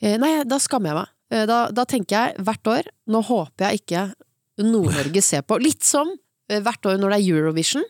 eh, 0.00 0.16
Nei, 0.20 0.44
da 0.48 0.56
skammer 0.62 0.92
jeg 0.92 0.98
meg. 1.02 1.12
Eh, 1.32 1.44
Da, 1.50 1.58
da 1.76 1.84
tenker 1.84 2.16
jeg 2.16 2.44
hvert 2.46 2.66
år 2.72 2.88
Nå 3.12 3.20
håper 3.28 3.68
jeg 3.70 3.82
ikke 3.82 4.04
Nord-Norge 4.64 5.20
ser 5.22 5.42
på. 5.44 5.58
Litt 5.60 5.84
som 5.84 6.08
hvert 6.48 6.86
år 6.88 6.96
når 6.96 7.10
det 7.12 7.18
er 7.20 7.32
Eurovision, 7.34 7.82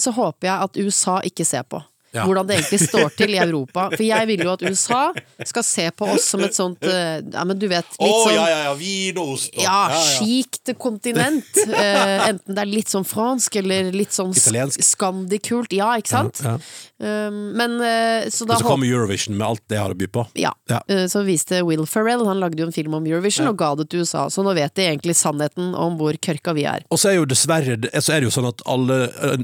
så 0.00 0.10
håper 0.16 0.48
jeg 0.48 0.64
at 0.64 0.78
USA 0.80 1.20
ikke 1.28 1.44
ser 1.46 1.62
på. 1.68 1.78
Ja. 2.16 2.24
Hvordan 2.26 2.48
det 2.48 2.56
egentlig 2.58 2.80
står 2.88 3.10
til 3.18 3.34
i 3.36 3.38
Europa. 3.42 3.88
For 3.92 4.04
jeg 4.06 4.28
vil 4.30 4.44
jo 4.46 4.52
at 4.54 4.62
USA 4.64 5.02
skal 5.44 5.64
se 5.66 5.86
på 5.92 6.08
oss 6.14 6.26
som 6.32 6.42
et 6.46 6.56
sånt 6.56 6.84
eh, 6.88 7.20
Ja, 7.32 7.44
men 7.44 7.58
du 7.60 7.66
vet, 7.68 7.86
litt 8.00 8.20
sånn 8.24 8.34
ja, 8.36 8.46
ja, 8.66 8.72
vin 8.78 9.18
og 9.20 9.34
ost. 9.36 9.52
ja, 9.60 9.78
skikt 10.16 10.72
kontinent. 10.80 11.50
Uh, 11.66 12.28
enten 12.30 12.56
det 12.56 12.62
er 12.64 12.70
litt 12.70 12.90
sånn 12.92 13.04
fransk 13.06 13.58
eller 13.60 13.90
litt 13.94 14.14
sånn 14.16 14.32
Italiensk. 14.36 14.82
skandikult. 14.86 15.74
Ja, 15.76 15.92
ikke 16.00 16.14
sant? 16.14 16.40
Ja. 16.44 16.56
Um, 16.96 17.52
men 17.58 17.76
uh, 17.82 18.24
så 18.32 18.46
da 18.48 18.56
Og 18.56 18.62
så 18.62 18.70
kommer 18.70 18.88
Eurovision 18.88 19.36
med 19.36 19.44
alt 19.46 19.62
det 19.68 19.76
har 19.82 19.92
å 19.92 19.98
by 19.98 20.08
på. 20.08 20.26
ja. 20.40 20.54
Ja. 20.70 20.80
Eh, 20.88 21.04
Så 21.12 21.20
viste 21.26 21.60
Will 21.66 21.84
Ferrell, 21.86 22.24
han 22.26 22.40
lagde 22.40 22.62
jo 22.62 22.66
en 22.66 22.72
film 22.74 22.94
om 22.96 23.04
Eurovision 23.06 23.46
og 23.50 23.58
ga 23.60 23.74
det 23.78 23.88
til 23.92 24.00
USA, 24.06 24.26
så 24.32 24.42
nå 24.42 24.54
vet 24.56 24.74
de 24.74 24.86
egentlig 24.88 25.14
sannheten 25.18 25.74
om 25.78 25.98
hvor 26.00 26.16
kørka 26.18 26.54
vi 26.56 26.64
er. 26.66 26.82
Og 26.90 26.98
så 26.98 27.12
er 27.12 27.18
jo 27.20 27.26
dessverre 27.28 27.76
så 28.00 28.14
er 28.14 28.22
det 28.22 28.28
jo 28.30 28.32
sånn 28.34 28.48
at 28.48 28.62
alle 28.66 28.96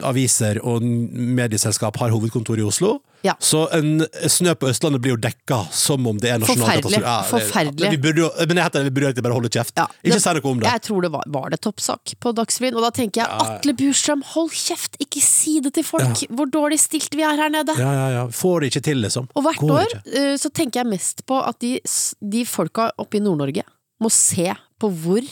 aviser 0.09 0.59
og 0.67 0.83
medieselskap 0.83 1.99
har 2.03 2.13
hovedkontor 2.15 2.59
i 2.61 2.62
Oslo. 2.69 2.99
Ja. 3.23 3.37
Så 3.39 3.69
en 3.71 4.03
snø 4.27 4.55
på 4.59 4.67
Østlandet 4.67 5.03
blir 5.03 5.15
jo 5.15 5.19
dekka 5.23 5.61
som 5.71 6.07
om 6.11 6.19
det 6.19 6.33
er 6.33 6.41
nasjonal 6.43 6.81
katastrofe. 6.81 7.03
Ja, 7.07 7.19
Forferdelig. 7.29 7.91
Vi 7.95 8.01
burde 8.03 8.31
men 8.49 8.59
jeg 8.59 8.67
heter 8.67 8.87
vi 8.89 8.91
burde 8.97 9.11
egentlig 9.11 9.27
bare 9.29 9.37
holde 9.37 9.51
kjeft. 9.55 9.77
Ja, 9.79 9.87
Ikke 10.03 10.19
si 10.25 10.35
noe 10.39 10.51
om 10.51 10.63
det. 10.63 10.73
Jeg 10.73 10.85
tror 10.89 11.07
det 11.07 11.13
var, 11.15 11.29
var 11.37 11.53
det 11.55 11.61
toppsak 11.63 12.15
på 12.23 12.33
Dagsrevyen, 12.39 12.79
og 12.81 12.87
da 12.87 12.91
tenker 12.97 13.23
jeg 13.23 13.47
Atle 13.47 13.77
Bjurstrøm, 13.79 14.25
hold 14.33 14.51
kjeft, 14.57 14.99
ikke 15.03 15.23
si 15.23 15.59
det 15.63 15.75
til 15.79 15.87
folk 15.87 16.25
hvor 16.35 16.51
dårlig 16.51 16.81
stilt 16.83 17.15
vi 17.19 17.27
er 17.27 17.39
her 17.39 17.53
nede. 17.55 17.77
Ja, 17.79 17.93
ja, 17.95 18.09
ja. 18.17 18.27
Får 18.35 18.65
det 18.65 18.73
ikke 18.73 18.85
til, 18.91 19.03
liksom. 19.07 19.31
Og 19.39 19.47
hvert 19.47 19.63
Går 19.63 19.77
år 19.79 19.97
eh, 20.19 20.35
så 20.41 20.51
tenker 20.51 20.83
jeg 20.83 20.91
mest 20.91 21.23
på 21.29 21.39
at 21.39 21.63
de, 21.63 21.77
de 22.35 22.45
folka 22.49 22.91
oppe 22.99 23.21
i 23.21 23.23
Nord-Norge 23.23 23.65
må 24.03 24.11
se 24.11 24.51
på 24.83 24.91
hvor 24.91 25.23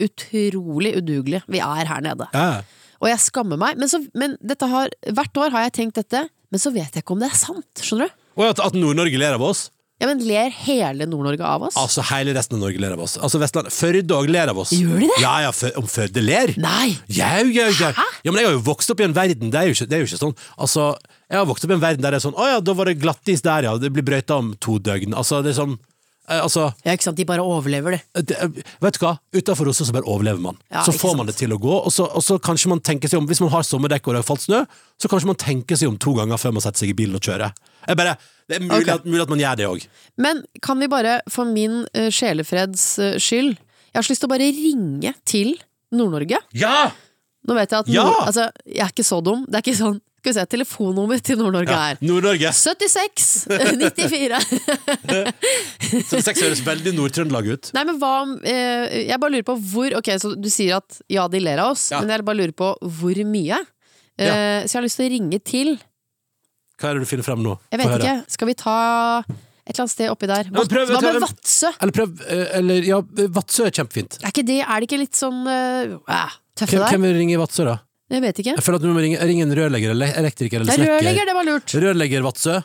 utrolig 0.00 0.94
udugelige 1.00 1.42
vi 1.50 1.60
er 1.60 1.88
her 1.90 2.04
nede. 2.04 2.30
Ja. 2.32 2.62
Og 3.00 3.08
jeg 3.08 3.22
skammer 3.24 3.58
meg, 3.60 3.78
men, 3.80 3.88
så, 3.88 4.02
men 4.14 4.36
har, 4.70 4.92
hvert 5.16 5.40
år 5.40 5.54
har 5.54 5.66
jeg 5.66 5.76
tenkt 5.80 6.00
dette, 6.00 6.26
men 6.50 6.60
så 6.62 6.72
vet 6.74 6.94
jeg 6.96 7.04
ikke 7.04 7.14
om 7.16 7.20
det 7.22 7.28
er 7.32 7.38
sant, 7.38 7.68
skjønner 7.84 8.08
du? 8.10 8.24
Og 8.40 8.48
at, 8.52 8.60
at 8.64 8.74
Nord-Norge 8.78 9.18
ler 9.20 9.36
av 9.36 9.42
oss. 9.46 9.68
Ja, 10.00 10.06
men 10.08 10.22
ler 10.24 10.48
hele 10.64 11.04
Nord-Norge 11.04 11.44
av 11.44 11.66
oss? 11.66 11.74
Altså, 11.76 12.00
hele 12.08 12.32
resten 12.32 12.56
av 12.56 12.62
Norge 12.62 12.80
ler 12.80 12.94
av 12.94 13.02
oss. 13.04 13.18
Altså, 13.20 13.36
Vestlandet 13.42 13.74
Førde 13.76 14.16
òg 14.16 14.30
ler 14.32 14.48
av 14.48 14.56
oss. 14.62 14.70
Gjør 14.72 14.96
de 15.02 15.10
det? 15.10 15.18
Ja, 15.20 15.34
ja, 15.44 15.50
Fø- 15.52 15.74
om 15.76 15.84
Førde 15.92 16.22
ler? 16.24 16.54
Nei! 16.62 16.94
Jau, 17.12 17.42
jau, 17.52 17.66
jau. 17.68 17.90
Ja, 18.24 18.32
men 18.32 18.40
jeg 18.40 18.48
har 18.48 18.54
jo 18.56 18.62
vokst 18.64 18.88
opp 18.94 19.02
i 19.02 19.04
en 19.04 19.16
verden 19.16 19.52
Det 19.52 19.60
er 19.60 19.68
jo 19.68 19.76
ikke, 19.76 19.88
det 19.90 19.98
er 19.98 20.02
jo 20.02 20.08
ikke 20.08 20.20
sånn 20.22 20.34
Altså, 20.56 20.86
jeg 21.28 21.36
har 21.42 21.46
vokst 21.50 21.66
opp 21.68 21.74
i 21.74 21.76
en 21.76 21.84
verden 21.84 22.04
der 22.06 22.16
det 22.16 22.20
er 22.22 22.24
sånn 22.24 22.36
Å 22.40 22.48
ja, 22.54 22.58
da 22.64 22.74
var 22.80 22.88
det 22.88 22.96
glattis 23.02 23.44
der, 23.44 23.68
ja. 23.68 23.74
Det 23.80 23.92
blir 23.92 24.06
brøyta 24.08 24.40
om 24.40 24.54
to 24.56 24.78
døgn. 24.80 25.12
Altså, 25.20 25.42
det 25.44 25.52
er 25.52 25.58
sånn 25.60 25.76
Altså 26.30 26.68
Ja, 26.84 26.94
ikke 26.94 27.06
sant, 27.08 27.18
de 27.18 27.26
bare 27.26 27.42
overlever, 27.42 27.96
det. 27.96 28.24
det, 28.30 28.64
vet 28.80 28.98
du 28.98 29.00
hva? 29.02 29.16
Utenfor 29.34 29.70
Oslo 29.72 29.86
så 29.88 29.94
bare 29.96 30.06
overlever 30.06 30.42
man. 30.44 30.58
Ja, 30.70 30.84
så 30.86 30.94
får 30.94 31.12
sant. 31.14 31.20
man 31.20 31.30
det 31.30 31.36
til 31.40 31.54
å 31.54 31.58
gå, 31.60 31.72
og 31.80 31.90
så, 31.94 32.06
og 32.06 32.22
så 32.22 32.38
kanskje 32.42 32.70
man 32.70 32.82
tenker 32.86 33.10
seg 33.10 33.18
om 33.18 33.26
Hvis 33.30 33.42
man 33.42 33.50
har 33.54 33.66
sommerdekk 33.66 34.06
og 34.06 34.14
det 34.14 34.22
har 34.22 34.28
falt 34.28 34.44
snø, 34.44 34.62
så 35.00 35.10
kanskje 35.10 35.30
man 35.32 35.40
tenker 35.40 35.80
seg 35.80 35.90
om 35.90 35.98
to 36.00 36.14
ganger 36.18 36.40
før 36.40 36.54
man 36.56 36.64
setter 36.64 36.84
seg 36.84 36.92
i 36.92 36.98
bilen 37.00 37.18
og 37.18 37.24
kjører. 37.26 37.56
Jeg 37.88 37.98
bare, 37.98 38.14
det 38.50 38.58
er 38.58 38.64
mulig, 38.66 38.82
okay. 38.84 38.98
at, 39.00 39.08
mulig 39.08 39.24
at 39.24 39.32
man 39.32 39.42
gjør 39.42 39.58
det 39.58 39.68
òg. 39.70 39.86
Men 40.20 40.44
kan 40.62 40.82
vi 40.82 40.90
bare, 40.92 41.18
for 41.32 41.48
min 41.48 41.82
uh, 41.96 42.08
sjelefreds 42.14 42.86
uh, 43.00 43.16
skyld 43.18 43.56
Jeg 43.56 43.98
har 43.98 44.06
så 44.06 44.12
lyst 44.12 44.22
til 44.22 44.30
å 44.30 44.34
bare 44.34 44.50
ringe 44.54 45.14
til 45.26 45.56
Nord-Norge. 45.96 46.38
Ja! 46.54 46.90
Nå 47.48 47.56
vet 47.56 47.72
jeg 47.72 47.86
at 47.86 47.90
Ja! 47.90 48.04
Nord 48.06 48.28
Altså, 48.28 48.46
jeg 48.68 48.84
er 48.84 48.92
ikke 48.92 49.06
så 49.08 49.18
dum. 49.24 49.46
Det 49.48 49.58
er 49.58 49.64
ikke 49.64 49.80
sånn 49.80 49.98
Skal 50.20 50.34
vi 50.34 50.36
se, 50.36 50.42
telefonnummer 50.52 51.20
til 51.24 51.38
Nord-Norge 51.40 51.72
ja. 51.72 51.94
er 51.94 52.00
Nord-Norge. 52.04 52.50
76 52.52 53.28
94 53.48 54.40
Så 56.10 56.20
Seks 56.20 56.42
høres 56.44 56.60
veldig 56.66 56.92
Nord-Trøndelag 56.98 57.48
ut. 57.54 57.70
Nei, 57.72 57.84
men 57.88 57.96
hva 58.02 58.10
om 58.26 58.34
eh, 58.44 59.06
Jeg 59.08 59.16
bare 59.22 59.32
lurer 59.32 59.48
på 59.48 59.56
hvor 59.72 59.96
Ok, 59.96 60.12
så 60.20 60.34
du 60.36 60.50
sier 60.52 60.76
at 60.76 61.00
ja, 61.08 61.24
de 61.32 61.40
ler 61.40 61.62
av 61.64 61.72
oss, 61.72 61.88
Ja. 61.94 62.02
men 62.04 62.12
jeg 62.12 62.26
bare 62.28 62.40
lurer 62.42 62.52
på 62.56 62.74
hvor 63.00 63.22
mye. 63.32 63.62
Eh, 64.20 64.60
Så 64.68 64.74
jeg 64.74 64.76
har 64.76 64.86
lyst 64.90 65.00
til 65.00 65.08
å 65.08 65.12
ringe 65.16 65.40
til 65.40 65.74
Hva 66.76 66.90
er 66.90 66.98
det 67.00 67.08
du 67.08 67.10
finner 67.14 67.24
frem 67.24 67.40
nå? 67.44 67.56
Jeg 67.72 67.80
vet 67.80 67.96
ikke. 67.96 68.16
Skal 68.36 68.52
vi 68.52 68.58
ta 68.60 68.76
et 69.24 69.72
eller 69.72 69.84
annet 69.86 69.96
sted 69.96 70.12
oppi 70.12 70.28
der? 70.28 70.52
Hva 70.52 70.66
med 70.68 71.22
Vadsø? 71.24 71.72
Eller 71.80 71.96
prøv 71.96 72.26
eh, 72.28 72.46
Eller 72.60 72.92
ja, 72.92 73.00
Vadsø 73.32 73.64
er 73.70 73.72
kjempefint. 73.72 74.20
Er 74.20 74.34
ikke 74.34 74.44
det, 74.44 74.60
er 74.66 74.76
det 74.76 74.90
ikke 74.90 75.00
litt 75.00 75.16
sånn 75.16 75.46
eh, 75.48 75.96
tøffe 76.60 76.76
der? 76.76 76.90
hvem 76.92 77.08
vil 77.08 77.22
ringe 77.24 77.38
i 77.38 77.40
Vadsø, 77.40 77.64
da? 77.72 77.80
Jeg 78.10 78.22
vet 78.24 78.40
ikke. 78.42 78.54
Jeg 78.56 78.64
føler 78.66 78.80
at 78.80 78.82
du 78.82 78.90
må 78.90 79.02
ringe, 79.04 79.18
ringe 79.22 79.44
en 79.46 79.54
rørlegger 79.54 79.92
eller 79.94 80.16
elektriker 80.18 80.60
eller 80.60 80.66
Det 80.66 80.74
er 80.74 80.80
snekker. 80.80 80.96
rørlegger, 80.98 81.28
det 81.30 81.34
var 81.36 81.46
lurt! 81.46 81.74
Rørlegger 81.84 82.24
Vadsø. 82.26 82.56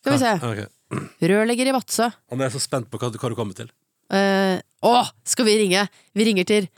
Skal 0.00 0.14
vi 0.14 0.20
se. 0.22 0.32
Ja, 0.40 0.52
ok. 0.52 1.02
Rørlegger 1.32 1.68
i 1.68 1.74
Vadsø. 1.76 2.06
Og 2.30 2.38
nå 2.38 2.44
er 2.44 2.48
jeg 2.48 2.54
så 2.56 2.62
spent 2.64 2.88
på 2.90 3.00
hva, 3.02 3.10
hva 3.12 3.30
du 3.32 3.36
kommer 3.36 3.58
til. 3.58 3.68
Eh, 4.14 4.56
å, 4.86 4.94
skal 5.26 5.48
vi 5.48 5.56
ringe? 5.60 5.82
Vi 6.16 6.26
ringer 6.28 6.46
til 6.48 6.68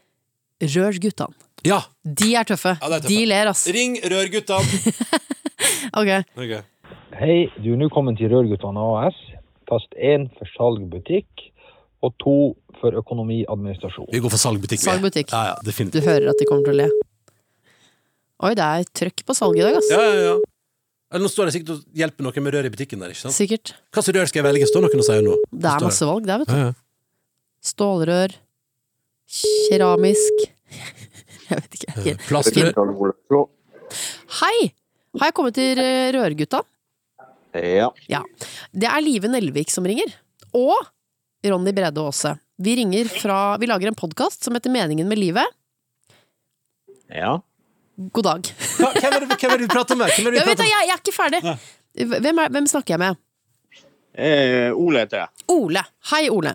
Rørguttene. 0.63 1.37
Ja! 1.67 1.81
De 2.03 2.33
er 2.39 2.47
tøffe. 2.49 2.75
Ja, 2.81 2.89
de 2.89 2.97
er 2.99 3.03
tøffe. 3.05 3.13
De 3.13 3.25
ler, 3.31 3.51
ass. 3.53 3.67
Ring 3.75 3.99
Rørguttene! 4.03 4.95
Ok. 5.99 6.09
Ok. 6.39 6.53
Hei, 7.19 7.37
du 7.59 7.73
er 7.73 7.79
nå 7.81 7.89
kommet 7.91 8.19
til 8.21 8.31
Rørguttene 8.31 8.83
AS. 9.03 9.17
Tast 9.69 9.95
1 9.99 10.29
for 10.39 10.51
salg 10.55 10.85
butikk, 10.93 11.47
og 12.05 12.15
2 12.23 12.35
for 12.81 12.95
økonomiadministrasjon. 13.01 14.07
Vi 14.13 14.21
går 14.23 14.33
for 14.33 14.41
salgbutikk. 14.41 14.81
vi. 14.81 14.87
Salgbutikk. 14.87 15.33
Ja, 15.35 15.55
ja, 15.57 15.87
Du 15.91 16.01
hører 16.01 16.31
at 16.31 16.39
de 16.41 16.47
kommer 16.49 16.65
til 16.69 16.77
å 16.77 16.79
le. 16.85 16.89
Oi, 18.39 18.53
det 18.55 18.65
er 18.65 18.87
trøkk 19.01 19.25
på 19.27 19.35
salget 19.35 19.65
i 19.65 19.67
dag, 19.67 19.79
ass. 19.81 19.91
Ja, 19.91 20.03
ja, 20.05 20.19
ja. 20.29 20.37
Eller 21.09 21.25
Nå 21.25 21.31
står 21.33 21.49
det 21.49 21.55
sikkert 21.57 21.73
og 21.75 21.97
hjelper 21.97 22.27
noen 22.27 22.45
med 22.45 22.55
rør 22.55 22.67
i 22.69 22.71
butikken 22.73 23.01
der, 23.03 23.15
ikke 23.15 23.25
sant? 23.25 23.35
Sikkert. 23.35 23.73
Hva 23.97 24.05
slags 24.05 24.19
rør 24.19 24.29
skal 24.31 24.43
jeg 24.43 24.47
velge? 24.47 24.69
Står 24.69 24.85
noen 24.85 25.01
og 25.03 25.07
sier 25.07 25.25
noe? 25.25 25.39
Det 25.51 25.71
er 25.73 25.87
masse 25.87 26.09
valg 26.11 26.29
der, 26.29 26.43
vet 26.43 26.53
du. 26.53 26.55
Ja, 26.55 26.69
ja. 26.69 26.75
Stålrør. 27.69 28.37
Keramisk. 29.69 30.45
Jeg 31.49 31.63
vet 31.65 31.77
ikke. 31.79 32.15
Plastrør. 32.29 33.47
Hei! 34.43 34.69
Har 35.17 35.31
jeg 35.31 35.35
kommet 35.39 35.57
til 35.57 35.81
eh, 35.81 36.11
Rørgutta? 36.13 36.61
Ja. 37.57 37.87
Ja. 38.13 38.21
Det 38.77 38.85
er 38.91 39.01
Live 39.01 39.31
Nelvik 39.33 39.73
som 39.73 39.89
ringer. 39.89 40.13
Og 40.53 40.77
Ronny 41.49 41.73
Brede 41.73 42.05
Aase. 42.05 42.35
Vi 42.61 42.75
ringer 42.77 43.09
fra 43.09 43.57
Vi 43.57 43.69
lager 43.71 43.89
en 43.89 43.97
podkast 43.97 44.45
som 44.45 44.59
heter 44.59 44.73
Meningen 44.75 45.09
med 45.09 45.23
livet. 45.23 45.57
Ja. 47.09 47.39
God 47.99 48.25
dag. 48.25 48.51
Hva- 48.79 48.93
Hvem 48.95 49.15
er 49.17 49.25
det 49.27 49.37
hvem 49.41 49.53
er 49.55 49.59
det 49.59 49.67
du 49.69 49.73
prater 49.75 49.97
med? 49.99 50.11
Hvem 50.15 50.27
er 50.29 50.31
det 50.37 50.39
Jeg, 50.41 50.47
vet, 50.47 50.59
jeg, 50.63 50.87
jeg 50.87 50.95
er 50.95 51.01
ikke 51.03 51.17
ferdig. 51.17 51.41
Hvem, 52.23 52.39
er, 52.45 52.49
hvem 52.55 52.67
snakker 52.71 52.95
jeg 52.95 53.03
med? 53.03 53.17
Eh, 54.19 54.71
Ole 54.75 55.03
heter 55.05 55.25
jeg. 55.25 55.29
Ole. 55.51 55.83
Hei, 56.11 56.25
Ole. 56.31 56.53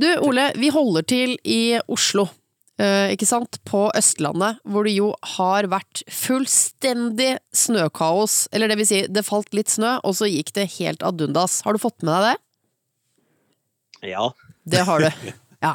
Du, 0.00 0.06
Ole, 0.24 0.50
vi 0.60 0.68
holder 0.72 1.02
til 1.08 1.34
i 1.44 1.78
Oslo. 1.88 2.26
Uh, 2.74 3.06
ikke 3.14 3.26
sant? 3.28 3.60
På 3.68 3.84
Østlandet, 3.94 4.56
hvor 4.66 4.82
det 4.88 4.96
jo 4.96 5.12
har 5.36 5.68
vært 5.70 6.00
fullstendig 6.10 7.36
snøkaos. 7.54 8.48
Eller 8.52 8.72
det 8.72 8.78
vil 8.80 8.88
si, 8.88 9.02
det 9.06 9.22
falt 9.28 9.52
litt 9.54 9.70
snø, 9.70 9.92
og 10.02 10.16
så 10.18 10.26
gikk 10.26 10.50
det 10.56 10.64
helt 10.80 11.04
ad 11.06 11.22
undas. 11.22 11.60
Har 11.62 11.76
du 11.76 11.78
fått 11.82 12.02
med 12.02 12.12
deg 12.16 12.32
det? 12.32 14.10
Ja. 14.14 14.26
Det 14.64 14.80
har 14.88 15.00
du. 15.04 15.30
Ja. 15.60 15.74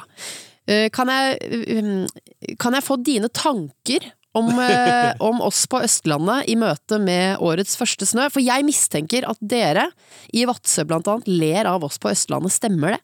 Uh, 0.69 0.87
Kan 0.93 1.09
jeg, 1.13 1.37
um, 1.77 2.07
kan 2.61 2.73
jeg 2.73 2.83
få 2.85 2.95
dine 3.05 3.29
tanker 3.29 4.07
om, 4.37 4.49
eh, 4.59 5.13
om 5.19 5.41
oss 5.41 5.65
på 5.69 5.81
Østlandet 5.85 6.49
i 6.51 6.55
møte 6.59 6.99
med 7.01 7.41
årets 7.41 7.77
første 7.79 8.05
snø? 8.05 8.29
For 8.33 8.43
jeg 8.43 8.65
mistenker 8.67 9.25
at 9.29 9.37
dere 9.41 9.89
i 10.33 10.45
Vadsø 10.49 10.85
blant 10.89 11.07
annet 11.09 11.27
ler 11.31 11.69
av 11.69 11.83
oss 11.87 11.97
på 12.01 12.11
Østlandet, 12.11 12.53
stemmer 12.53 12.97
det? 12.97 13.01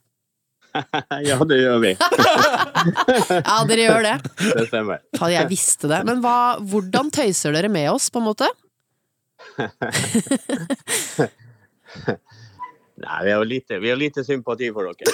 ja, 1.29 1.37
det 1.47 1.57
gjør 1.61 1.79
vi. 1.83 1.95
Ja, 3.45 3.63
dere 3.65 3.81
gjør 3.87 4.03
det. 4.05 4.15
Det 4.43 4.67
stemmer. 4.67 4.99
Faen, 5.17 5.33
jeg 5.33 5.49
visste 5.49 5.89
det. 5.89 6.01
Men 6.07 6.21
hva, 6.23 6.57
hvordan 6.61 7.09
tøyser 7.13 7.55
dere 7.55 7.69
med 7.71 7.89
oss, 7.93 8.09
på 8.13 8.19
en 8.21 8.27
måte? 8.27 8.47
Nei, 12.95 13.17
vi 13.25 13.31
har 13.31 13.45
lite, 13.45 13.79
vi 13.83 13.89
har 13.91 13.97
lite 13.99 14.23
sympati 14.23 14.69
for 14.75 14.87
dere. 14.87 15.11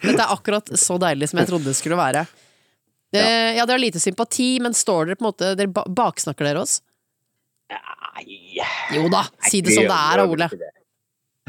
Dette 0.00 0.16
er 0.16 0.30
akkurat 0.30 0.72
så 0.78 0.98
deilig 1.00 1.30
som 1.30 1.38
jeg 1.42 1.50
trodde 1.50 1.70
det 1.70 1.78
skulle 1.78 1.98
være. 2.00 2.24
Eh, 3.18 3.56
Ja, 3.56 3.64
dere 3.66 3.74
har 3.74 3.82
lite 3.82 4.00
sympati, 4.02 4.60
men 4.62 4.72
står 4.76 5.06
dere 5.10 5.16
på 5.18 5.24
en 5.24 5.30
måte 5.32 5.54
Dere 5.58 5.66
baksnakker 5.90 6.46
dere 6.46 6.60
oss? 6.62 6.80
Nei, 7.70 8.38
Jo 8.94 9.08
da, 9.10 9.24
si 9.48 9.60
det 9.62 9.74
som 9.74 9.86
det 9.88 9.96
er, 9.96 10.22
Ole. 10.26 10.48
Ole. 10.50 10.70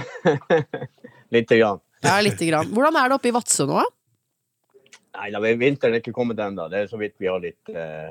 Lite 1.31 1.57
grann. 1.57 1.79
Ja, 2.01 2.17
lite 2.21 2.45
grann. 2.49 2.67
Hvordan 2.73 2.97
er 2.97 3.09
det 3.11 3.15
oppe 3.15 3.29
i 3.29 3.33
Vadsø 3.35 3.65
nå? 3.69 3.83
Nei, 5.15 5.27
da, 5.31 5.39
vinteren 5.43 5.95
er 5.95 6.01
ikke 6.01 6.13
kommet 6.15 6.39
ennå. 6.41 6.65
Det 6.71 6.79
er 6.81 6.87
så 6.89 6.97
vidt 6.99 7.13
vi 7.21 7.29
har 7.29 7.39
litt 7.43 7.71
uh, 7.75 8.09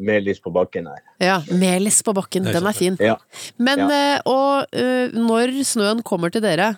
melis 0.00 0.40
på 0.42 0.52
bakken 0.54 0.88
her. 0.90 1.02
Ja, 1.20 1.36
Melis 1.52 2.00
på 2.06 2.14
bakken, 2.16 2.46
den 2.48 2.66
er 2.70 2.76
fin. 2.76 2.96
Ja. 3.02 3.16
Men 3.58 3.84
Ja. 3.84 3.88
eh, 4.16 4.20
og 4.30 4.72
uh, 4.74 5.14
når 5.14 5.52
snøen 5.68 6.02
kommer 6.06 6.32
til 6.32 6.42
dere, 6.44 6.72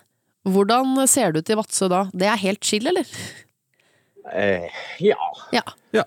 hvordan 0.49 1.07
ser 1.09 1.33
det 1.33 1.45
ut 1.45 1.55
i 1.55 1.59
Vadsø 1.61 1.89
da? 1.93 2.05
Det 2.13 2.27
er 2.29 2.41
helt 2.43 2.65
chill, 2.67 2.87
eller? 2.91 3.07
Eh, 4.31 4.69
ja. 5.03 5.19
Ja. 5.55 5.63
Ja. 5.97 6.05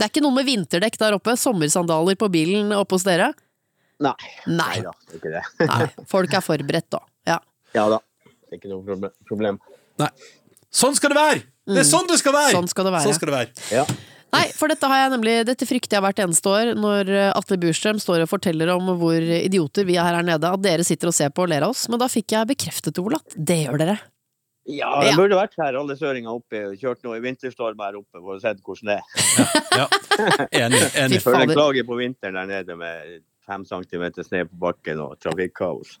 Det 0.00 0.06
er 0.06 0.12
ikke 0.12 0.22
noe 0.24 0.36
med 0.36 0.48
vinterdekk 0.48 0.96
der 1.00 1.16
oppe? 1.16 1.36
Sommersandaler 1.36 2.16
på 2.20 2.28
bilen 2.32 2.72
oppe 2.76 2.96
hos 2.96 3.04
dere? 3.08 3.32
Nei. 4.00 4.14
Nei. 4.48 4.56
Nei 4.56 4.76
da, 4.86 4.94
det 5.08 5.16
er 5.16 5.20
ikke 5.20 5.32
det. 5.34 5.42
Nei. 5.68 5.88
Folk 6.08 6.36
er 6.36 6.44
forberedt, 6.44 6.88
da. 6.92 7.02
Ja. 7.28 7.40
Ja 7.76 7.88
da. 7.92 7.98
Det 8.24 8.56
er 8.56 8.60
ikke 8.62 8.70
noe 8.72 9.10
problem. 9.28 9.58
Nei. 10.00 10.08
Sånn 10.70 10.96
skal 10.96 11.12
det 11.12 11.18
være! 11.20 11.42
Det 11.70 11.82
er 11.82 11.86
sånn 11.86 12.08
det 12.08 12.16
skal 12.20 12.34
være! 12.34 12.54
Sånn 12.54 12.70
skal 12.70 12.88
det 12.88 12.94
være. 12.94 13.06
Sånn 13.08 13.18
skal 13.18 13.30
det 13.30 13.36
være. 13.36 13.68
Ja. 13.74 13.84
Nei, 14.30 14.44
for 14.54 14.70
dette 14.70 14.86
har 14.86 15.00
jeg 15.02 15.10
nemlig 15.16 15.32
Dette 15.48 15.66
frykter 15.66 15.98
jeg 15.98 16.04
hvert 16.04 16.20
eneste 16.22 16.50
år 16.52 16.68
når 16.78 17.08
eh, 17.10 17.30
Atle 17.34 17.58
Burstrøm 17.60 17.98
står 17.98 18.22
og 18.24 18.30
forteller 18.30 18.70
om 18.76 18.92
hvor 19.00 19.18
idioter 19.18 19.86
vi 19.88 19.98
er 19.98 20.06
her 20.06 20.22
nede. 20.26 20.52
At 20.54 20.62
dere 20.64 20.86
sitter 20.86 21.10
og 21.10 21.16
ser 21.16 21.32
på 21.34 21.44
og 21.44 21.50
ler 21.52 21.66
av 21.66 21.74
oss. 21.74 21.88
Men 21.90 22.00
da 22.02 22.08
fikk 22.10 22.36
jeg 22.36 22.50
bekreftet, 22.52 22.98
Ole, 23.02 23.18
at 23.18 23.36
det 23.36 23.58
gjør 23.64 23.82
dere. 23.82 23.98
Ja, 24.70 24.90
jeg 25.04 25.16
burde 25.18 25.38
vært 25.38 25.56
her, 25.58 25.76
alle 25.80 25.96
søringer 25.98 26.36
oppe. 26.36 26.62
Kjørt 26.80 27.02
noe 27.06 27.18
i 27.18 27.24
vinterstorm 27.24 27.80
her 27.82 27.98
oppe 27.98 28.20
for 28.20 28.36
å 28.36 28.40
se 28.42 28.52
hvordan 28.54 28.92
det 28.92 28.96
er. 28.98 29.04
Ja. 29.80 29.86
Enig. 30.66 30.82
enig. 31.04 31.20
Føler 31.24 31.44
jeg 31.46 31.56
klager 31.56 31.86
på 31.88 31.98
vinteren 32.00 32.38
der 32.38 32.50
nede 32.50 32.76
med 32.78 33.20
fem 33.46 33.64
centimeter 33.66 34.26
snø 34.26 34.44
på 34.50 34.60
bakken 34.66 35.00
og 35.02 35.16
trafikkaos. 35.22 35.96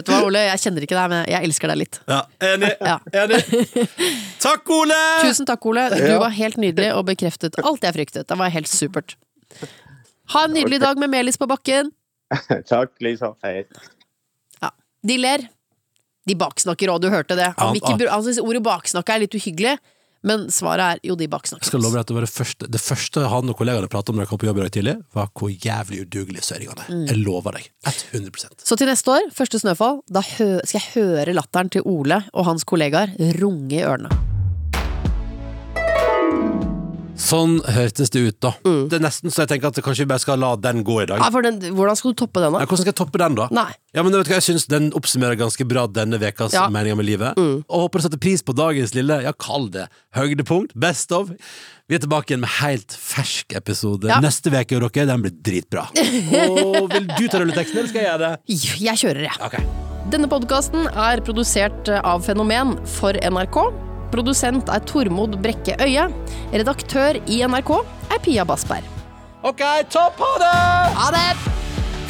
Vet 0.00 0.06
du 0.06 0.12
hva, 0.14 0.22
Ole, 0.24 0.40
jeg 0.48 0.62
kjenner 0.62 0.86
ikke 0.86 0.96
deg, 0.96 1.12
men 1.12 1.24
jeg 1.28 1.48
elsker 1.50 1.70
deg 1.70 1.78
litt. 1.82 2.00
Ja, 2.08 2.20
enig. 2.46 2.70
Ja. 2.80 2.96
enig. 3.20 3.40
Takk, 4.40 4.70
Ole! 4.72 4.98
Tusen 5.26 5.48
takk, 5.48 5.66
Ole. 5.68 5.88
Du 5.92 6.14
var 6.22 6.32
helt 6.32 6.56
nydelig 6.62 6.94
og 6.96 7.04
bekreftet 7.10 7.58
alt 7.60 7.84
jeg 7.84 7.98
fryktet. 7.98 8.28
Det 8.30 8.38
var 8.40 8.54
helt 8.54 8.70
supert. 8.70 9.16
Ha 10.32 10.46
en 10.46 10.54
nydelig 10.56 10.80
dag 10.80 10.98
med 11.02 11.10
Melis 11.12 11.36
på 11.36 11.48
bakken. 11.50 11.90
Takk, 12.70 12.94
Lisa. 13.02 13.34
Hei. 13.44 13.66
De 15.06 15.16
ler. 15.16 15.48
De 16.28 16.34
baksnakker 16.36 16.90
òg, 16.92 17.00
du 17.00 17.08
hørte 17.10 17.36
det. 17.38 17.48
Han, 17.58 17.74
ikke, 17.78 17.96
bru- 18.02 18.10
han 18.12 18.22
syns 18.26 18.38
ordet 18.42 18.62
baksnakke 18.66 19.14
er 19.16 19.22
litt 19.24 19.34
uhyggelig, 19.34 19.78
men 20.22 20.48
svaret 20.52 20.84
er 20.84 20.98
jo, 21.08 21.14
de 21.16 21.26
baksnakker. 21.32 21.64
Jeg 21.64 21.70
skal 21.72 21.80
love 21.80 21.96
deg 21.96 22.02
at 22.04 22.10
det 22.10 22.16
var 22.18 22.26
det 22.26 22.32
første, 22.34 22.66
det 22.76 22.80
første 22.84 23.22
han 23.32 23.48
og 23.48 23.56
kollegaene 23.56 23.88
pratet 23.88 24.12
om 24.12 24.18
når 24.20 24.26
jeg 24.26 24.32
kom 24.34 24.40
på 24.42 24.48
jobb 24.50 24.58
i 24.60 24.64
dag 24.66 24.74
tidlig, 24.76 24.94
var 25.16 25.30
hvor 25.32 25.48
jævlig 25.54 26.02
udugelige 26.04 26.44
søringene 26.44 26.84
er. 26.84 27.06
Jeg 27.08 27.22
lover 27.24 27.56
deg. 27.56 27.70
100% 27.88 28.66
Så 28.68 28.76
til 28.76 28.90
neste 28.92 29.14
år, 29.16 29.30
første 29.32 29.62
snøfall, 29.64 30.02
da 30.12 30.20
skal 30.20 30.60
jeg 30.76 30.90
høre 30.98 31.32
latteren 31.40 31.72
til 31.72 31.88
Ole 31.88 32.20
og 32.34 32.44
hans 32.52 32.68
kollegaer 32.68 33.16
runge 33.40 33.80
i 33.80 33.86
ørene. 33.88 34.12
Sånn 37.20 37.58
hørtes 37.68 38.08
det 38.14 38.20
ut, 38.24 38.36
da. 38.40 38.50
Det 38.64 38.96
er 38.96 39.02
nesten 39.04 39.28
så 39.32 39.42
jeg 39.44 39.50
tenker 39.52 39.68
at 39.70 39.80
kanskje 39.84 40.06
vi 40.06 40.10
bare 40.12 40.22
skal 40.22 40.40
la 40.40 40.54
den 40.56 40.80
gå 40.86 41.02
i 41.02 41.06
dag. 41.10 41.20
Ja, 41.20 41.28
for 41.34 41.44
den, 41.44 41.58
hvordan 41.76 41.98
skal 42.00 42.14
du 42.14 42.18
toppe 42.22 42.40
den, 42.40 42.54
Ja, 42.54 42.58
da? 42.62 42.66
hvordan 42.70 42.80
skal 42.82 42.90
jeg 42.94 42.98
toppe 43.00 43.20
den, 43.20 43.34
da? 43.36 43.48
Nei. 43.52 43.66
Ja, 43.94 44.02
men 44.06 44.12
vet 44.14 44.24
du 44.26 44.30
hva, 44.32 44.38
Jeg 44.40 44.46
syns 44.46 44.66
den 44.70 44.88
oppsummerer 44.96 45.36
ganske 45.36 45.66
bra 45.68 45.86
denne 45.86 46.16
ukas 46.22 46.52
Ja. 46.56 46.66
Mm. 46.68 46.72
meninger 46.78 46.96
med 46.96 47.06
livet. 47.06 47.38
Og 47.68 47.84
håper 47.84 47.98
du 48.00 48.02
setter 48.08 48.18
pris 48.22 48.42
på 48.42 48.54
dagens 48.56 48.94
lille, 48.94 49.20
ja, 49.22 49.32
kall 49.32 49.68
det 49.68 49.88
høydepunkt, 50.16 50.72
best 50.74 51.12
of. 51.12 51.28
Vi 51.90 51.94
er 51.96 51.98
tilbake 51.98 52.30
igjen 52.32 52.40
med 52.40 52.50
helt 52.60 52.92
fersk 52.96 53.52
episode 53.58 54.08
Ja. 54.08 54.20
neste 54.20 54.48
uke, 54.50 54.76
og 54.80 54.92
dere. 54.92 55.06
Den 55.06 55.22
blir 55.22 55.36
dritbra. 55.42 55.88
Og 56.48 56.88
vil 56.92 57.06
du 57.06 57.28
ta 57.28 57.38
rulleteksten, 57.42 57.78
eller 57.78 57.88
skal 57.88 58.00
jeg 58.02 58.10
gjøre 58.10 58.24
det? 58.24 58.80
Jeg 58.80 58.96
kjører, 58.96 59.22
jeg. 59.26 59.36
Ok. 59.42 59.60
Denne 60.10 60.26
podkasten 60.30 60.86
er 60.96 61.20
produsert 61.20 61.88
av 62.02 62.22
Fenomen 62.24 62.78
for 62.86 63.12
NRK. 63.12 63.89
Produsent 64.10 64.70
er 64.72 64.82
Tormod 64.86 65.38
Brekke 65.42 65.76
Øie. 65.82 66.08
Redaktør 66.52 67.20
i 67.30 67.40
NRK 67.46 67.70
er 68.10 68.22
Pia 68.24 68.44
Bassberg. 68.44 68.86
Ok, 69.46 69.62
topp, 69.88 70.20
ha 70.20 70.32
det! 70.42 70.54
Ha 71.00 71.10
det! 71.14 71.26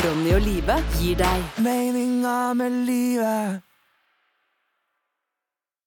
Ronny 0.01 0.32
og 0.34 0.40
Live 0.42 0.78
gir 0.98 1.18
deg 1.20 1.61
Meninga 1.62 2.55
med 2.57 2.78
livet. 2.88 3.70